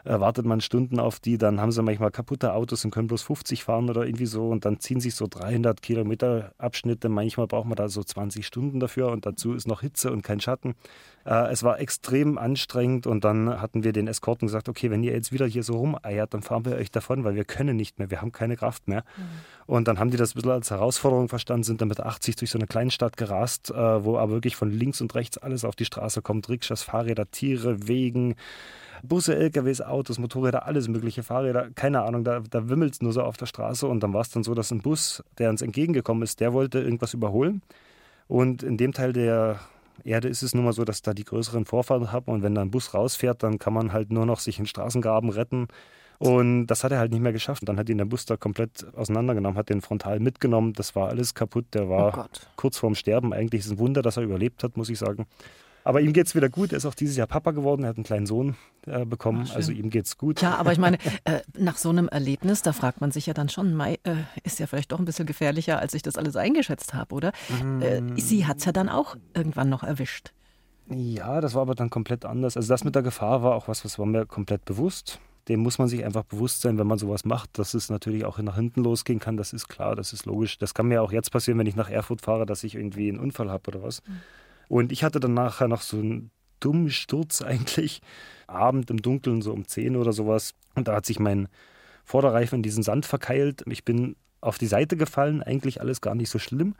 äh, 0.03 0.19
wartet 0.19 0.45
man 0.45 0.61
Stunden 0.61 0.99
auf 0.99 1.19
die, 1.19 1.37
dann 1.37 1.61
haben 1.61 1.71
sie 1.71 1.83
manchmal 1.83 2.11
kaputte 2.11 2.53
Autos 2.53 2.83
und 2.85 2.91
können 2.91 3.07
bloß 3.07 3.21
50 3.21 3.63
fahren 3.63 3.89
oder 3.89 4.05
irgendwie 4.05 4.25
so 4.25 4.49
und 4.49 4.65
dann 4.65 4.79
ziehen 4.79 4.99
sich 4.99 5.15
so 5.15 5.27
300 5.29 5.81
Kilometer 5.81 6.53
Abschnitte. 6.57 7.09
Manchmal 7.09 7.47
braucht 7.47 7.67
man 7.67 7.75
da 7.75 7.89
so 7.89 8.03
20 8.03 8.45
Stunden 8.45 8.79
dafür 8.79 9.11
und 9.11 9.25
dazu 9.25 9.53
ist 9.53 9.67
noch 9.67 9.81
Hitze 9.81 10.11
und 10.11 10.23
kein 10.23 10.39
Schatten. 10.39 10.75
Äh, 11.25 11.51
es 11.51 11.63
war 11.63 11.79
extrem 11.79 12.37
anstrengend 12.37 13.07
und 13.07 13.23
dann 13.23 13.61
hatten 13.61 13.83
wir 13.83 13.93
den 13.93 14.07
Eskorten 14.07 14.47
gesagt, 14.47 14.69
okay, 14.69 14.91
wenn 14.91 15.03
ihr 15.03 15.13
jetzt 15.13 15.31
wieder 15.31 15.45
hier 15.45 15.63
so 15.63 15.73
rumeiert, 15.73 16.33
dann 16.33 16.41
fahren 16.41 16.65
wir 16.65 16.75
euch 16.75 16.91
davon, 16.91 17.23
weil 17.23 17.35
wir 17.35 17.45
können 17.45 17.75
nicht 17.75 17.99
mehr, 17.99 18.09
wir 18.09 18.21
haben 18.21 18.31
keine 18.31 18.55
Kraft 18.55 18.87
mehr. 18.87 19.03
Mhm. 19.17 19.21
Und 19.67 19.87
dann 19.87 19.99
haben 19.99 20.11
die 20.11 20.17
das 20.17 20.31
ein 20.31 20.35
bisschen 20.35 20.51
als 20.51 20.71
Herausforderung 20.71 21.29
verstanden, 21.29 21.63
sind 21.63 21.81
dann 21.81 21.87
mit 21.87 21.99
80 21.99 22.35
durch 22.35 22.51
so 22.51 22.57
eine 22.57 22.67
Kleinstadt 22.67 23.17
gerast, 23.17 23.71
äh, 23.71 24.03
wo 24.03 24.17
aber 24.17 24.31
wirklich 24.31 24.55
von 24.55 24.71
links 24.71 25.01
und 25.01 25.13
rechts 25.15 25.37
alles 25.37 25.65
auf 25.65 25.75
die 25.75 25.85
Straße 25.85 26.21
kommt, 26.21 26.49
Rikschas, 26.49 26.83
Fahrräder, 26.83 27.29
Tiere, 27.29 27.87
Wegen, 27.87 28.35
Busse, 29.03 29.35
LKWs, 29.35 29.81
Autos, 29.81 30.19
Motorräder, 30.19 30.65
alles 30.65 30.87
mögliche, 30.87 31.23
Fahrräder, 31.23 31.69
keine 31.75 32.03
Ahnung, 32.03 32.23
da, 32.23 32.41
da 32.41 32.69
wimmelt 32.69 32.93
es 32.93 33.01
nur 33.01 33.13
so 33.13 33.23
auf 33.23 33.37
der 33.37 33.47
Straße. 33.47 33.87
Und 33.87 34.01
dann 34.01 34.13
war 34.13 34.21
es 34.21 34.29
dann 34.29 34.43
so, 34.43 34.53
dass 34.53 34.71
ein 34.71 34.81
Bus, 34.81 35.23
der 35.37 35.49
uns 35.49 35.61
entgegengekommen 35.61 36.23
ist, 36.23 36.39
der 36.39 36.53
wollte 36.53 36.79
irgendwas 36.79 37.13
überholen. 37.13 37.61
Und 38.27 38.63
in 38.63 38.77
dem 38.77 38.93
Teil 38.93 39.13
der 39.13 39.59
Erde 40.03 40.27
ist 40.27 40.41
es 40.41 40.53
nun 40.53 40.65
mal 40.65 40.73
so, 40.73 40.83
dass 40.83 41.01
da 41.01 41.13
die 41.13 41.23
größeren 41.23 41.65
Vorfahrten 41.65 42.11
haben. 42.11 42.31
Und 42.31 42.43
wenn 42.43 42.55
da 42.55 42.61
ein 42.61 42.71
Bus 42.71 42.93
rausfährt, 42.93 43.43
dann 43.43 43.59
kann 43.59 43.73
man 43.73 43.93
halt 43.93 44.11
nur 44.11 44.25
noch 44.25 44.39
sich 44.39 44.59
in 44.59 44.65
Straßengraben 44.65 45.29
retten. 45.29 45.67
Und 46.19 46.67
das 46.67 46.83
hat 46.83 46.91
er 46.91 46.99
halt 46.99 47.11
nicht 47.11 47.21
mehr 47.21 47.33
geschafft. 47.33 47.63
Dann 47.67 47.77
hat 47.77 47.89
ihn 47.89 47.97
der 47.97 48.05
Bus 48.05 48.25
da 48.25 48.37
komplett 48.37 48.85
auseinandergenommen, 48.95 49.57
hat 49.57 49.69
den 49.69 49.81
frontal 49.81 50.19
mitgenommen. 50.19 50.73
Das 50.73 50.95
war 50.95 51.09
alles 51.09 51.33
kaputt. 51.33 51.65
Der 51.73 51.89
war 51.89 52.27
oh 52.29 52.37
kurz 52.55 52.77
vorm 52.77 52.93
Sterben. 52.93 53.33
Eigentlich 53.33 53.61
ist 53.61 53.65
es 53.65 53.71
ein 53.73 53.79
Wunder, 53.79 54.03
dass 54.03 54.17
er 54.17 54.23
überlebt 54.23 54.63
hat, 54.63 54.77
muss 54.77 54.89
ich 54.89 54.99
sagen. 54.99 55.25
Aber 55.83 56.01
ihm 56.01 56.13
geht 56.13 56.27
es 56.27 56.35
wieder 56.35 56.49
gut. 56.49 56.71
Er 56.71 56.77
ist 56.77 56.85
auch 56.85 56.93
dieses 56.93 57.17
Jahr 57.17 57.27
Papa 57.27 57.51
geworden. 57.51 57.83
Er 57.83 57.89
hat 57.89 57.97
einen 57.97 58.03
kleinen 58.03 58.25
Sohn 58.25 58.55
äh, 58.85 59.05
bekommen. 59.05 59.47
Ach, 59.49 59.55
also 59.55 59.71
ihm 59.71 59.89
geht 59.89 60.05
es 60.05 60.17
gut. 60.17 60.41
Ja, 60.41 60.55
aber 60.55 60.71
ich 60.71 60.77
meine, 60.77 60.97
äh, 61.25 61.41
nach 61.57 61.77
so 61.77 61.89
einem 61.89 62.07
Erlebnis, 62.07 62.61
da 62.61 62.73
fragt 62.73 63.01
man 63.01 63.11
sich 63.11 63.25
ja 63.25 63.33
dann 63.33 63.49
schon, 63.49 63.73
Mai, 63.73 63.99
äh, 64.03 64.15
ist 64.43 64.59
ja 64.59 64.67
vielleicht 64.67 64.91
doch 64.91 64.99
ein 64.99 65.05
bisschen 65.05 65.25
gefährlicher, 65.25 65.79
als 65.79 65.93
ich 65.93 66.01
das 66.01 66.17
alles 66.17 66.35
eingeschätzt 66.35 66.93
habe, 66.93 67.15
oder? 67.15 67.31
Mm. 67.63 68.17
sie 68.17 68.45
hat 68.45 68.57
es 68.57 68.65
ja 68.65 68.71
dann 68.71 68.89
auch 68.89 69.15
irgendwann 69.33 69.69
noch 69.69 69.83
erwischt. 69.83 70.31
Ja, 70.89 71.39
das 71.41 71.53
war 71.53 71.61
aber 71.61 71.75
dann 71.75 71.89
komplett 71.89 72.25
anders. 72.25 72.57
Also 72.57 72.69
das 72.69 72.83
mit 72.83 72.95
der 72.95 73.01
Gefahr 73.01 73.43
war 73.43 73.55
auch 73.55 73.67
was, 73.67 73.85
was 73.85 73.97
war 73.97 74.05
mir 74.05 74.25
komplett 74.25 74.65
bewusst. 74.65 75.19
Dem 75.47 75.61
muss 75.61 75.79
man 75.79 75.87
sich 75.87 76.05
einfach 76.05 76.23
bewusst 76.23 76.61
sein, 76.61 76.77
wenn 76.77 76.87
man 76.87 76.97
sowas 76.97 77.25
macht, 77.25 77.57
dass 77.57 77.73
es 77.73 77.89
natürlich 77.89 78.25
auch 78.25 78.37
nach 78.39 78.55
hinten 78.55 78.83
losgehen 78.83 79.19
kann. 79.19 79.37
Das 79.37 79.53
ist 79.53 79.67
klar, 79.67 79.95
das 79.95 80.13
ist 80.13 80.25
logisch. 80.25 80.57
Das 80.57 80.73
kann 80.73 80.87
mir 80.87 81.01
auch 81.01 81.11
jetzt 81.11 81.31
passieren, 81.31 81.57
wenn 81.59 81.67
ich 81.67 81.75
nach 81.75 81.89
Erfurt 81.89 82.21
fahre, 82.21 82.45
dass 82.45 82.63
ich 82.63 82.75
irgendwie 82.75 83.09
einen 83.09 83.19
Unfall 83.19 83.49
habe 83.49 83.69
oder 83.69 83.83
was. 83.83 84.03
Mhm. 84.05 84.21
Und 84.71 84.93
ich 84.93 85.03
hatte 85.03 85.19
dann 85.19 85.33
nachher 85.33 85.67
noch 85.67 85.81
so 85.81 85.97
einen 85.97 86.31
dummen 86.61 86.89
Sturz 86.89 87.41
eigentlich. 87.41 88.01
Abend 88.47 88.89
im 88.89 89.01
Dunkeln, 89.01 89.41
so 89.41 89.51
um 89.51 89.67
10 89.67 89.97
oder 89.97 90.13
sowas. 90.13 90.53
Und 90.75 90.87
da 90.87 90.95
hat 90.95 91.05
sich 91.05 91.19
mein 91.19 91.49
Vorderreifen 92.05 92.57
in 92.57 92.63
diesen 92.63 92.81
Sand 92.81 93.05
verkeilt. 93.05 93.63
Ich 93.67 93.83
bin 93.83 94.15
auf 94.39 94.57
die 94.57 94.67
Seite 94.67 94.95
gefallen, 94.95 95.43
eigentlich 95.43 95.81
alles 95.81 95.99
gar 95.99 96.15
nicht 96.15 96.29
so 96.29 96.39
schlimm. 96.39 96.75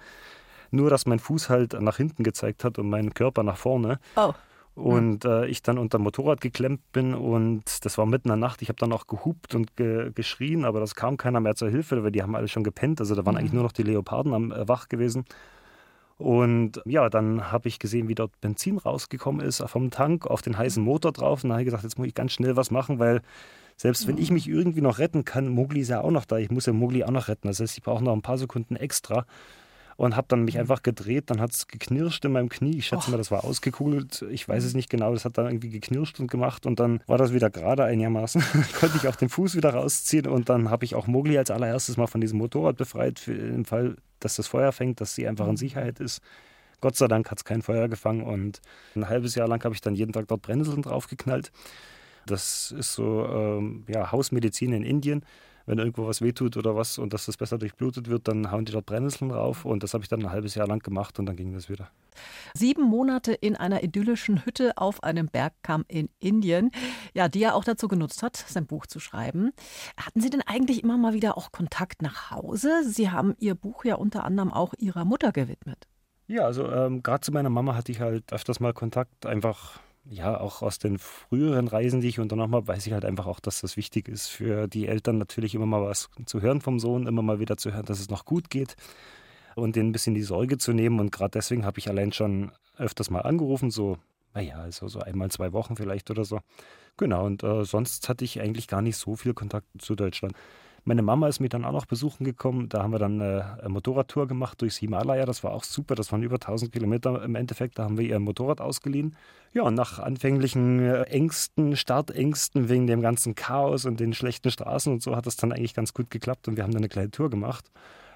Nur, 0.72 0.90
dass 0.90 1.06
mein 1.06 1.20
Fuß 1.20 1.50
halt 1.50 1.74
nach 1.82 1.98
hinten 1.98 2.24
gezeigt 2.24 2.64
hat 2.64 2.80
und 2.80 2.90
mein 2.90 3.14
Körper 3.14 3.44
nach 3.44 3.58
vorne. 3.58 4.00
Oh. 4.16 4.34
Und 4.74 5.26
äh, 5.26 5.48
ich 5.48 5.62
dann 5.62 5.78
unter 5.78 5.98
dem 5.98 6.04
Motorrad 6.04 6.40
geklemmt 6.40 6.94
bin 6.94 7.14
und 7.14 7.84
das 7.84 7.98
war 7.98 8.06
mitten 8.06 8.30
in 8.30 8.40
der 8.40 8.48
Nacht. 8.48 8.62
Ich 8.62 8.70
habe 8.70 8.80
dann 8.80 8.94
auch 8.94 9.06
gehupt 9.06 9.54
und 9.54 9.76
ge 9.76 10.12
geschrien, 10.16 10.64
aber 10.64 10.80
das 10.80 10.96
kam 10.96 11.18
keiner 11.18 11.42
mehr 11.42 11.56
zur 11.56 11.70
Hilfe, 11.70 12.06
weil 12.06 12.12
die 12.12 12.24
haben 12.24 12.38
alle 12.38 12.48
schon 12.48 12.64
gepennt. 12.64 13.02
Also 13.02 13.16
da 13.16 13.26
waren 13.26 13.34
mhm. 13.34 13.40
eigentlich 13.40 13.54
nur 13.54 13.64
noch 13.64 13.74
die 13.74 13.84
Leoparden 13.84 14.34
am 14.34 14.54
äh, 14.54 14.66
Wach 14.70 14.88
gewesen. 14.88 15.26
Und 16.22 16.80
ja, 16.86 17.10
dann 17.10 17.52
habe 17.52 17.68
ich 17.68 17.80
gesehen, 17.80 18.08
wie 18.08 18.14
dort 18.14 18.40
Benzin 18.42 18.78
rausgekommen 18.78 19.44
ist 19.44 19.64
vom 19.68 19.90
Tank 19.90 20.28
auf 20.28 20.44
den 20.44 20.56
heißen 20.56 20.84
Motor 20.84 21.14
drauf. 21.14 21.44
Und 21.44 21.50
dann 21.50 21.54
habe 21.54 21.64
ich 21.64 21.66
gesagt, 21.66 21.84
jetzt 21.84 21.98
muss 21.98 22.08
ich 22.08 22.14
ganz 22.14 22.32
schnell 22.32 22.56
was 22.56 22.70
machen, 22.70 23.00
weil 23.00 23.22
selbst 23.76 24.08
wenn 24.08 24.20
ich 24.20 24.30
mich 24.30 24.48
irgendwie 24.48 24.82
noch 24.82 25.00
retten 25.00 25.26
kann, 25.26 25.48
Mogli 25.48 25.80
ist 25.80 25.90
ja 25.90 26.02
auch 26.02 26.12
noch 26.12 26.26
da. 26.26 26.38
Ich 26.38 26.52
muss 26.52 26.68
ja 26.68 26.74
Mogli 26.74 27.04
auch 27.04 27.10
noch 27.10 27.28
retten. 27.28 27.48
Das 27.48 27.60
heißt, 27.60 27.76
ich 27.76 27.84
brauche 27.84 28.04
noch 28.04 28.14
ein 28.14 28.22
paar 28.22 28.38
Sekunden 28.38 28.76
extra. 28.76 29.26
Und 29.98 30.16
habe 30.16 30.28
dann 30.30 30.44
mich 30.44 30.56
mhm. 30.56 30.62
einfach 30.62 30.84
gedreht, 30.84 31.32
dann 31.32 31.42
hat 31.42 31.52
es 31.52 31.68
geknirscht 31.68 32.24
in 32.24 32.34
meinem 32.34 32.50
Knie. 32.50 32.78
Ich 32.78 32.86
schätze 32.86 33.06
oh. 33.08 33.12
mal, 33.12 33.18
das 33.18 33.32
war 33.32 33.44
ausgekugelt. 33.44 34.24
Ich 34.30 34.48
weiß 34.48 34.64
es 34.64 34.76
nicht 34.76 34.92
genau. 34.92 35.14
Das 35.14 35.26
hat 35.26 35.40
dann 35.40 35.48
irgendwie 35.48 35.70
geknirscht 35.70 36.20
und 36.20 36.30
gemacht. 36.30 36.68
Und 36.68 36.80
dann 36.80 37.02
war 37.08 37.18
das 37.18 37.34
wieder 37.34 37.50
gerade 37.50 37.84
einigermaßen. 37.84 38.44
konnte 38.80 38.98
ich 38.98 39.08
auch 39.08 39.16
den 39.16 39.30
Fuß 39.30 39.56
wieder 39.56 39.74
rausziehen. 39.74 40.28
Und 40.28 40.50
dann 40.50 40.70
habe 40.70 40.86
ich 40.86 40.94
auch 40.94 41.08
Mogli 41.08 41.36
als 41.40 41.50
allererstes 41.50 41.98
mal 41.98 42.06
von 42.06 42.22
diesem 42.22 42.38
Motorrad 42.38 42.78
befreit. 42.78 43.20
Für 43.20 43.34
den 43.34 43.66
Fall, 43.66 43.96
dass 44.24 44.36
das 44.36 44.48
Feuer 44.48 44.72
fängt, 44.72 45.02
dass 45.02 45.16
sie 45.16 45.28
einfach 45.28 45.46
in 45.46 45.52
mhm. 45.52 45.58
Sicherheit 45.58 46.00
ist. 46.00 46.22
Gott 46.80 46.96
sei 46.96 47.08
Dank 47.08 47.30
hat 47.30 47.38
es 47.38 47.46
kein 47.46 47.62
Feuer 47.62 47.88
gefangen 47.88 48.24
und 48.24 48.60
ein 48.96 49.08
halbes 49.08 49.36
Jahr 49.36 49.48
lang 49.48 49.64
habe 49.64 49.76
ich 49.76 49.82
dann 49.82 49.94
jeden 49.94 50.14
Tag 50.14 50.28
dort 50.28 50.42
Brennnesseln 50.42 50.82
draufgeknallt. 50.82 51.52
Das 52.26 52.72
ist 52.72 52.94
so 52.94 53.26
ähm, 53.26 53.84
ja, 53.88 54.12
Hausmedizin 54.12 54.74
in 54.74 54.84
Indien. 54.84 55.24
Wenn 55.72 55.80
irgendwo 55.80 56.06
was 56.06 56.22
wehtut 56.22 56.58
oder 56.58 56.76
was 56.76 56.98
und 56.98 57.14
dass 57.14 57.28
das 57.28 57.38
besser 57.38 57.58
durchblutet 57.58 58.10
wird, 58.10 58.28
dann 58.28 58.52
hauen 58.52 58.66
die 58.66 58.74
dort 58.74 58.86
Brennnesseln 58.88 59.30
drauf. 59.30 59.64
Und 59.64 59.84
das 59.84 59.94
habe 59.94 60.04
ich 60.04 60.10
dann 60.10 60.20
ein 60.20 60.30
halbes 60.30 60.54
Jahr 60.56 60.68
lang 60.68 60.84
gemacht 60.84 61.18
und 61.18 61.28
dann 61.28 61.38
ging 61.38 61.54
das 61.54 61.70
wieder. 61.70 61.88
Sieben 62.54 62.84
Monate 62.84 63.32
in 63.32 63.56
einer 63.56 63.82
idyllischen 63.82 64.46
Hütte 64.46 64.74
auf 64.76 65.02
einem 65.02 65.28
Bergkamm 65.28 65.86
in 65.88 66.10
Indien, 66.20 66.72
ja, 67.14 67.30
die 67.30 67.42
er 67.42 67.56
auch 67.56 67.64
dazu 67.64 67.88
genutzt 67.88 68.22
hat, 68.22 68.36
sein 68.36 68.66
Buch 68.66 68.86
zu 68.86 69.00
schreiben. 69.00 69.54
Hatten 69.96 70.20
Sie 70.20 70.30
denn 70.30 70.42
eigentlich 70.46 70.84
immer 70.84 70.98
mal 70.98 71.14
wieder 71.14 71.38
auch 71.38 71.54
Kontakt 71.54 72.02
nach 72.02 72.32
Hause? 72.32 72.84
Sie 72.86 73.10
haben 73.10 73.36
Ihr 73.40 73.56
Buch 73.56 73.86
ja 73.86 73.96
unter 73.96 74.26
anderem 74.26 74.52
auch 74.52 74.74
Ihrer 74.78 75.06
Mutter 75.06 75.32
gewidmet. 75.32 75.88
Ja, 76.28 76.44
also 76.44 76.70
ähm, 76.70 77.02
gerade 77.02 77.22
zu 77.22 77.32
meiner 77.32 77.50
Mama 77.50 77.76
hatte 77.76 77.94
ich 77.94 78.02
halt 78.02 78.34
öfters 78.34 78.60
mal 78.60 78.74
Kontakt, 78.74 79.26
einfach 79.26 79.80
ja, 80.06 80.40
auch 80.40 80.62
aus 80.62 80.80
den 80.80 80.98
früheren 80.98 81.68
Reisen, 81.68 82.02
die 82.02 82.08
ich 82.08 82.20
unternommen 82.20 82.56
habe, 82.56 82.68
weiß 82.68 82.88
ich 82.88 82.94
halt 82.94 83.06
einfach 83.06 83.28
auch, 83.28 83.40
dass 83.40 83.62
das 83.62 83.78
wichtig 83.78 84.08
ist 84.08 84.28
für 84.28 84.68
die 84.68 84.88
Eltern 84.88 85.18
natürlich 85.18 85.54
immer 85.54 85.66
mal 85.66 85.84
was 85.84 86.10
zu 86.26 86.42
hören 86.42 86.62
vom 86.62 86.80
Sohn, 86.80 87.08
immer 87.08 87.22
mal 87.22 87.40
wieder 87.40 87.58
zu 87.58 87.74
hören, 87.74 87.86
dass 87.86 88.00
es 88.00 88.10
noch 88.10 88.26
gut 88.26 88.50
geht 88.50 88.76
und 89.56 89.76
denen 89.76 89.90
ein 89.90 89.92
bisschen 89.92 90.16
die 90.16 90.24
Sorge 90.24 90.58
zu 90.58 90.74
nehmen. 90.74 91.00
Und 91.00 91.12
gerade 91.12 91.32
deswegen 91.32 91.66
habe 91.66 91.80
ich 91.80 91.88
allein 91.88 92.12
schon 92.12 92.52
öfters 92.78 93.10
mal 93.10 93.22
angerufen, 93.22 93.70
so, 93.70 93.98
naja, 94.34 94.56
also 94.56 94.88
so 94.88 95.00
einmal 95.00 95.30
zwei 95.30 95.54
Wochen 95.54 95.76
vielleicht 95.76 96.10
oder 96.10 96.26
so. 96.26 96.40
Genau, 96.98 97.26
und 97.26 97.44
äh, 97.44 97.64
sonst 97.64 98.10
hatte 98.10 98.26
ich 98.26 98.42
eigentlich 98.42 98.68
gar 98.68 98.82
nicht 98.82 98.98
so 98.98 99.16
viel 99.16 99.34
Kontakt 99.34 99.68
zu 99.80 99.96
Deutschland. 99.96 100.34
Meine 100.84 101.04
Mama 101.04 101.28
ist 101.28 101.40
mir 101.40 101.50
dann 101.50 101.64
auch 101.64 101.72
noch 101.74 101.86
besuchen 101.86 102.24
gekommen. 102.24 102.68
Da 102.68 102.82
haben 102.82 102.92
wir 102.92 103.00
dann 103.00 103.22
eine 103.22 103.70
Motorradtour 103.70 104.28
gemacht 104.28 104.62
durchs 104.62 104.78
Himalaya. 104.78 105.26
Das 105.26 105.44
war 105.44 105.52
auch 105.52 105.64
super. 105.64 105.94
Das 105.94 106.12
waren 106.12 106.24
über 106.24 106.36
1000 106.36 106.72
Kilometer 106.72 107.24
im 107.24 107.36
Endeffekt. 107.36 107.78
Da 107.78 107.84
haben 107.84 108.00
wir 108.00 108.06
ihr 108.06 108.20
Motorrad 108.20 108.62
ausgeliehen. 108.62 109.16
Ja, 109.54 109.64
und 109.64 109.76
nach 109.76 110.00
anfänglichen 110.00 110.80
äh, 110.80 111.04
Ängsten, 111.04 111.76
Startängsten 111.76 112.70
wegen 112.70 112.88
dem 112.88 113.02
ganzen 113.02 113.36
Chaos 113.36 113.86
und 113.86 114.00
den 114.00 114.14
schlechten 114.14 114.50
Straßen 114.50 114.92
und 114.92 115.04
so 115.04 115.16
hat 115.16 115.26
das 115.28 115.36
dann 115.36 115.52
eigentlich 115.52 115.74
ganz 115.74 115.94
gut 115.94 116.10
geklappt 116.10 116.48
und 116.48 116.56
wir 116.56 116.64
haben 116.64 116.72
dann 116.72 116.80
eine 116.80 116.90
kleine 116.90 117.12
Tour 117.12 117.30
gemacht. 117.30 117.70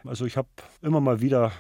Also 0.06 0.26
ich 0.26 0.38
habe 0.38 0.48
immer 0.82 1.02
mal 1.02 1.22
wieder 1.22 1.52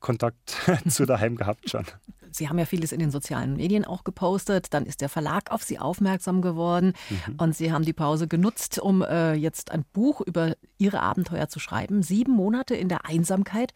Kontakt 0.00 0.56
zu 0.88 1.04
daheim 1.04 1.36
gehabt 1.36 1.68
schon. 1.68 1.84
Sie 2.34 2.48
haben 2.48 2.58
ja 2.58 2.64
vieles 2.64 2.92
in 2.92 2.98
den 2.98 3.10
sozialen 3.10 3.56
Medien 3.56 3.84
auch 3.84 4.04
gepostet. 4.04 4.74
Dann 4.74 4.86
ist 4.86 5.00
der 5.00 5.08
Verlag 5.08 5.50
auf 5.50 5.62
Sie 5.62 5.78
aufmerksam 5.78 6.42
geworden 6.42 6.92
mhm. 7.08 7.36
und 7.36 7.56
Sie 7.56 7.72
haben 7.72 7.84
die 7.84 7.92
Pause 7.92 8.28
genutzt, 8.28 8.78
um 8.78 9.02
äh, 9.02 9.34
jetzt 9.34 9.70
ein 9.70 9.84
Buch 9.92 10.20
über 10.20 10.54
Ihre 10.78 11.00
Abenteuer 11.00 11.48
zu 11.48 11.60
schreiben. 11.60 12.02
Sieben 12.02 12.32
Monate 12.32 12.74
in 12.74 12.88
der 12.88 13.06
Einsamkeit. 13.06 13.72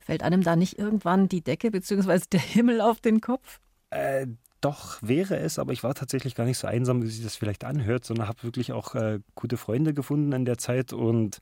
Fällt 0.00 0.22
einem 0.22 0.42
da 0.42 0.56
nicht 0.56 0.78
irgendwann 0.78 1.28
die 1.28 1.42
Decke 1.42 1.70
bzw. 1.70 2.20
der 2.32 2.40
Himmel 2.40 2.80
auf 2.80 3.00
den 3.00 3.20
Kopf? 3.20 3.60
Äh, 3.90 4.26
doch 4.60 4.98
wäre 5.02 5.36
es, 5.36 5.58
aber 5.58 5.72
ich 5.72 5.82
war 5.82 5.94
tatsächlich 5.94 6.34
gar 6.34 6.44
nicht 6.44 6.58
so 6.58 6.66
einsam, 6.66 7.02
wie 7.02 7.08
sich 7.08 7.22
das 7.22 7.36
vielleicht 7.36 7.64
anhört, 7.64 8.04
sondern 8.04 8.28
habe 8.28 8.42
wirklich 8.42 8.72
auch 8.72 8.94
äh, 8.94 9.20
gute 9.34 9.56
Freunde 9.56 9.94
gefunden 9.94 10.32
in 10.32 10.44
der 10.44 10.58
Zeit 10.58 10.92
und 10.92 11.38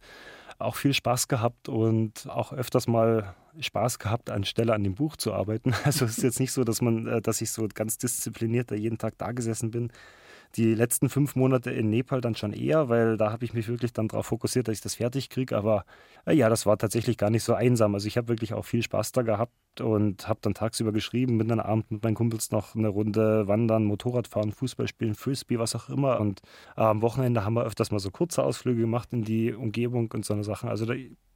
auch 0.59 0.77
viel 0.77 0.95
Spaß 0.95 1.29
gehabt 1.29 1.69
und 1.69 2.29
auch 2.29 2.53
öfters 2.53 2.87
mal 2.87 3.35
Spaß 3.61 3.99
gehabt, 3.99 4.31
anstelle 4.31 4.75
an 4.75 4.83
dem 4.85 4.95
Buch 4.95 5.17
zu 5.17 5.33
arbeiten. 5.33 5.75
Also 5.85 6.05
es 6.05 6.19
ist 6.19 6.25
jetzt 6.25 6.41
nicht 6.41 6.53
so, 6.53 6.65
dass 6.65 6.81
man, 6.81 7.07
äh, 7.07 7.21
dass 7.21 7.41
ich 7.41 7.51
so 7.51 7.69
ganz 7.73 7.99
diszipliniert 7.99 8.71
da 8.71 8.75
jeden 8.75 8.99
Tag 8.99 9.15
da 9.19 9.33
gesessen 9.33 9.71
bin. 9.71 9.91
Die 10.57 10.75
letzten 10.75 11.09
fünf 11.09 11.35
Monate 11.35 11.71
in 11.73 11.91
Nepal 11.91 12.21
dann 12.21 12.37
schon 12.37 12.53
eher, 12.53 12.89
weil 12.89 13.17
da 13.17 13.33
habe 13.33 13.45
ich 13.45 13.55
mich 13.55 13.67
wirklich 13.67 13.93
dann 13.93 14.07
darauf 14.09 14.27
fokussiert, 14.27 14.69
dass 14.69 14.77
ich 14.77 14.81
das 14.81 14.95
fertig 14.95 15.29
kriege. 15.29 15.57
Aber 15.57 15.85
äh, 16.27 16.35
ja, 16.35 16.49
das 16.49 16.65
war 16.65 16.79
tatsächlich 16.79 17.19
gar 17.19 17.31
nicht 17.31 17.43
so 17.43 17.55
einsam. 17.55 17.95
Also 17.95 18.07
ich 18.07 18.17
habe 18.17 18.29
wirklich 18.29 18.55
auch 18.55 18.65
viel 18.65 18.83
Spaß 18.83 19.13
da 19.13 19.23
gehabt 19.23 19.81
und 19.81 20.29
habe 20.29 20.39
dann 20.43 20.55
tagsüber 20.55 20.93
geschrieben, 20.93 21.39
bin 21.39 21.49
dann 21.49 21.59
abends 21.61 21.91
mit 21.91 22.05
meinen 22.05 22.15
Kumpels 22.15 22.53
noch 22.53 22.77
eine 22.77 22.89
Runde 22.89 23.49
wandern, 23.49 23.85
Motorrad 23.85 24.29
fahren, 24.29 24.53
Fußball 24.53 24.87
spielen, 24.87 25.15
Frisbee, 25.15 25.59
was 25.59 25.75
auch 25.75 25.89
immer. 25.89 26.21
Und 26.21 26.41
äh, 26.77 26.83
am 26.83 27.03
Wochenende 27.03 27.45
haben 27.45 27.55
wir 27.55 27.65
öfters 27.65 27.91
mal 27.91 27.99
so 27.99 28.11
kurze 28.13 28.45
Ausflüge 28.45 28.83
gemacht 28.83 29.13
in 29.13 29.25
die 29.25 29.53
Umgebung 29.53 30.11
und 30.13 30.25
so 30.25 30.35
eine 30.35 30.45
Sachen. 30.45 30.69
Also 30.69 30.87
da, 30.87 30.95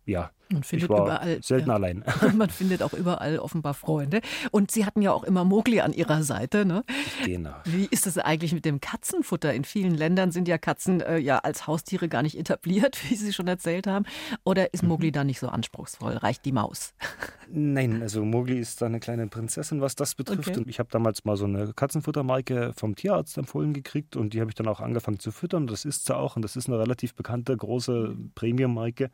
ja, 0.08 0.30
man 0.50 0.62
findet 0.62 0.88
überall, 0.88 1.42
selten 1.42 1.68
ja. 1.68 1.74
allein. 1.74 2.04
Man 2.34 2.48
findet 2.48 2.82
auch 2.82 2.94
überall 2.94 3.38
offenbar 3.38 3.74
Freunde. 3.74 4.22
Und 4.50 4.70
Sie 4.70 4.86
hatten 4.86 5.02
ja 5.02 5.12
auch 5.12 5.24
immer 5.24 5.44
Mogli 5.44 5.80
an 5.80 5.92
Ihrer 5.92 6.22
Seite. 6.22 6.64
Ne? 6.64 6.84
Genau. 7.24 7.54
Wie 7.64 7.86
ist 7.90 8.06
es 8.06 8.16
eigentlich 8.16 8.54
mit 8.54 8.64
dem 8.64 8.80
Katzenfutter? 8.80 9.52
In 9.52 9.64
vielen 9.64 9.94
Ländern 9.94 10.32
sind 10.32 10.48
ja 10.48 10.56
Katzen 10.56 11.02
äh, 11.02 11.18
ja 11.18 11.38
als 11.40 11.66
Haustiere 11.66 12.08
gar 12.08 12.22
nicht 12.22 12.38
etabliert, 12.38 12.98
wie 13.10 13.14
Sie 13.14 13.34
schon 13.34 13.46
erzählt 13.46 13.86
haben. 13.86 14.06
Oder 14.44 14.72
ist 14.72 14.82
Mogli 14.82 15.08
mhm. 15.08 15.12
da 15.12 15.24
nicht 15.24 15.38
so 15.38 15.48
anspruchsvoll? 15.48 16.14
Reicht 16.14 16.46
die 16.46 16.52
Maus? 16.52 16.94
Nein, 17.50 18.00
also 18.00 18.24
Mogli 18.24 18.58
ist 18.58 18.80
da 18.80 18.86
eine 18.86 19.00
kleine 19.00 19.26
Prinzessin, 19.26 19.82
was 19.82 19.96
das 19.96 20.14
betrifft. 20.14 20.48
Okay. 20.48 20.58
Und 20.60 20.68
ich 20.68 20.78
habe 20.78 20.88
damals 20.90 21.26
mal 21.26 21.36
so 21.36 21.44
eine 21.44 21.74
Katzenfuttermarke 21.74 22.72
vom 22.74 22.96
Tierarzt 22.96 23.36
empfohlen 23.36 23.74
gekriegt 23.74 24.16
und 24.16 24.32
die 24.32 24.40
habe 24.40 24.50
ich 24.50 24.54
dann 24.54 24.68
auch 24.68 24.80
angefangen 24.80 25.18
zu 25.18 25.30
füttern. 25.30 25.66
Das 25.66 25.84
ist 25.84 26.06
sie 26.06 26.16
auch 26.16 26.36
und 26.36 26.42
das 26.42 26.56
ist 26.56 26.68
eine 26.68 26.78
relativ 26.78 27.14
bekannte 27.14 27.54
große 27.54 28.16
Premium-Marke. 28.34 29.10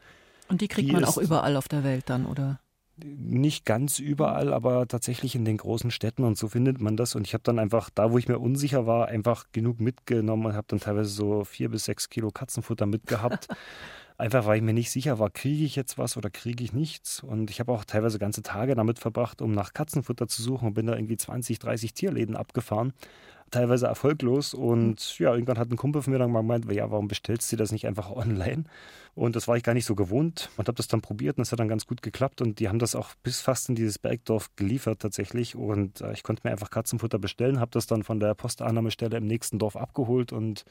Und 0.48 0.60
die 0.60 0.68
kriegt 0.68 0.88
die 0.88 0.92
man 0.92 1.04
auch 1.04 1.18
überall 1.18 1.56
auf 1.56 1.68
der 1.68 1.84
Welt 1.84 2.10
dann, 2.10 2.26
oder? 2.26 2.60
Nicht 2.96 3.64
ganz 3.64 3.98
überall, 3.98 4.52
aber 4.52 4.86
tatsächlich 4.86 5.34
in 5.34 5.44
den 5.44 5.56
großen 5.56 5.90
Städten 5.90 6.22
und 6.22 6.38
so 6.38 6.48
findet 6.48 6.80
man 6.80 6.96
das. 6.96 7.16
Und 7.16 7.26
ich 7.26 7.34
habe 7.34 7.42
dann 7.42 7.58
einfach, 7.58 7.90
da 7.90 8.12
wo 8.12 8.18
ich 8.18 8.28
mir 8.28 8.38
unsicher 8.38 8.86
war, 8.86 9.08
einfach 9.08 9.46
genug 9.50 9.80
mitgenommen 9.80 10.46
und 10.46 10.54
habe 10.54 10.66
dann 10.68 10.78
teilweise 10.78 11.10
so 11.10 11.44
vier 11.44 11.70
bis 11.70 11.86
sechs 11.86 12.08
Kilo 12.08 12.30
Katzenfutter 12.30 12.86
mitgehabt. 12.86 13.48
einfach 14.24 14.46
weil 14.46 14.56
ich 14.56 14.62
mir 14.62 14.72
nicht 14.72 14.90
sicher 14.90 15.18
war, 15.18 15.30
kriege 15.30 15.64
ich 15.64 15.76
jetzt 15.76 15.98
was 15.98 16.16
oder 16.16 16.30
kriege 16.30 16.64
ich 16.64 16.72
nichts. 16.72 17.22
Und 17.22 17.50
ich 17.50 17.60
habe 17.60 17.72
auch 17.72 17.84
teilweise 17.84 18.18
ganze 18.18 18.42
Tage 18.42 18.74
damit 18.74 18.98
verbracht, 18.98 19.42
um 19.42 19.52
nach 19.52 19.74
Katzenfutter 19.74 20.26
zu 20.28 20.42
suchen 20.42 20.68
und 20.68 20.74
bin 20.74 20.86
da 20.86 20.94
irgendwie 20.94 21.16
20, 21.16 21.58
30 21.58 21.94
Tierläden 21.94 22.34
abgefahren 22.34 22.94
teilweise 23.50 23.86
erfolglos. 23.86 24.54
Und 24.54 25.18
ja, 25.18 25.32
irgendwann 25.32 25.58
hat 25.58 25.70
ein 25.70 25.76
Kumpel 25.76 26.02
von 26.02 26.12
mir 26.12 26.18
dann 26.18 26.32
mal 26.32 26.40
gemeint, 26.40 26.70
ja, 26.72 26.90
warum 26.90 27.08
bestellst 27.08 27.52
du 27.52 27.56
das 27.56 27.70
nicht 27.70 27.86
einfach 27.86 28.10
online? 28.10 28.64
Und 29.14 29.36
das 29.36 29.46
war 29.46 29.56
ich 29.56 29.62
gar 29.62 29.74
nicht 29.74 29.84
so 29.84 29.94
gewohnt 29.94 30.50
und 30.56 30.66
habe 30.66 30.76
das 30.76 30.88
dann 30.88 31.00
probiert 31.00 31.38
und 31.38 31.42
es 31.42 31.52
hat 31.52 31.60
dann 31.60 31.68
ganz 31.68 31.86
gut 31.86 32.02
geklappt. 32.02 32.40
Und 32.40 32.58
die 32.58 32.68
haben 32.68 32.80
das 32.80 32.94
auch 32.94 33.10
bis 33.22 33.40
fast 33.40 33.68
in 33.68 33.76
dieses 33.76 33.98
Bergdorf 33.98 34.50
geliefert 34.56 35.00
tatsächlich. 35.00 35.54
Und 35.54 36.00
äh, 36.00 36.12
ich 36.12 36.22
konnte 36.22 36.42
mir 36.44 36.50
einfach 36.50 36.70
Katzenfutter 36.70 37.18
bestellen, 37.18 37.60
habe 37.60 37.70
das 37.70 37.86
dann 37.86 38.02
von 38.02 38.18
der 38.18 38.34
Postannahmestelle 38.34 39.18
im 39.18 39.26
nächsten 39.26 39.58
Dorf 39.58 39.76
abgeholt 39.76 40.32
und 40.32 40.64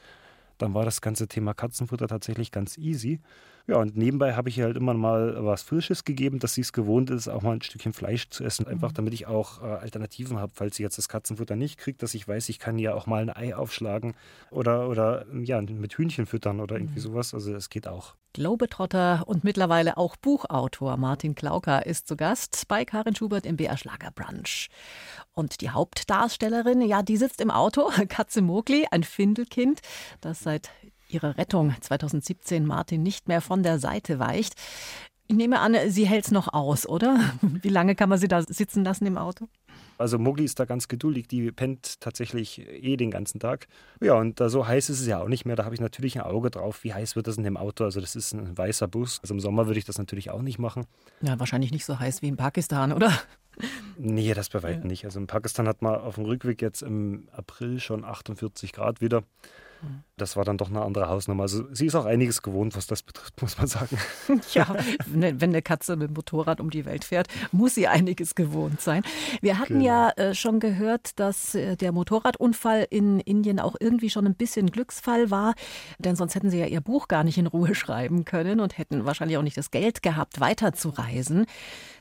dann 0.58 0.74
war 0.74 0.84
das 0.84 1.00
ganze 1.00 1.28
Thema 1.28 1.54
Katzenfutter 1.54 2.08
tatsächlich 2.08 2.50
ganz 2.50 2.78
easy. 2.78 3.20
Ja, 3.66 3.76
und 3.76 3.96
nebenbei 3.96 4.34
habe 4.34 4.50
ich 4.50 4.58
ihr 4.58 4.64
halt 4.64 4.76
immer 4.76 4.92
mal 4.92 5.42
was 5.42 5.62
Frisches 5.62 6.04
gegeben, 6.04 6.38
dass 6.38 6.52
sie 6.52 6.60
es 6.60 6.74
gewohnt 6.74 7.08
ist, 7.08 7.28
auch 7.28 7.40
mal 7.40 7.52
ein 7.52 7.62
Stückchen 7.62 7.94
Fleisch 7.94 8.28
zu 8.28 8.44
essen, 8.44 8.66
einfach 8.66 8.90
mhm. 8.90 8.94
damit 8.94 9.14
ich 9.14 9.26
auch 9.26 9.62
äh, 9.62 9.64
Alternativen 9.64 10.38
habe, 10.38 10.52
falls 10.54 10.76
sie 10.76 10.82
jetzt 10.82 10.98
das 10.98 11.08
Katzenfutter 11.08 11.56
nicht 11.56 11.78
kriegt, 11.78 12.02
dass 12.02 12.12
ich 12.12 12.28
weiß, 12.28 12.50
ich 12.50 12.58
kann 12.58 12.78
ihr 12.78 12.94
auch 12.94 13.06
mal 13.06 13.22
ein 13.22 13.34
Ei 13.34 13.56
aufschlagen 13.56 14.14
oder, 14.50 14.88
oder 14.90 15.24
ja, 15.32 15.62
mit 15.62 15.94
Hühnchen 15.94 16.26
füttern 16.26 16.60
oder 16.60 16.76
irgendwie 16.76 16.98
mhm. 16.98 17.04
sowas. 17.04 17.32
Also 17.32 17.54
es 17.54 17.70
geht 17.70 17.88
auch. 17.88 18.14
Globetrotter 18.34 19.22
und 19.26 19.44
mittlerweile 19.44 19.96
auch 19.96 20.16
Buchautor 20.16 20.96
Martin 20.98 21.34
Klauker 21.34 21.86
ist 21.86 22.08
zu 22.08 22.16
Gast 22.16 22.64
bei 22.68 22.84
Karin 22.84 23.14
Schubert 23.14 23.46
im 23.46 23.56
BR 23.56 23.78
Schlager 23.78 24.10
Brunch. 24.10 24.68
Und 25.32 25.60
die 25.62 25.70
Hauptdarstellerin, 25.70 26.82
ja, 26.82 27.02
die 27.02 27.16
sitzt 27.16 27.40
im 27.40 27.50
Auto, 27.50 27.90
Katze 28.08 28.42
Mogli, 28.42 28.86
ein 28.90 29.04
Findelkind, 29.04 29.80
das 30.20 30.40
seit 30.40 30.70
ihrer 31.08 31.36
Rettung 31.38 31.74
2017 31.80 32.66
Martin 32.66 33.02
nicht 33.02 33.28
mehr 33.28 33.40
von 33.40 33.62
der 33.62 33.78
Seite 33.78 34.18
weicht. 34.18 34.54
Ich 35.26 35.36
nehme 35.36 35.60
an, 35.60 35.74
sie 35.88 36.06
hält 36.06 36.26
es 36.26 36.30
noch 36.30 36.52
aus, 36.52 36.86
oder? 36.86 37.18
Wie 37.62 37.68
lange 37.68 37.94
kann 37.94 38.08
man 38.08 38.18
sie 38.18 38.28
da 38.28 38.42
sitzen 38.42 38.84
lassen 38.84 39.06
im 39.06 39.16
Auto? 39.16 39.48
Also 39.96 40.18
Mogli 40.18 40.44
ist 40.44 40.58
da 40.58 40.64
ganz 40.64 40.88
geduldig, 40.88 41.28
die 41.28 41.50
pennt 41.52 42.00
tatsächlich 42.00 42.58
eh 42.68 42.96
den 42.96 43.10
ganzen 43.10 43.38
Tag. 43.38 43.68
Ja, 44.00 44.14
und 44.14 44.40
da 44.40 44.48
so 44.48 44.66
heiß 44.66 44.90
ist 44.90 45.00
es 45.00 45.06
ja 45.06 45.20
auch 45.22 45.28
nicht 45.28 45.44
mehr. 45.46 45.56
Da 45.56 45.64
habe 45.64 45.74
ich 45.74 45.80
natürlich 45.80 46.16
ein 46.16 46.24
Auge 46.24 46.50
drauf, 46.50 46.82
wie 46.82 46.92
heiß 46.92 47.16
wird 47.16 47.26
das 47.26 47.36
in 47.36 47.44
dem 47.44 47.56
Auto. 47.56 47.84
Also 47.84 48.00
das 48.00 48.16
ist 48.16 48.32
ein 48.32 48.58
weißer 48.58 48.88
Bus. 48.88 49.20
Also 49.22 49.34
im 49.34 49.40
Sommer 49.40 49.66
würde 49.66 49.78
ich 49.78 49.84
das 49.84 49.98
natürlich 49.98 50.30
auch 50.30 50.42
nicht 50.42 50.58
machen. 50.58 50.86
Ja, 51.22 51.38
wahrscheinlich 51.38 51.70
nicht 51.70 51.84
so 51.84 51.98
heiß 51.98 52.22
wie 52.22 52.28
in 52.28 52.36
Pakistan, 52.36 52.92
oder? 52.92 53.12
Nee, 53.96 54.34
das 54.34 54.48
bei 54.48 54.62
weitem 54.62 54.82
ja. 54.82 54.88
nicht. 54.88 55.04
Also 55.04 55.20
in 55.20 55.28
Pakistan 55.28 55.68
hat 55.68 55.80
man 55.80 55.94
auf 55.94 56.16
dem 56.16 56.24
Rückweg 56.24 56.60
jetzt 56.60 56.82
im 56.82 57.28
April 57.32 57.78
schon 57.78 58.04
48 58.04 58.72
Grad 58.72 59.00
wieder. 59.00 59.22
Das 60.16 60.36
war 60.36 60.44
dann 60.44 60.58
doch 60.58 60.70
eine 60.70 60.82
andere 60.82 61.08
Hausnummer. 61.08 61.42
Also 61.42 61.64
sie 61.72 61.86
ist 61.86 61.96
auch 61.96 62.04
einiges 62.04 62.42
gewohnt, 62.42 62.76
was 62.76 62.86
das 62.86 63.02
betrifft, 63.02 63.40
muss 63.42 63.58
man 63.58 63.66
sagen. 63.66 63.98
Ja, 64.52 64.76
wenn 65.08 65.42
eine 65.42 65.62
Katze 65.62 65.96
mit 65.96 66.08
dem 66.08 66.14
Motorrad 66.14 66.60
um 66.60 66.70
die 66.70 66.84
Welt 66.84 67.04
fährt, 67.04 67.26
muss 67.50 67.74
sie 67.74 67.88
einiges 67.88 68.34
gewohnt 68.34 68.80
sein. 68.80 69.02
Wir 69.40 69.58
hatten 69.58 69.80
genau. 69.80 69.84
ja 69.84 70.10
äh, 70.10 70.34
schon 70.34 70.60
gehört, 70.60 71.18
dass 71.18 71.54
äh, 71.54 71.76
der 71.76 71.90
Motorradunfall 71.90 72.86
in 72.90 73.18
Indien 73.20 73.58
auch 73.58 73.74
irgendwie 73.80 74.10
schon 74.10 74.26
ein 74.26 74.34
bisschen 74.34 74.70
Glücksfall 74.70 75.30
war, 75.30 75.54
denn 75.98 76.14
sonst 76.14 76.36
hätten 76.36 76.50
sie 76.50 76.58
ja 76.58 76.66
ihr 76.66 76.80
Buch 76.80 77.08
gar 77.08 77.24
nicht 77.24 77.38
in 77.38 77.46
Ruhe 77.46 77.74
schreiben 77.74 78.24
können 78.24 78.60
und 78.60 78.78
hätten 78.78 79.06
wahrscheinlich 79.06 79.38
auch 79.38 79.42
nicht 79.42 79.56
das 79.56 79.72
Geld 79.72 80.02
gehabt, 80.02 80.38
weiterzureisen. 80.38 81.46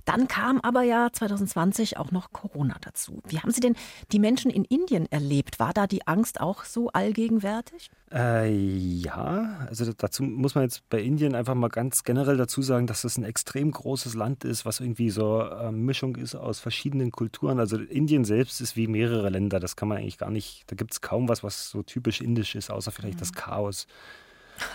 Dann 0.06 0.28
kam 0.28 0.60
aber 0.62 0.84
ja 0.84 1.10
2020 1.12 1.98
auch 1.98 2.12
noch 2.12 2.32
Corona 2.32 2.76
dazu. 2.82 3.22
Wie 3.28 3.40
haben 3.40 3.52
Sie 3.52 3.62
denn 3.62 3.76
die 4.12 4.20
Menschen 4.20 4.52
in 4.52 4.66
Indien 4.66 5.10
erlebt? 5.12 5.60
War 5.60 5.74
da 5.74 5.88
die 5.88 6.08
Angst 6.08 6.42
auch 6.42 6.66
so 6.66 6.90
allgegenwärtig? 6.90 7.90
Äh, 8.12 8.54
ja, 8.54 9.66
also 9.68 9.92
dazu 9.92 10.24
muss 10.24 10.56
man 10.56 10.66
jetzt 10.66 10.88
bei 10.90 11.02
Indien 11.02 11.34
einfach 11.34 11.56
mal 11.56 11.70
ganz 11.70 12.04
generell 12.04 12.38
dazu 12.38 12.62
sagen, 12.62 12.86
dass 12.86 13.06
es 13.06 13.18
ein 13.18 13.24
extrem 13.24 13.72
großes 13.72 14.14
Land 14.14 14.44
ist, 14.44 14.66
was 14.66 14.82
irgendwie 14.82 15.10
so 15.10 15.42
eine 15.42 15.72
Mischung 15.72 16.16
ist 16.18 16.36
aus 16.36 16.60
verschiedenen 16.60 17.12
Kulturen. 17.12 17.60
Also 17.60 17.78
Indien 17.78 18.26
selbst 18.26 18.62
ist 18.62 18.76
wie 18.76 18.88
mehrere 18.88 19.30
Länder. 19.30 19.60
Das 19.60 19.76
kann 19.76 19.88
man 19.88 19.98
eigentlich 19.98 20.18
gar 20.18 20.30
nicht, 20.30 20.64
da 20.68 20.76
gibt 20.76 20.92
es 20.92 21.02
kaum 21.02 21.30
was, 21.30 21.44
was 21.44 21.70
so 21.70 21.82
typisch 21.82 22.22
indisch 22.22 22.56
ist, 22.56 22.70
außer 22.70 22.92
vielleicht 22.92 23.16
mhm. 23.16 23.22
das 23.22 23.34
Chaos. 23.34 23.88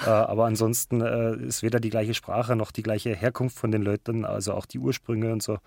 Äh, 0.04 0.10
aber 0.10 0.46
ansonsten 0.46 1.00
äh, 1.00 1.36
ist 1.36 1.62
weder 1.62 1.80
die 1.80 1.90
gleiche 1.90 2.14
Sprache 2.14 2.56
noch 2.56 2.70
die 2.70 2.82
gleiche 2.82 3.14
Herkunft 3.14 3.58
von 3.58 3.70
den 3.70 3.82
Leuten, 3.82 4.24
also 4.24 4.54
auch 4.54 4.66
die 4.66 4.78
Ursprünge 4.78 5.32
und 5.32 5.42
so. 5.42 5.58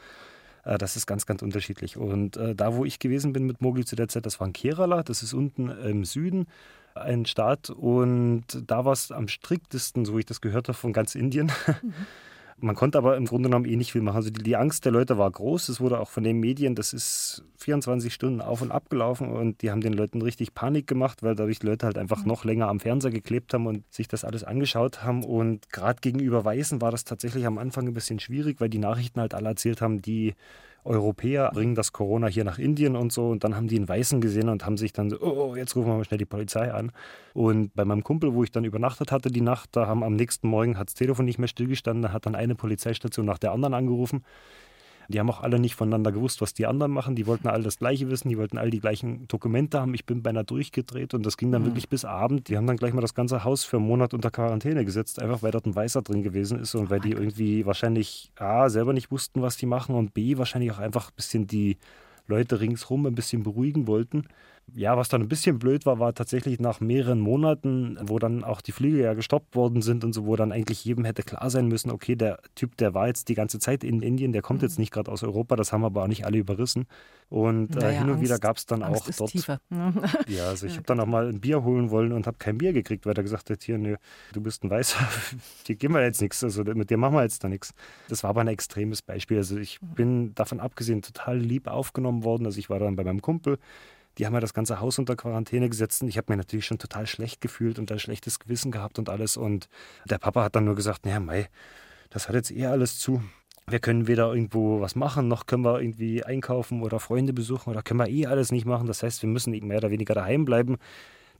Äh, 0.63 0.77
das 0.77 0.95
ist 0.95 1.07
ganz, 1.07 1.25
ganz 1.25 1.41
unterschiedlich. 1.41 1.97
Und 1.97 2.37
äh, 2.37 2.55
da, 2.55 2.75
wo 2.75 2.85
ich 2.85 2.99
gewesen 2.99 3.33
bin 3.33 3.45
mit 3.45 3.61
Mogli 3.61 3.85
zu 3.85 3.95
der 3.95 4.07
Zeit, 4.07 4.25
das 4.25 4.39
war 4.39 4.47
in 4.47 4.53
Kerala, 4.53 5.03
das 5.03 5.23
ist 5.23 5.33
unten 5.33 5.69
im 5.69 6.05
Süden 6.05 6.47
ein 6.95 7.25
Staat. 7.25 7.69
Und 7.69 8.45
da 8.67 8.85
war 8.85 8.93
es 8.93 9.11
am 9.11 9.27
striktesten, 9.27 10.05
so 10.05 10.15
wie 10.15 10.21
ich 10.21 10.25
das 10.25 10.41
gehört 10.41 10.67
habe, 10.67 10.77
von 10.77 10.93
ganz 10.93 11.15
Indien. 11.15 11.51
Mhm. 11.81 11.93
Man 12.63 12.75
konnte 12.75 12.97
aber 12.97 13.17
im 13.17 13.25
Grunde 13.25 13.49
genommen 13.49 13.65
eh 13.65 13.75
nicht 13.75 13.91
viel 13.91 14.01
machen. 14.01 14.17
Also 14.17 14.29
die, 14.29 14.43
die 14.43 14.55
Angst 14.55 14.85
der 14.85 14.91
Leute 14.91 15.17
war 15.17 15.29
groß. 15.29 15.69
Es 15.69 15.81
wurde 15.81 15.99
auch 15.99 16.09
von 16.09 16.23
den 16.23 16.39
Medien, 16.39 16.75
das 16.75 16.93
ist 16.93 17.43
24 17.57 18.13
Stunden 18.13 18.39
auf 18.39 18.61
und 18.61 18.71
ab 18.71 18.89
gelaufen 18.89 19.29
und 19.29 19.61
die 19.61 19.71
haben 19.71 19.81
den 19.81 19.93
Leuten 19.93 20.21
richtig 20.21 20.53
Panik 20.53 20.85
gemacht, 20.85 21.23
weil 21.23 21.35
dadurch 21.35 21.59
die 21.59 21.65
Leute 21.65 21.87
halt 21.87 21.97
einfach 21.97 22.23
noch 22.23 22.45
länger 22.45 22.67
am 22.67 22.79
Fernseher 22.79 23.11
geklebt 23.11 23.53
haben 23.53 23.65
und 23.65 23.83
sich 23.91 24.07
das 24.07 24.23
alles 24.23 24.43
angeschaut 24.43 25.03
haben. 25.03 25.23
Und 25.23 25.69
gerade 25.71 25.99
gegenüber 26.01 26.45
Weißen 26.45 26.81
war 26.81 26.91
das 26.91 27.03
tatsächlich 27.03 27.47
am 27.47 27.57
Anfang 27.57 27.87
ein 27.87 27.93
bisschen 27.93 28.19
schwierig, 28.19 28.61
weil 28.61 28.69
die 28.69 28.77
Nachrichten 28.77 29.19
halt 29.19 29.33
alle 29.33 29.49
erzählt 29.49 29.81
haben, 29.81 30.01
die 30.01 30.35
Europäer 30.83 31.51
bringen 31.53 31.75
das 31.75 31.91
Corona 31.91 32.27
hier 32.27 32.43
nach 32.43 32.57
Indien 32.57 32.95
und 32.95 33.11
so. 33.13 33.29
Und 33.29 33.43
dann 33.43 33.55
haben 33.55 33.67
die 33.67 33.77
einen 33.77 33.87
Weißen 33.87 34.21
gesehen 34.21 34.49
und 34.49 34.65
haben 34.65 34.77
sich 34.77 34.93
dann 34.93 35.09
so, 35.09 35.19
oh, 35.21 35.55
jetzt 35.55 35.75
rufen 35.75 35.89
wir 35.89 35.97
mal 35.97 36.03
schnell 36.05 36.17
die 36.17 36.25
Polizei 36.25 36.71
an. 36.73 36.91
Und 37.33 37.73
bei 37.73 37.85
meinem 37.85 38.03
Kumpel, 38.03 38.33
wo 38.33 38.43
ich 38.43 38.51
dann 38.51 38.63
übernachtet 38.63 39.11
hatte 39.11 39.29
die 39.31 39.41
Nacht, 39.41 39.69
da 39.73 39.87
haben 39.87 40.03
am 40.03 40.15
nächsten 40.15 40.47
Morgen 40.47 40.77
hat 40.77 40.87
das 40.87 40.95
Telefon 40.95 41.25
nicht 41.25 41.39
mehr 41.39 41.47
stillgestanden, 41.47 42.03
da 42.03 42.13
hat 42.13 42.25
dann 42.25 42.35
eine 42.35 42.55
Polizeistation 42.55 43.25
nach 43.25 43.37
der 43.37 43.51
anderen 43.51 43.73
angerufen. 43.73 44.23
Die 45.11 45.19
haben 45.19 45.29
auch 45.29 45.41
alle 45.41 45.59
nicht 45.59 45.75
voneinander 45.75 46.11
gewusst, 46.11 46.41
was 46.41 46.53
die 46.53 46.65
anderen 46.65 46.91
machen. 46.91 47.15
Die 47.15 47.27
wollten 47.27 47.47
alle 47.47 47.63
das 47.63 47.77
Gleiche 47.77 48.09
wissen, 48.09 48.29
die 48.29 48.37
wollten 48.37 48.57
all 48.57 48.69
die 48.69 48.79
gleichen 48.79 49.27
Dokumente 49.27 49.79
haben. 49.79 49.93
Ich 49.93 50.05
bin 50.05 50.23
beinahe 50.23 50.43
durchgedreht 50.43 51.13
und 51.13 51.25
das 51.25 51.37
ging 51.37 51.51
dann 51.51 51.61
mhm. 51.61 51.67
wirklich 51.67 51.89
bis 51.89 52.05
Abend. 52.05 52.49
Die 52.49 52.57
haben 52.57 52.67
dann 52.67 52.77
gleich 52.77 52.93
mal 52.93 53.01
das 53.01 53.13
ganze 53.13 53.43
Haus 53.43 53.63
für 53.63 53.77
einen 53.77 53.87
Monat 53.87 54.13
unter 54.13 54.31
Quarantäne 54.31 54.85
gesetzt, 54.85 55.21
einfach 55.21 55.43
weil 55.43 55.51
dort 55.51 55.65
ein 55.65 55.75
Weißer 55.75 56.01
drin 56.01 56.23
gewesen 56.23 56.59
ist 56.59 56.73
und 56.75 56.89
weil 56.89 56.99
die 56.99 57.11
irgendwie 57.11 57.65
wahrscheinlich 57.65 58.31
A, 58.37 58.69
selber 58.69 58.93
nicht 58.93 59.11
wussten, 59.11 59.41
was 59.41 59.57
die 59.57 59.65
machen 59.65 59.95
und 59.95 60.13
B, 60.13 60.37
wahrscheinlich 60.37 60.71
auch 60.71 60.79
einfach 60.79 61.09
ein 61.09 61.15
bisschen 61.15 61.47
die 61.47 61.77
Leute 62.27 62.59
ringsherum 62.59 63.05
ein 63.05 63.15
bisschen 63.15 63.43
beruhigen 63.43 63.87
wollten. 63.87 64.23
Ja, 64.73 64.95
was 64.95 65.09
dann 65.09 65.21
ein 65.21 65.27
bisschen 65.27 65.59
blöd 65.59 65.85
war, 65.85 65.99
war 65.99 66.13
tatsächlich 66.13 66.59
nach 66.59 66.79
mehreren 66.79 67.19
Monaten, 67.19 67.97
wo 68.01 68.19
dann 68.19 68.43
auch 68.43 68.61
die 68.61 68.71
Flüge 68.71 69.01
ja 69.01 69.13
gestoppt 69.13 69.55
worden 69.55 69.81
sind 69.81 70.03
und 70.03 70.13
so, 70.13 70.25
wo 70.25 70.35
dann 70.35 70.51
eigentlich 70.51 70.85
jedem 70.85 71.03
hätte 71.03 71.23
klar 71.23 71.49
sein 71.49 71.67
müssen, 71.67 71.91
okay, 71.91 72.15
der 72.15 72.39
Typ, 72.55 72.77
der 72.77 72.93
war 72.93 73.07
jetzt 73.07 73.27
die 73.29 73.35
ganze 73.35 73.59
Zeit 73.59 73.83
in 73.83 74.01
Indien, 74.01 74.31
der 74.31 74.41
kommt 74.41 74.61
mhm. 74.61 74.67
jetzt 74.67 74.79
nicht 74.79 74.91
gerade 74.91 75.11
aus 75.11 75.23
Europa, 75.23 75.55
das 75.55 75.73
haben 75.73 75.83
aber 75.83 76.03
auch 76.03 76.07
nicht 76.07 76.25
alle 76.25 76.37
überrissen. 76.37 76.85
Und 77.29 77.75
naja, 77.75 77.89
äh, 77.89 77.93
hin 77.93 78.03
und 78.03 78.09
Angst, 78.11 78.23
wieder 78.23 78.39
gab 78.39 78.57
es 78.57 78.65
dann 78.65 78.83
Angst 78.83 79.09
auch 79.09 79.15
dort. 79.15 79.31
Tiefer. 79.31 79.61
ja, 80.27 80.47
also 80.47 80.67
ich 80.67 80.73
habe 80.73 80.83
dann 80.83 80.99
auch 80.99 81.05
mal 81.05 81.27
ein 81.27 81.39
Bier 81.39 81.63
holen 81.63 81.89
wollen 81.89 82.11
und 82.11 82.27
habe 82.27 82.37
kein 82.37 82.57
Bier 82.57 82.73
gekriegt, 82.73 83.05
weil 83.05 83.15
er 83.15 83.23
gesagt 83.23 83.49
hat, 83.49 83.63
hier, 83.63 83.77
nö, 83.77 83.95
du 84.33 84.41
bist 84.41 84.63
ein 84.63 84.69
Weißer, 84.69 84.99
dir 85.67 85.75
geben 85.75 85.93
wir 85.93 86.03
jetzt 86.03 86.21
nichts, 86.21 86.43
also 86.43 86.63
mit 86.63 86.89
dir 86.89 86.97
machen 86.97 87.15
wir 87.15 87.23
jetzt 87.23 87.43
da 87.43 87.49
nichts. 87.49 87.73
Das 88.09 88.23
war 88.23 88.31
aber 88.31 88.41
ein 88.41 88.47
extremes 88.47 89.01
Beispiel. 89.01 89.37
Also 89.37 89.57
ich 89.57 89.81
mhm. 89.81 89.95
bin 89.95 90.35
davon 90.35 90.59
abgesehen 90.59 91.01
total 91.01 91.37
lieb 91.37 91.67
aufgenommen 91.67 92.23
worden. 92.23 92.45
Also 92.45 92.59
ich 92.59 92.69
war 92.69 92.79
dann 92.79 92.95
bei 92.95 93.03
meinem 93.03 93.21
Kumpel, 93.21 93.57
die 94.17 94.25
haben 94.25 94.33
ja 94.33 94.39
das 94.39 94.53
ganze 94.53 94.79
Haus 94.79 94.99
unter 94.99 95.15
Quarantäne 95.15 95.69
gesetzt 95.69 96.01
und 96.01 96.09
ich 96.09 96.17
habe 96.17 96.31
mir 96.31 96.37
natürlich 96.37 96.65
schon 96.65 96.77
total 96.77 97.07
schlecht 97.07 97.41
gefühlt 97.41 97.79
und 97.79 97.91
ein 97.91 97.99
schlechtes 97.99 98.39
Gewissen 98.39 98.71
gehabt 98.71 98.99
und 98.99 99.09
alles. 99.09 99.37
Und 99.37 99.67
der 100.09 100.17
Papa 100.17 100.43
hat 100.43 100.55
dann 100.55 100.65
nur 100.65 100.75
gesagt, 100.75 101.05
naja, 101.05 101.19
Mai, 101.19 101.47
das 102.09 102.27
hat 102.27 102.35
jetzt 102.35 102.51
eh 102.51 102.65
alles 102.65 102.99
zu. 102.99 103.23
Wir 103.67 103.79
können 103.79 104.07
weder 104.07 104.33
irgendwo 104.33 104.81
was 104.81 104.95
machen, 104.95 105.27
noch 105.27 105.45
können 105.45 105.63
wir 105.63 105.79
irgendwie 105.79 106.23
einkaufen 106.23 106.81
oder 106.81 106.99
Freunde 106.99 107.31
besuchen 107.31 107.69
oder 107.69 107.81
können 107.81 107.99
wir 107.99 108.09
eh 108.09 108.25
alles 108.25 108.51
nicht 108.51 108.65
machen. 108.65 108.87
Das 108.87 109.03
heißt, 109.03 109.21
wir 109.21 109.29
müssen 109.29 109.51
mehr 109.51 109.77
oder 109.77 109.91
weniger 109.91 110.13
daheim 110.13 110.45
bleiben. 110.45 110.77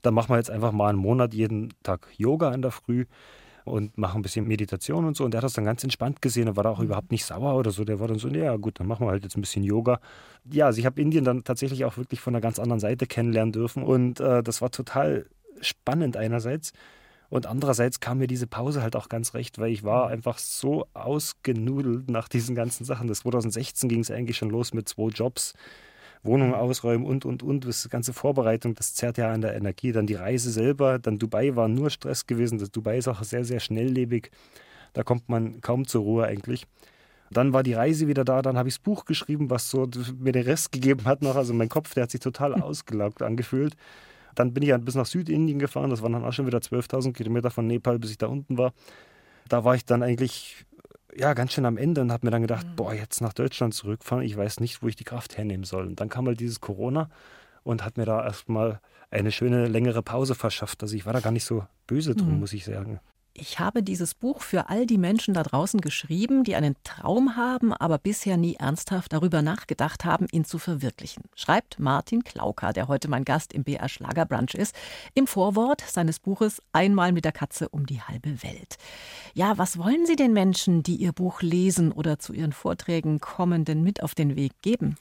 Dann 0.00 0.14
machen 0.14 0.30
wir 0.30 0.38
jetzt 0.38 0.50
einfach 0.50 0.72
mal 0.72 0.88
einen 0.88 0.98
Monat 0.98 1.34
jeden 1.34 1.74
Tag 1.82 2.08
Yoga 2.16 2.52
in 2.54 2.62
der 2.62 2.70
Früh 2.70 3.04
und 3.64 3.96
mache 3.96 4.18
ein 4.18 4.22
bisschen 4.22 4.46
Meditation 4.46 5.04
und 5.04 5.16
so. 5.16 5.24
Und 5.24 5.32
der 5.32 5.38
hat 5.38 5.44
das 5.44 5.52
dann 5.52 5.64
ganz 5.64 5.82
entspannt 5.84 6.22
gesehen 6.22 6.48
und 6.48 6.56
war 6.56 6.64
da 6.64 6.70
auch 6.70 6.78
mhm. 6.78 6.86
überhaupt 6.86 7.10
nicht 7.10 7.24
sauer 7.24 7.56
oder 7.56 7.70
so. 7.70 7.84
Der 7.84 8.00
war 8.00 8.08
dann 8.08 8.18
so, 8.18 8.28
ja 8.28 8.56
gut, 8.56 8.80
dann 8.80 8.86
machen 8.86 9.06
wir 9.06 9.10
halt 9.10 9.24
jetzt 9.24 9.36
ein 9.36 9.40
bisschen 9.40 9.64
Yoga. 9.64 10.00
Ja, 10.50 10.66
also 10.66 10.78
ich 10.78 10.86
habe 10.86 11.00
Indien 11.00 11.24
dann 11.24 11.44
tatsächlich 11.44 11.84
auch 11.84 11.96
wirklich 11.96 12.20
von 12.20 12.34
einer 12.34 12.40
ganz 12.40 12.58
anderen 12.58 12.80
Seite 12.80 13.06
kennenlernen 13.06 13.52
dürfen 13.52 13.82
und 13.82 14.20
äh, 14.20 14.42
das 14.42 14.60
war 14.60 14.70
total 14.70 15.26
spannend 15.60 16.16
einerseits. 16.16 16.72
Und 17.28 17.46
andererseits 17.46 18.00
kam 18.00 18.18
mir 18.18 18.26
diese 18.26 18.46
Pause 18.46 18.82
halt 18.82 18.94
auch 18.94 19.08
ganz 19.08 19.32
recht, 19.32 19.58
weil 19.58 19.72
ich 19.72 19.84
war 19.84 20.06
mhm. 20.06 20.12
einfach 20.12 20.38
so 20.38 20.86
ausgenudelt 20.92 22.10
nach 22.10 22.28
diesen 22.28 22.54
ganzen 22.54 22.84
Sachen. 22.84 23.08
Das 23.08 23.20
2016 23.20 23.88
ging 23.88 24.00
es 24.00 24.10
eigentlich 24.10 24.36
schon 24.36 24.50
los 24.50 24.74
mit 24.74 24.88
zwei 24.88 25.08
Jobs 25.08 25.54
Wohnung 26.22 26.54
ausräumen 26.54 27.06
und, 27.06 27.24
und, 27.24 27.42
und. 27.42 27.66
Das 27.66 27.88
ganze 27.88 28.12
Vorbereitung, 28.12 28.74
das 28.74 28.94
zerrt 28.94 29.18
ja 29.18 29.32
an 29.32 29.40
der 29.40 29.54
Energie. 29.54 29.92
Dann 29.92 30.06
die 30.06 30.14
Reise 30.14 30.50
selber, 30.50 30.98
dann 30.98 31.18
Dubai 31.18 31.56
war 31.56 31.68
nur 31.68 31.90
Stress 31.90 32.26
gewesen. 32.26 32.58
Das 32.58 32.70
Dubai 32.70 32.98
ist 32.98 33.08
auch 33.08 33.22
sehr, 33.24 33.44
sehr 33.44 33.60
schnelllebig. 33.60 34.30
Da 34.92 35.02
kommt 35.02 35.28
man 35.28 35.60
kaum 35.60 35.86
zur 35.86 36.02
Ruhe 36.02 36.26
eigentlich. 36.26 36.66
Dann 37.30 37.52
war 37.52 37.62
die 37.62 37.72
Reise 37.72 38.08
wieder 38.08 38.24
da, 38.24 38.42
dann 38.42 38.58
habe 38.58 38.68
ich 38.68 38.74
das 38.74 38.82
Buch 38.82 39.04
geschrieben, 39.06 39.48
was 39.48 39.70
so 39.70 39.88
mir 40.18 40.32
den 40.32 40.44
Rest 40.44 40.70
gegeben 40.70 41.06
hat 41.06 41.22
noch. 41.22 41.36
Also 41.36 41.54
mein 41.54 41.70
Kopf, 41.70 41.94
der 41.94 42.04
hat 42.04 42.10
sich 42.10 42.20
total 42.20 42.54
ausgelaugt 42.60 43.22
angefühlt. 43.22 43.74
Dann 44.34 44.52
bin 44.52 44.62
ich 44.62 44.74
bis 44.84 44.94
nach 44.94 45.06
Südindien 45.06 45.58
gefahren, 45.58 45.90
das 45.90 46.02
waren 46.02 46.12
dann 46.12 46.24
auch 46.24 46.32
schon 46.32 46.46
wieder 46.46 46.58
12.000 46.58 47.12
Kilometer 47.12 47.50
von 47.50 47.66
Nepal, 47.66 47.98
bis 47.98 48.12
ich 48.12 48.18
da 48.18 48.28
unten 48.28 48.56
war. 48.56 48.72
Da 49.48 49.64
war 49.64 49.74
ich 49.74 49.84
dann 49.84 50.02
eigentlich 50.02 50.64
ja, 51.14 51.34
ganz 51.34 51.52
schön 51.52 51.66
am 51.66 51.76
Ende 51.76 52.00
und 52.00 52.12
habe 52.12 52.26
mir 52.26 52.30
dann 52.30 52.42
gedacht, 52.42 52.66
mhm. 52.66 52.76
boah, 52.76 52.94
jetzt 52.94 53.20
nach 53.20 53.32
Deutschland 53.32 53.74
zurückfahren, 53.74 54.24
ich 54.24 54.36
weiß 54.36 54.60
nicht, 54.60 54.82
wo 54.82 54.88
ich 54.88 54.96
die 54.96 55.04
Kraft 55.04 55.36
hernehmen 55.36 55.64
soll. 55.64 55.86
Und 55.86 56.00
dann 56.00 56.08
kam 56.08 56.26
halt 56.26 56.40
dieses 56.40 56.60
Corona 56.60 57.10
und 57.64 57.84
hat 57.84 57.96
mir 57.96 58.06
da 58.06 58.24
erstmal 58.24 58.80
eine 59.10 59.30
schöne 59.30 59.66
längere 59.66 60.02
Pause 60.02 60.34
verschafft. 60.34 60.82
Also 60.82 60.96
ich 60.96 61.06
war 61.06 61.12
da 61.12 61.20
gar 61.20 61.32
nicht 61.32 61.44
so 61.44 61.66
böse 61.86 62.14
drum, 62.14 62.34
mhm. 62.34 62.40
muss 62.40 62.52
ich 62.52 62.64
sagen. 62.64 63.00
Ich 63.34 63.58
habe 63.58 63.82
dieses 63.82 64.14
Buch 64.14 64.42
für 64.42 64.68
all 64.68 64.84
die 64.84 64.98
Menschen 64.98 65.32
da 65.32 65.42
draußen 65.42 65.80
geschrieben, 65.80 66.44
die 66.44 66.54
einen 66.54 66.76
Traum 66.84 67.34
haben, 67.34 67.72
aber 67.72 67.96
bisher 67.96 68.36
nie 68.36 68.56
ernsthaft 68.56 69.14
darüber 69.14 69.40
nachgedacht 69.40 70.04
haben, 70.04 70.26
ihn 70.32 70.44
zu 70.44 70.58
verwirklichen. 70.58 71.24
Schreibt 71.34 71.78
Martin 71.78 72.24
Klauka, 72.24 72.74
der 72.74 72.88
heute 72.88 73.08
mein 73.08 73.24
Gast 73.24 73.54
im 73.54 73.64
BR 73.64 73.88
Schlagerbrunch 73.88 74.52
ist, 74.52 74.74
im 75.14 75.26
Vorwort 75.26 75.80
seines 75.80 76.18
Buches 76.18 76.60
Einmal 76.72 77.12
mit 77.12 77.24
der 77.24 77.32
Katze 77.32 77.70
um 77.70 77.86
die 77.86 78.02
halbe 78.02 78.42
Welt. 78.42 78.76
Ja, 79.32 79.56
was 79.56 79.78
wollen 79.78 80.04
Sie 80.04 80.16
den 80.16 80.34
Menschen, 80.34 80.82
die 80.82 80.96
Ihr 80.96 81.12
Buch 81.12 81.40
lesen 81.40 81.90
oder 81.90 82.18
zu 82.18 82.34
Ihren 82.34 82.52
Vorträgen 82.52 83.18
kommen, 83.20 83.64
denn 83.64 83.82
mit 83.82 84.02
auf 84.02 84.14
den 84.14 84.36
Weg 84.36 84.52
geben? 84.60 84.96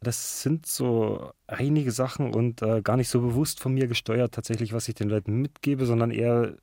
Das 0.00 0.42
sind 0.42 0.66
so 0.66 1.30
einige 1.46 1.92
Sachen 1.92 2.34
und 2.34 2.62
äh, 2.62 2.82
gar 2.82 2.96
nicht 2.96 3.08
so 3.08 3.20
bewusst 3.20 3.60
von 3.60 3.74
mir 3.74 3.86
gesteuert, 3.86 4.34
tatsächlich, 4.34 4.72
was 4.72 4.88
ich 4.88 4.94
den 4.96 5.08
Leuten 5.08 5.40
mitgebe, 5.40 5.86
sondern 5.86 6.10
eher 6.10 6.56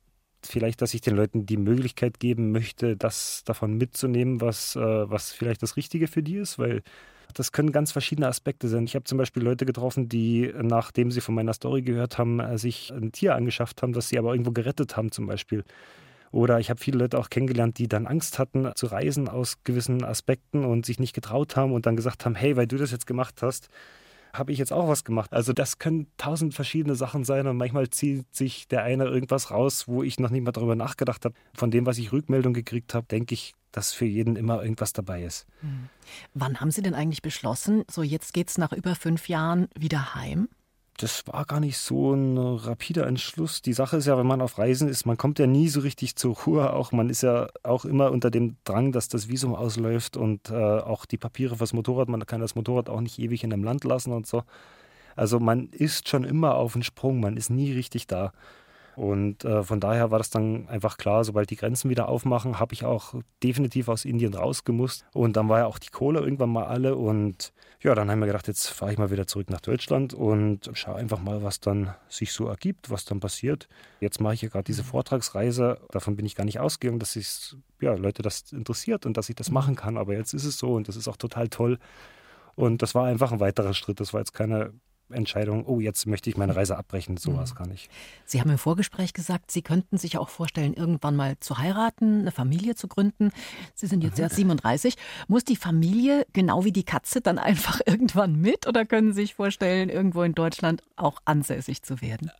vielleicht, 0.46 0.82
dass 0.82 0.94
ich 0.94 1.00
den 1.00 1.16
Leuten 1.16 1.46
die 1.46 1.56
Möglichkeit 1.56 2.20
geben 2.20 2.52
möchte, 2.52 2.96
das 2.96 3.42
davon 3.44 3.74
mitzunehmen, 3.74 4.40
was, 4.40 4.76
äh, 4.76 4.80
was 4.80 5.32
vielleicht 5.32 5.62
das 5.62 5.76
Richtige 5.76 6.06
für 6.06 6.22
die 6.22 6.36
ist, 6.36 6.58
weil 6.58 6.82
das 7.32 7.52
können 7.52 7.72
ganz 7.72 7.92
verschiedene 7.92 8.28
Aspekte 8.28 8.68
sein. 8.68 8.84
Ich 8.84 8.94
habe 8.94 9.04
zum 9.04 9.18
Beispiel 9.18 9.42
Leute 9.42 9.66
getroffen, 9.66 10.08
die, 10.08 10.52
nachdem 10.62 11.10
sie 11.10 11.20
von 11.20 11.34
meiner 11.34 11.52
Story 11.52 11.82
gehört 11.82 12.18
haben, 12.18 12.40
äh, 12.40 12.58
sich 12.58 12.92
ein 12.92 13.12
Tier 13.12 13.34
angeschafft 13.34 13.82
haben, 13.82 13.92
das 13.92 14.08
sie 14.08 14.18
aber 14.18 14.32
irgendwo 14.32 14.52
gerettet 14.52 14.96
haben, 14.96 15.10
zum 15.10 15.26
Beispiel. 15.26 15.64
Oder 16.30 16.58
ich 16.58 16.68
habe 16.68 16.80
viele 16.80 16.98
Leute 16.98 17.18
auch 17.18 17.30
kennengelernt, 17.30 17.78
die 17.78 17.86
dann 17.86 18.08
Angst 18.08 18.40
hatten 18.40 18.70
zu 18.74 18.86
reisen 18.86 19.28
aus 19.28 19.62
gewissen 19.62 20.04
Aspekten 20.04 20.64
und 20.64 20.84
sich 20.84 20.98
nicht 20.98 21.14
getraut 21.14 21.54
haben 21.54 21.72
und 21.72 21.86
dann 21.86 21.94
gesagt 21.94 22.24
haben, 22.24 22.34
hey, 22.34 22.56
weil 22.56 22.66
du 22.66 22.76
das 22.76 22.90
jetzt 22.90 23.06
gemacht 23.06 23.40
hast, 23.40 23.68
habe 24.34 24.52
ich 24.52 24.58
jetzt 24.58 24.72
auch 24.72 24.88
was 24.88 25.04
gemacht. 25.04 25.32
Also 25.32 25.52
das 25.52 25.78
können 25.78 26.06
tausend 26.16 26.54
verschiedene 26.54 26.94
Sachen 26.94 27.24
sein 27.24 27.46
und 27.46 27.56
manchmal 27.56 27.88
zieht 27.88 28.34
sich 28.34 28.68
der 28.68 28.82
eine 28.82 29.04
irgendwas 29.04 29.50
raus, 29.50 29.88
wo 29.88 30.02
ich 30.02 30.18
noch 30.18 30.30
nicht 30.30 30.44
mal 30.44 30.52
darüber 30.52 30.74
nachgedacht 30.76 31.24
habe. 31.24 31.34
Von 31.54 31.70
dem, 31.70 31.86
was 31.86 31.98
ich 31.98 32.12
Rückmeldung 32.12 32.52
gekriegt 32.52 32.94
habe, 32.94 33.06
denke 33.06 33.34
ich, 33.34 33.54
dass 33.72 33.92
für 33.92 34.04
jeden 34.04 34.36
immer 34.36 34.62
irgendwas 34.62 34.92
dabei 34.92 35.24
ist. 35.24 35.46
Hm. 35.60 35.88
Wann 36.34 36.60
haben 36.60 36.70
Sie 36.70 36.82
denn 36.82 36.94
eigentlich 36.94 37.22
beschlossen, 37.22 37.84
so 37.90 38.02
jetzt 38.02 38.34
geht 38.34 38.48
es 38.48 38.58
nach 38.58 38.72
über 38.72 38.94
fünf 38.94 39.28
Jahren 39.28 39.68
wieder 39.76 40.14
heim? 40.14 40.48
Das 40.98 41.26
war 41.26 41.44
gar 41.44 41.60
nicht 41.60 41.78
so 41.78 42.12
ein 42.12 42.38
rapider 42.38 43.06
Entschluss. 43.06 43.62
Die 43.62 43.72
Sache 43.72 43.96
ist 43.96 44.06
ja, 44.06 44.16
wenn 44.16 44.26
man 44.26 44.40
auf 44.40 44.58
Reisen 44.58 44.88
ist, 44.88 45.06
man 45.06 45.16
kommt 45.16 45.38
ja 45.38 45.46
nie 45.46 45.68
so 45.68 45.80
richtig 45.80 46.16
zur 46.16 46.36
Ruhe. 46.36 46.72
Auch 46.72 46.92
man 46.92 47.10
ist 47.10 47.22
ja 47.22 47.48
auch 47.62 47.84
immer 47.84 48.12
unter 48.12 48.30
dem 48.30 48.56
Drang, 48.64 48.92
dass 48.92 49.08
das 49.08 49.28
Visum 49.28 49.54
ausläuft 49.54 50.16
und 50.16 50.50
äh, 50.50 50.54
auch 50.54 51.04
die 51.04 51.18
Papiere 51.18 51.56
fürs 51.56 51.72
Motorrad. 51.72 52.08
Man 52.08 52.24
kann 52.26 52.40
das 52.40 52.54
Motorrad 52.54 52.88
auch 52.88 53.00
nicht 53.00 53.18
ewig 53.18 53.42
in 53.44 53.52
einem 53.52 53.64
Land 53.64 53.84
lassen 53.84 54.12
und 54.12 54.26
so. 54.26 54.44
Also 55.16 55.40
man 55.40 55.68
ist 55.70 56.08
schon 56.08 56.24
immer 56.24 56.54
auf 56.54 56.72
dem 56.72 56.82
Sprung, 56.82 57.20
man 57.20 57.36
ist 57.36 57.50
nie 57.50 57.72
richtig 57.72 58.06
da. 58.06 58.32
Und 58.96 59.44
äh, 59.44 59.62
von 59.62 59.80
daher 59.80 60.10
war 60.10 60.18
das 60.18 60.30
dann 60.30 60.68
einfach 60.68 60.96
klar, 60.96 61.24
sobald 61.24 61.50
die 61.50 61.56
Grenzen 61.56 61.90
wieder 61.90 62.08
aufmachen, 62.08 62.60
habe 62.60 62.74
ich 62.74 62.84
auch 62.84 63.14
definitiv 63.42 63.88
aus 63.88 64.04
Indien 64.04 64.34
rausgemusst. 64.34 65.06
Und 65.12 65.36
dann 65.36 65.48
war 65.48 65.60
ja 65.60 65.66
auch 65.66 65.78
die 65.78 65.90
Kohle 65.90 66.20
irgendwann 66.20 66.50
mal 66.50 66.64
alle. 66.64 66.96
Und 66.96 67.52
ja, 67.80 67.94
dann 67.94 68.10
haben 68.10 68.20
wir 68.20 68.26
gedacht, 68.26 68.48
jetzt 68.48 68.68
fahre 68.68 68.92
ich 68.92 68.98
mal 68.98 69.10
wieder 69.10 69.26
zurück 69.26 69.50
nach 69.50 69.60
Deutschland 69.60 70.14
und 70.14 70.70
schaue 70.74 70.96
einfach 70.96 71.20
mal, 71.20 71.42
was 71.42 71.60
dann 71.60 71.94
sich 72.08 72.32
so 72.32 72.46
ergibt, 72.46 72.90
was 72.90 73.04
dann 73.04 73.20
passiert. 73.20 73.68
Jetzt 74.00 74.20
mache 74.20 74.34
ich 74.34 74.42
ja 74.42 74.48
gerade 74.48 74.64
diese 74.64 74.82
mhm. 74.82 74.86
Vortragsreise. 74.86 75.80
Davon 75.90 76.16
bin 76.16 76.26
ich 76.26 76.34
gar 76.34 76.44
nicht 76.44 76.60
ausgegangen, 76.60 76.98
dass 76.98 77.12
sich 77.12 77.56
ja, 77.80 77.94
Leute 77.94 78.22
das 78.22 78.52
interessiert 78.52 79.06
und 79.06 79.16
dass 79.16 79.28
ich 79.28 79.36
das 79.36 79.50
machen 79.50 79.76
kann. 79.76 79.98
Aber 79.98 80.14
jetzt 80.14 80.34
ist 80.34 80.44
es 80.44 80.58
so 80.58 80.74
und 80.74 80.88
das 80.88 80.96
ist 80.96 81.08
auch 81.08 81.16
total 81.16 81.48
toll. 81.48 81.78
Und 82.54 82.82
das 82.82 82.94
war 82.94 83.06
einfach 83.06 83.32
ein 83.32 83.40
weiterer 83.40 83.74
Schritt. 83.74 84.00
Das 84.00 84.12
war 84.12 84.20
jetzt 84.20 84.32
keine 84.32 84.72
Entscheidung, 85.10 85.66
oh, 85.66 85.80
jetzt 85.80 86.06
möchte 86.06 86.30
ich 86.30 86.36
meine 86.36 86.56
Reise 86.56 86.76
abbrechen, 86.76 87.16
sowas 87.16 87.52
mhm. 87.52 87.58
gar 87.58 87.66
nicht. 87.66 87.90
Sie 88.24 88.40
haben 88.40 88.50
im 88.50 88.58
Vorgespräch 88.58 89.12
gesagt, 89.12 89.50
Sie 89.50 89.62
könnten 89.62 89.98
sich 89.98 90.18
auch 90.18 90.28
vorstellen, 90.28 90.74
irgendwann 90.74 91.16
mal 91.16 91.38
zu 91.40 91.58
heiraten, 91.58 92.20
eine 92.20 92.30
Familie 92.30 92.74
zu 92.74 92.88
gründen. 92.88 93.30
Sie 93.74 93.86
sind 93.86 94.02
jetzt 94.02 94.18
mhm. 94.18 94.24
erst 94.24 94.36
37. 94.36 94.96
Muss 95.28 95.44
die 95.44 95.56
Familie, 95.56 96.26
genau 96.32 96.64
wie 96.64 96.72
die 96.72 96.84
Katze, 96.84 97.20
dann 97.20 97.38
einfach 97.38 97.80
irgendwann 97.86 98.36
mit 98.36 98.66
oder 98.66 98.84
können 98.84 99.12
Sie 99.12 99.22
sich 99.22 99.34
vorstellen, 99.34 99.88
irgendwo 99.88 100.22
in 100.22 100.34
Deutschland 100.34 100.82
auch 100.96 101.20
ansässig 101.24 101.82
zu 101.82 102.00
werden? 102.00 102.30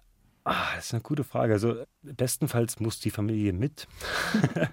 Ah, 0.45 0.75
das 0.77 0.87
ist 0.87 0.95
eine 0.95 1.03
gute 1.03 1.25
Frage. 1.25 1.55
Also 1.55 1.85
bestenfalls 2.03 2.79
muss 2.79 3.01
die 3.01 3.11
Familie 3.11 3.53
mit. 3.53 3.89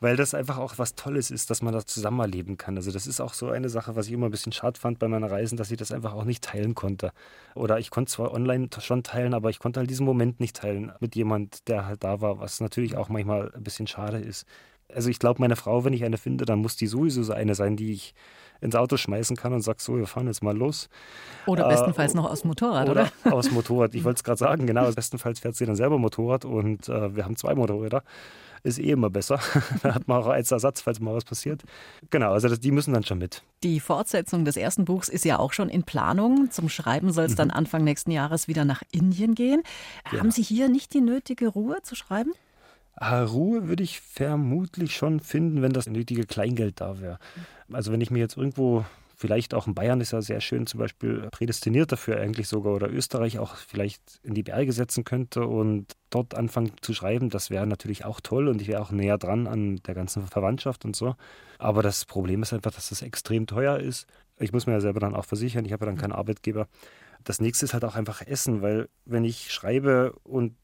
weil 0.00 0.16
das 0.16 0.34
einfach 0.34 0.58
auch 0.58 0.78
was 0.78 0.94
Tolles 0.94 1.30
ist, 1.30 1.50
dass 1.50 1.62
man 1.62 1.72
da 1.74 1.84
zusammen 1.84 2.20
erleben 2.20 2.56
kann. 2.56 2.76
Also 2.76 2.92
das 2.92 3.06
ist 3.06 3.20
auch 3.20 3.34
so 3.34 3.48
eine 3.50 3.68
Sache, 3.68 3.96
was 3.96 4.06
ich 4.06 4.12
immer 4.12 4.26
ein 4.26 4.30
bisschen 4.30 4.52
schade 4.52 4.78
fand 4.78 4.98
bei 4.98 5.08
meinen 5.08 5.24
Reisen, 5.24 5.56
dass 5.56 5.70
ich 5.70 5.76
das 5.76 5.92
einfach 5.92 6.12
auch 6.14 6.24
nicht 6.24 6.44
teilen 6.44 6.74
konnte. 6.74 7.12
Oder 7.54 7.78
ich 7.78 7.90
konnte 7.90 8.12
zwar 8.12 8.32
online 8.32 8.68
schon 8.78 9.02
teilen, 9.02 9.34
aber 9.34 9.50
ich 9.50 9.58
konnte 9.58 9.80
halt 9.80 9.90
diesen 9.90 10.06
Moment 10.06 10.40
nicht 10.40 10.56
teilen 10.56 10.92
mit 11.00 11.16
jemand, 11.16 11.68
der 11.68 11.86
halt 11.86 12.04
da 12.04 12.20
war, 12.20 12.38
was 12.38 12.60
natürlich 12.60 12.96
auch 12.96 13.08
manchmal 13.08 13.52
ein 13.54 13.64
bisschen 13.64 13.86
schade 13.86 14.18
ist. 14.18 14.46
Also 14.94 15.10
ich 15.10 15.18
glaube, 15.18 15.40
meine 15.40 15.56
Frau, 15.56 15.84
wenn 15.84 15.92
ich 15.92 16.04
eine 16.04 16.18
finde, 16.18 16.44
dann 16.44 16.60
muss 16.60 16.76
die 16.76 16.86
sowieso 16.86 17.22
so 17.22 17.32
eine 17.32 17.54
sein, 17.54 17.76
die 17.76 17.92
ich 17.92 18.14
ins 18.60 18.74
Auto 18.74 18.96
schmeißen 18.96 19.36
kann 19.36 19.52
und 19.52 19.60
sage, 19.60 19.78
so, 19.80 19.96
wir 19.96 20.06
fahren 20.06 20.26
jetzt 20.26 20.42
mal 20.42 20.56
los. 20.56 20.88
Oder 21.46 21.66
äh, 21.66 21.68
bestenfalls 21.68 22.14
noch 22.14 22.28
aus 22.28 22.44
Motorrad, 22.44 22.88
oder? 22.88 23.08
Oder 23.24 23.32
aus 23.34 23.50
Motorrad. 23.50 23.94
Ich 23.94 24.04
wollte 24.04 24.18
es 24.18 24.24
gerade 24.24 24.38
sagen, 24.38 24.66
genau. 24.66 24.90
Bestenfalls 24.98 25.40
fährt 25.40 25.54
sie 25.56 25.66
dann 25.66 25.76
selber 25.76 25.98
Motorrad 25.98 26.44
und 26.44 26.88
äh, 26.88 27.14
wir 27.14 27.24
haben 27.24 27.36
zwei 27.36 27.54
Motorräder. 27.54 28.02
Ist 28.64 28.80
eh 28.80 28.90
immer 28.90 29.08
besser. 29.08 29.38
da 29.82 29.94
hat 29.94 30.08
man 30.08 30.20
auch 30.20 30.26
als 30.26 30.50
Ersatz, 30.50 30.80
falls 30.80 30.98
mal 30.98 31.14
was 31.14 31.24
passiert. 31.24 31.62
Genau, 32.10 32.32
also 32.32 32.48
das, 32.48 32.58
die 32.58 32.72
müssen 32.72 32.92
dann 32.92 33.04
schon 33.04 33.18
mit. 33.18 33.44
Die 33.62 33.78
Fortsetzung 33.78 34.44
des 34.44 34.56
ersten 34.56 34.84
Buchs 34.84 35.08
ist 35.08 35.24
ja 35.24 35.38
auch 35.38 35.52
schon 35.52 35.68
in 35.68 35.84
Planung. 35.84 36.50
Zum 36.50 36.68
Schreiben 36.68 37.12
soll 37.12 37.26
es 37.26 37.32
mhm. 37.32 37.36
dann 37.36 37.50
Anfang 37.52 37.84
nächsten 37.84 38.10
Jahres 38.10 38.48
wieder 38.48 38.64
nach 38.64 38.82
Indien 38.90 39.36
gehen. 39.36 39.62
Ja. 40.10 40.18
Haben 40.18 40.32
Sie 40.32 40.42
hier 40.42 40.68
nicht 40.68 40.92
die 40.92 41.00
nötige 41.00 41.46
Ruhe 41.46 41.82
zu 41.82 41.94
schreiben? 41.94 42.32
Ah, 43.00 43.22
Ruhe 43.22 43.68
würde 43.68 43.84
ich 43.84 44.00
vermutlich 44.00 44.96
schon 44.96 45.20
finden, 45.20 45.62
wenn 45.62 45.72
das 45.72 45.86
nötige 45.88 46.26
Kleingeld 46.26 46.80
da 46.80 47.00
wäre. 47.00 47.18
Also 47.72 47.92
wenn 47.92 48.00
ich 48.00 48.10
mir 48.10 48.18
jetzt 48.18 48.36
irgendwo, 48.36 48.84
vielleicht 49.16 49.54
auch 49.54 49.68
in 49.68 49.74
Bayern 49.74 50.00
ist 50.00 50.10
ja 50.10 50.20
sehr 50.20 50.40
schön, 50.40 50.66
zum 50.66 50.80
Beispiel 50.80 51.28
prädestiniert 51.30 51.92
dafür 51.92 52.20
eigentlich 52.20 52.48
sogar, 52.48 52.74
oder 52.74 52.90
Österreich 52.90 53.38
auch 53.38 53.54
vielleicht 53.54 54.02
in 54.24 54.34
die 54.34 54.42
Berge 54.42 54.72
setzen 54.72 55.04
könnte 55.04 55.46
und 55.46 55.86
dort 56.10 56.34
anfangen 56.34 56.72
zu 56.80 56.92
schreiben, 56.92 57.30
das 57.30 57.50
wäre 57.50 57.68
natürlich 57.68 58.04
auch 58.04 58.20
toll 58.20 58.48
und 58.48 58.60
ich 58.60 58.66
wäre 58.66 58.82
auch 58.82 58.90
näher 58.90 59.16
dran 59.18 59.46
an 59.46 59.76
der 59.86 59.94
ganzen 59.94 60.26
Verwandtschaft 60.26 60.84
und 60.84 60.96
so. 60.96 61.14
Aber 61.58 61.84
das 61.84 62.04
Problem 62.04 62.42
ist 62.42 62.52
einfach, 62.52 62.72
dass 62.72 62.88
das 62.88 63.02
extrem 63.02 63.46
teuer 63.46 63.78
ist. 63.78 64.08
Ich 64.40 64.52
muss 64.52 64.66
mir 64.66 64.72
ja 64.72 64.80
selber 64.80 64.98
dann 64.98 65.14
auch 65.14 65.24
versichern, 65.24 65.64
ich 65.64 65.72
habe 65.72 65.84
ja 65.84 65.92
dann 65.92 66.00
keinen 66.00 66.12
Arbeitgeber. 66.12 66.66
Das 67.28 67.42
nächste 67.42 67.66
ist 67.66 67.74
halt 67.74 67.84
auch 67.84 67.94
einfach 67.94 68.26
Essen, 68.26 68.62
weil 68.62 68.88
wenn 69.04 69.22
ich 69.22 69.52
schreibe 69.52 70.14
und 70.24 70.54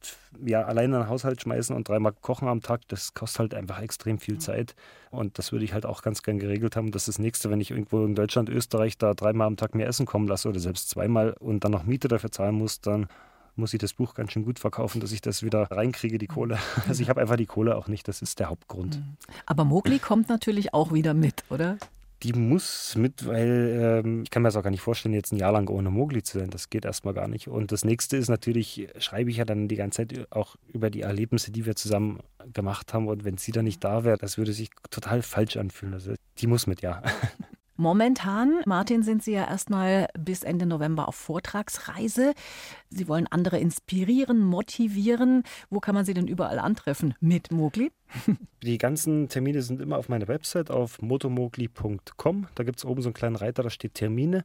ja 0.43 0.63
alleine 0.63 1.01
einen 1.01 1.09
Haushalt 1.11 1.43
schmeißen 1.43 1.77
und 1.77 1.87
dreimal 1.87 2.15
kochen 2.15 2.49
am 2.49 2.63
Tag, 2.63 2.89
das 2.89 3.13
kostet 3.13 3.41
halt 3.41 3.55
einfach 3.55 3.83
extrem 3.83 4.19
viel 4.19 4.39
Zeit. 4.39 4.75
Und 5.11 5.39
das 5.39 5.53
würde 5.53 5.67
ich 5.67 5.75
halt 5.75 5.85
auch 5.85 6.01
ganz 6.01 6.23
gern 6.23 6.39
geregelt 6.39 6.75
haben. 6.75 6.91
Das 6.91 7.03
ist 7.03 7.09
das 7.09 7.19
nächste, 7.19 7.51
wenn 7.51 7.61
ich 7.61 7.71
irgendwo 7.71 8.03
in 8.07 8.15
Deutschland, 8.15 8.49
Österreich 8.49 8.97
da 8.97 9.13
dreimal 9.13 9.47
am 9.47 9.59
Tag 9.59 9.75
mehr 9.75 9.87
Essen 9.87 10.07
kommen 10.07 10.27
lasse 10.27 10.49
oder 10.49 10.59
selbst 10.59 10.89
zweimal 10.89 11.35
und 11.39 11.65
dann 11.65 11.73
noch 11.73 11.85
Miete 11.85 12.09
dafür 12.09 12.31
zahlen 12.31 12.55
muss, 12.55 12.81
dann 12.81 13.09
muss 13.57 13.75
ich 13.75 13.79
das 13.79 13.93
Buch 13.93 14.15
ganz 14.15 14.33
schön 14.33 14.47
gut 14.47 14.59
verkaufen, 14.59 15.03
dass 15.03 15.13
ich 15.13 15.21
das 15.21 15.43
wieder 15.43 15.71
reinkriege, 15.71 16.17
die 16.17 16.29
Kohle. 16.29 16.59
Also 16.89 17.03
ich 17.03 17.11
habe 17.11 17.21
einfach 17.21 17.37
die 17.37 17.45
Kohle 17.45 17.77
auch 17.77 17.89
nicht, 17.89 18.09
das 18.09 18.23
ist 18.23 18.41
der 18.41 18.49
Hauptgrund. 18.49 19.03
Aber 19.45 19.67
Mogli 19.67 19.99
kommt 19.99 20.31
natürlich 20.31 20.73
auch 20.73 20.95
wieder 20.95 21.13
mit, 21.13 21.45
oder? 21.51 21.77
Die 22.25 22.33
muss 22.33 22.97
mit, 22.97 23.27
weil 23.27 24.03
ähm, 24.05 24.23
ich 24.23 24.31
kann 24.31 24.43
mir 24.43 24.49
das 24.49 24.57
auch 24.57 24.63
gar 24.63 24.71
nicht 24.71 24.81
vorstellen, 24.81 25.15
jetzt 25.15 25.33
ein 25.33 25.37
Jahr 25.37 25.53
lang 25.53 25.69
ohne 25.69 25.91
Mogli 25.91 26.23
zu 26.23 26.39
sein. 26.39 26.49
Das 26.49 26.71
geht 26.71 26.87
erstmal 26.87 27.13
gar 27.13 27.29
nicht. 27.29 27.49
Und 27.49 27.71
das 27.71 27.85
nächste 27.85 28.17
ist 28.17 28.29
natürlich, 28.29 28.89
schreibe 28.99 29.31
ich 29.31 29.37
ja 29.37 29.45
dann 29.45 29.69
die 29.69 29.77
ganze 29.77 30.07
Zeit 30.07 30.33
auch 30.33 30.57
über 30.73 30.89
die 30.89 31.03
Erlebnisse, 31.03 31.53
die 31.53 31.67
wir 31.67 31.77
zusammen 31.77 32.21
gemacht 32.53 32.95
haben. 32.95 33.09
Und 33.09 33.25
wenn 33.25 33.37
sie 33.37 33.53
dann 33.53 33.67
nicht 33.67 33.85
da 33.85 34.05
wäre, 34.05 34.17
das 34.17 34.39
würde 34.39 34.55
sich 34.55 34.71
total 34.91 35.21
falsch 35.21 35.59
anfühlen. 35.59 35.93
Also 35.93 36.15
die 36.39 36.47
muss 36.47 36.67
mit, 36.67 36.81
ja. 36.81 37.03
Momentan, 37.77 38.61
Martin, 38.67 39.03
sind 39.03 39.25
Sie 39.25 39.33
ja 39.33 39.49
erstmal 39.49 40.09
bis 40.17 40.45
Ende 40.45 40.65
November 40.65 41.09
auf 41.09 41.17
Vortragsreise. 41.17 42.35
Sie 42.89 43.09
wollen 43.09 43.27
andere 43.27 43.59
inspirieren, 43.59 44.45
motivieren. 44.45 45.43
Wo 45.71 45.81
kann 45.81 45.97
man 45.97 46.05
Sie 46.05 46.15
denn 46.15 46.29
überall 46.29 46.61
antreffen 46.61 47.15
mit 47.21 47.51
Mogli? 47.51 47.91
Die 48.63 48.79
ganzen 48.79 49.29
Termine 49.29 49.63
sind 49.63 49.81
immer 49.81 49.99
auf 49.99 50.09
meiner 50.09 50.29
Website 50.29 50.71
auf 50.71 51.03
motomogli.com. 51.03 52.47
Da 52.55 52.63
gibt 52.63 52.79
es 52.79 52.85
oben 52.85 53.03
so 53.03 53.09
einen 53.09 53.15
kleinen 53.15 53.37
Reiter, 53.37 53.65
da 53.65 53.71
steht 53.71 53.95
Termine. 53.95 54.45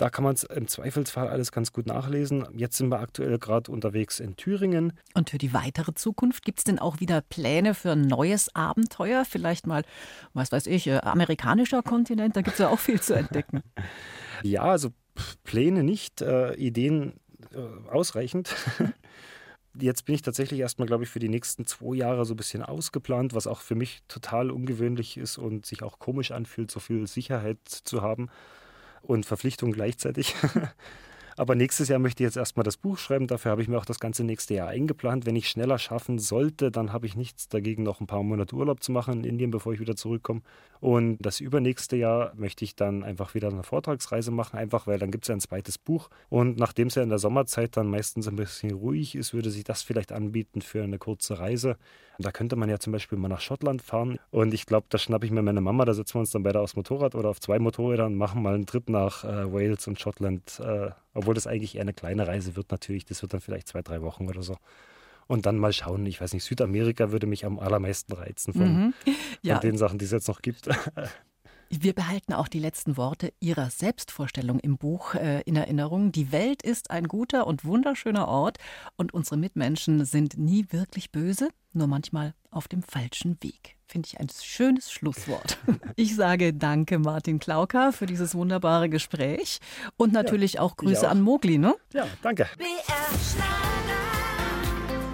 Da 0.00 0.08
kann 0.08 0.24
man 0.24 0.32
es 0.32 0.44
im 0.44 0.66
Zweifelsfall 0.66 1.28
alles 1.28 1.52
ganz 1.52 1.74
gut 1.74 1.84
nachlesen. 1.84 2.46
Jetzt 2.54 2.78
sind 2.78 2.88
wir 2.88 3.00
aktuell 3.00 3.38
gerade 3.38 3.70
unterwegs 3.70 4.18
in 4.18 4.34
Thüringen. 4.34 4.94
Und 5.12 5.28
für 5.28 5.36
die 5.36 5.52
weitere 5.52 5.92
Zukunft 5.92 6.42
gibt 6.42 6.60
es 6.60 6.64
denn 6.64 6.78
auch 6.78 7.00
wieder 7.00 7.20
Pläne 7.20 7.74
für 7.74 7.90
ein 7.90 8.00
neues 8.00 8.54
Abenteuer? 8.54 9.26
Vielleicht 9.26 9.66
mal, 9.66 9.84
was 10.32 10.52
weiß 10.52 10.68
ich, 10.68 10.86
äh, 10.86 11.00
amerikanischer 11.02 11.82
Kontinent? 11.82 12.34
Da 12.34 12.40
gibt 12.40 12.54
es 12.54 12.60
ja 12.60 12.70
auch 12.70 12.78
viel 12.78 12.98
zu 12.98 13.12
entdecken. 13.12 13.60
ja, 14.42 14.62
also 14.62 14.88
Pläne 15.44 15.84
nicht, 15.84 16.22
äh, 16.22 16.54
Ideen 16.54 17.20
äh, 17.52 17.90
ausreichend. 17.90 18.56
Jetzt 19.78 20.06
bin 20.06 20.14
ich 20.14 20.22
tatsächlich 20.22 20.60
erstmal, 20.60 20.88
glaube 20.88 21.04
ich, 21.04 21.10
für 21.10 21.18
die 21.18 21.28
nächsten 21.28 21.66
zwei 21.66 21.96
Jahre 21.96 22.24
so 22.24 22.32
ein 22.32 22.38
bisschen 22.38 22.62
ausgeplant, 22.62 23.34
was 23.34 23.46
auch 23.46 23.60
für 23.60 23.74
mich 23.74 24.00
total 24.08 24.50
ungewöhnlich 24.50 25.18
ist 25.18 25.36
und 25.36 25.66
sich 25.66 25.82
auch 25.82 25.98
komisch 25.98 26.30
anfühlt, 26.30 26.70
so 26.70 26.80
viel 26.80 27.06
Sicherheit 27.06 27.58
zu 27.68 28.00
haben 28.00 28.30
und 29.02 29.26
Verpflichtung 29.26 29.72
gleichzeitig. 29.72 30.34
Aber 31.40 31.54
nächstes 31.54 31.88
Jahr 31.88 31.98
möchte 31.98 32.22
ich 32.22 32.26
jetzt 32.26 32.36
erstmal 32.36 32.64
das 32.64 32.76
Buch 32.76 32.98
schreiben. 32.98 33.26
Dafür 33.26 33.52
habe 33.52 33.62
ich 33.62 33.68
mir 33.68 33.78
auch 33.78 33.86
das 33.86 33.98
ganze 33.98 34.24
nächste 34.24 34.52
Jahr 34.52 34.68
eingeplant. 34.68 35.24
Wenn 35.24 35.36
ich 35.36 35.48
schneller 35.48 35.78
schaffen 35.78 36.18
sollte, 36.18 36.70
dann 36.70 36.92
habe 36.92 37.06
ich 37.06 37.16
nichts 37.16 37.48
dagegen, 37.48 37.82
noch 37.82 38.02
ein 38.02 38.06
paar 38.06 38.22
Monate 38.22 38.54
Urlaub 38.54 38.82
zu 38.82 38.92
machen 38.92 39.20
in 39.20 39.24
Indien, 39.24 39.50
bevor 39.50 39.72
ich 39.72 39.80
wieder 39.80 39.96
zurückkomme. 39.96 40.42
Und 40.80 41.16
das 41.20 41.40
übernächste 41.40 41.96
Jahr 41.96 42.34
möchte 42.34 42.66
ich 42.66 42.76
dann 42.76 43.02
einfach 43.04 43.34
wieder 43.34 43.48
eine 43.48 43.62
Vortragsreise 43.62 44.30
machen, 44.30 44.58
einfach 44.58 44.86
weil 44.86 44.98
dann 44.98 45.10
gibt 45.10 45.24
es 45.24 45.28
ja 45.28 45.34
ein 45.34 45.40
zweites 45.40 45.78
Buch. 45.78 46.10
Und 46.28 46.58
nachdem 46.58 46.88
es 46.88 46.96
ja 46.96 47.02
in 47.02 47.08
der 47.08 47.18
Sommerzeit 47.18 47.74
dann 47.74 47.88
meistens 47.88 48.28
ein 48.28 48.36
bisschen 48.36 48.72
ruhig 48.72 49.14
ist, 49.14 49.32
würde 49.32 49.50
sich 49.50 49.64
das 49.64 49.82
vielleicht 49.82 50.12
anbieten 50.12 50.60
für 50.60 50.82
eine 50.82 50.98
kurze 50.98 51.38
Reise. 51.38 51.78
Da 52.20 52.32
könnte 52.32 52.56
man 52.56 52.68
ja 52.68 52.78
zum 52.78 52.92
Beispiel 52.92 53.18
mal 53.18 53.28
nach 53.28 53.40
Schottland 53.40 53.82
fahren. 53.82 54.18
Und 54.30 54.52
ich 54.54 54.66
glaube, 54.66 54.86
da 54.90 54.98
schnappe 54.98 55.26
ich 55.26 55.32
mir 55.32 55.42
meine 55.42 55.60
Mama, 55.60 55.84
da 55.84 55.94
setzen 55.94 56.14
wir 56.14 56.20
uns 56.20 56.30
dann 56.30 56.42
beide 56.42 56.60
aufs 56.60 56.76
Motorrad 56.76 57.14
oder 57.14 57.28
auf 57.30 57.40
zwei 57.40 57.58
Motorrädern 57.58 58.12
und 58.12 58.18
machen 58.18 58.42
mal 58.42 58.54
einen 58.54 58.66
Trip 58.66 58.88
nach 58.88 59.24
äh, 59.24 59.52
Wales 59.52 59.86
und 59.86 59.98
Schottland. 60.00 60.60
Äh, 60.60 60.90
obwohl 61.14 61.34
das 61.34 61.46
eigentlich 61.46 61.76
eher 61.76 61.82
eine 61.82 61.94
kleine 61.94 62.26
Reise 62.26 62.56
wird 62.56 62.70
natürlich. 62.70 63.04
Das 63.04 63.22
wird 63.22 63.32
dann 63.32 63.40
vielleicht 63.40 63.68
zwei, 63.68 63.82
drei 63.82 64.02
Wochen 64.02 64.28
oder 64.28 64.42
so. 64.42 64.56
Und 65.26 65.46
dann 65.46 65.58
mal 65.58 65.72
schauen, 65.72 66.04
ich 66.06 66.20
weiß 66.20 66.32
nicht, 66.32 66.44
Südamerika 66.44 67.12
würde 67.12 67.26
mich 67.26 67.46
am 67.46 67.58
allermeisten 67.58 68.12
reizen 68.12 68.52
von, 68.52 68.74
mhm. 68.74 68.94
ja. 69.42 69.54
von 69.54 69.62
den 69.62 69.78
Sachen, 69.78 69.98
die 69.98 70.04
es 70.04 70.10
jetzt 70.10 70.28
noch 70.28 70.42
gibt. 70.42 70.68
Wir 71.72 71.92
behalten 71.92 72.32
auch 72.32 72.48
die 72.48 72.58
letzten 72.58 72.96
Worte 72.96 73.32
Ihrer 73.38 73.70
Selbstvorstellung 73.70 74.58
im 74.58 74.76
Buch 74.76 75.14
äh, 75.14 75.42
in 75.42 75.54
Erinnerung. 75.54 76.10
Die 76.10 76.32
Welt 76.32 76.62
ist 76.62 76.90
ein 76.90 77.06
guter 77.06 77.46
und 77.46 77.64
wunderschöner 77.64 78.26
Ort 78.26 78.58
und 78.96 79.14
unsere 79.14 79.36
Mitmenschen 79.36 80.04
sind 80.04 80.36
nie 80.36 80.66
wirklich 80.70 81.12
böse, 81.12 81.50
nur 81.72 81.86
manchmal 81.86 82.34
auf 82.50 82.66
dem 82.66 82.82
falschen 82.82 83.38
Weg. 83.40 83.76
Finde 83.86 84.08
ich 84.08 84.18
ein 84.18 84.26
schönes 84.28 84.90
Schlusswort. 84.90 85.58
Ich 85.96 86.16
sage 86.16 86.54
danke, 86.54 86.98
Martin 86.98 87.38
Klauker, 87.38 87.92
für 87.92 88.06
dieses 88.06 88.34
wunderbare 88.34 88.88
Gespräch 88.88 89.60
und 89.96 90.12
natürlich 90.12 90.54
ja, 90.54 90.62
auch 90.62 90.76
Grüße 90.76 91.06
auch. 91.06 91.10
an 91.10 91.20
Mogli, 91.20 91.58
ne? 91.58 91.74
Ja, 91.92 92.06
danke. 92.22 92.48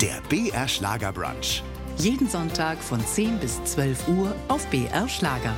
Der 0.01 0.23
BR 0.29 0.69
Schlager 0.69 1.13
Brunch. 1.13 1.63
Jeden 1.99 2.29
Sonntag 2.29 2.79
von 2.79 3.05
10 3.05 3.39
bis 3.41 3.63
12 3.65 4.09
Uhr 4.09 4.35
auf 4.49 4.65
BR 4.69 5.09
Schlager. 5.09 5.55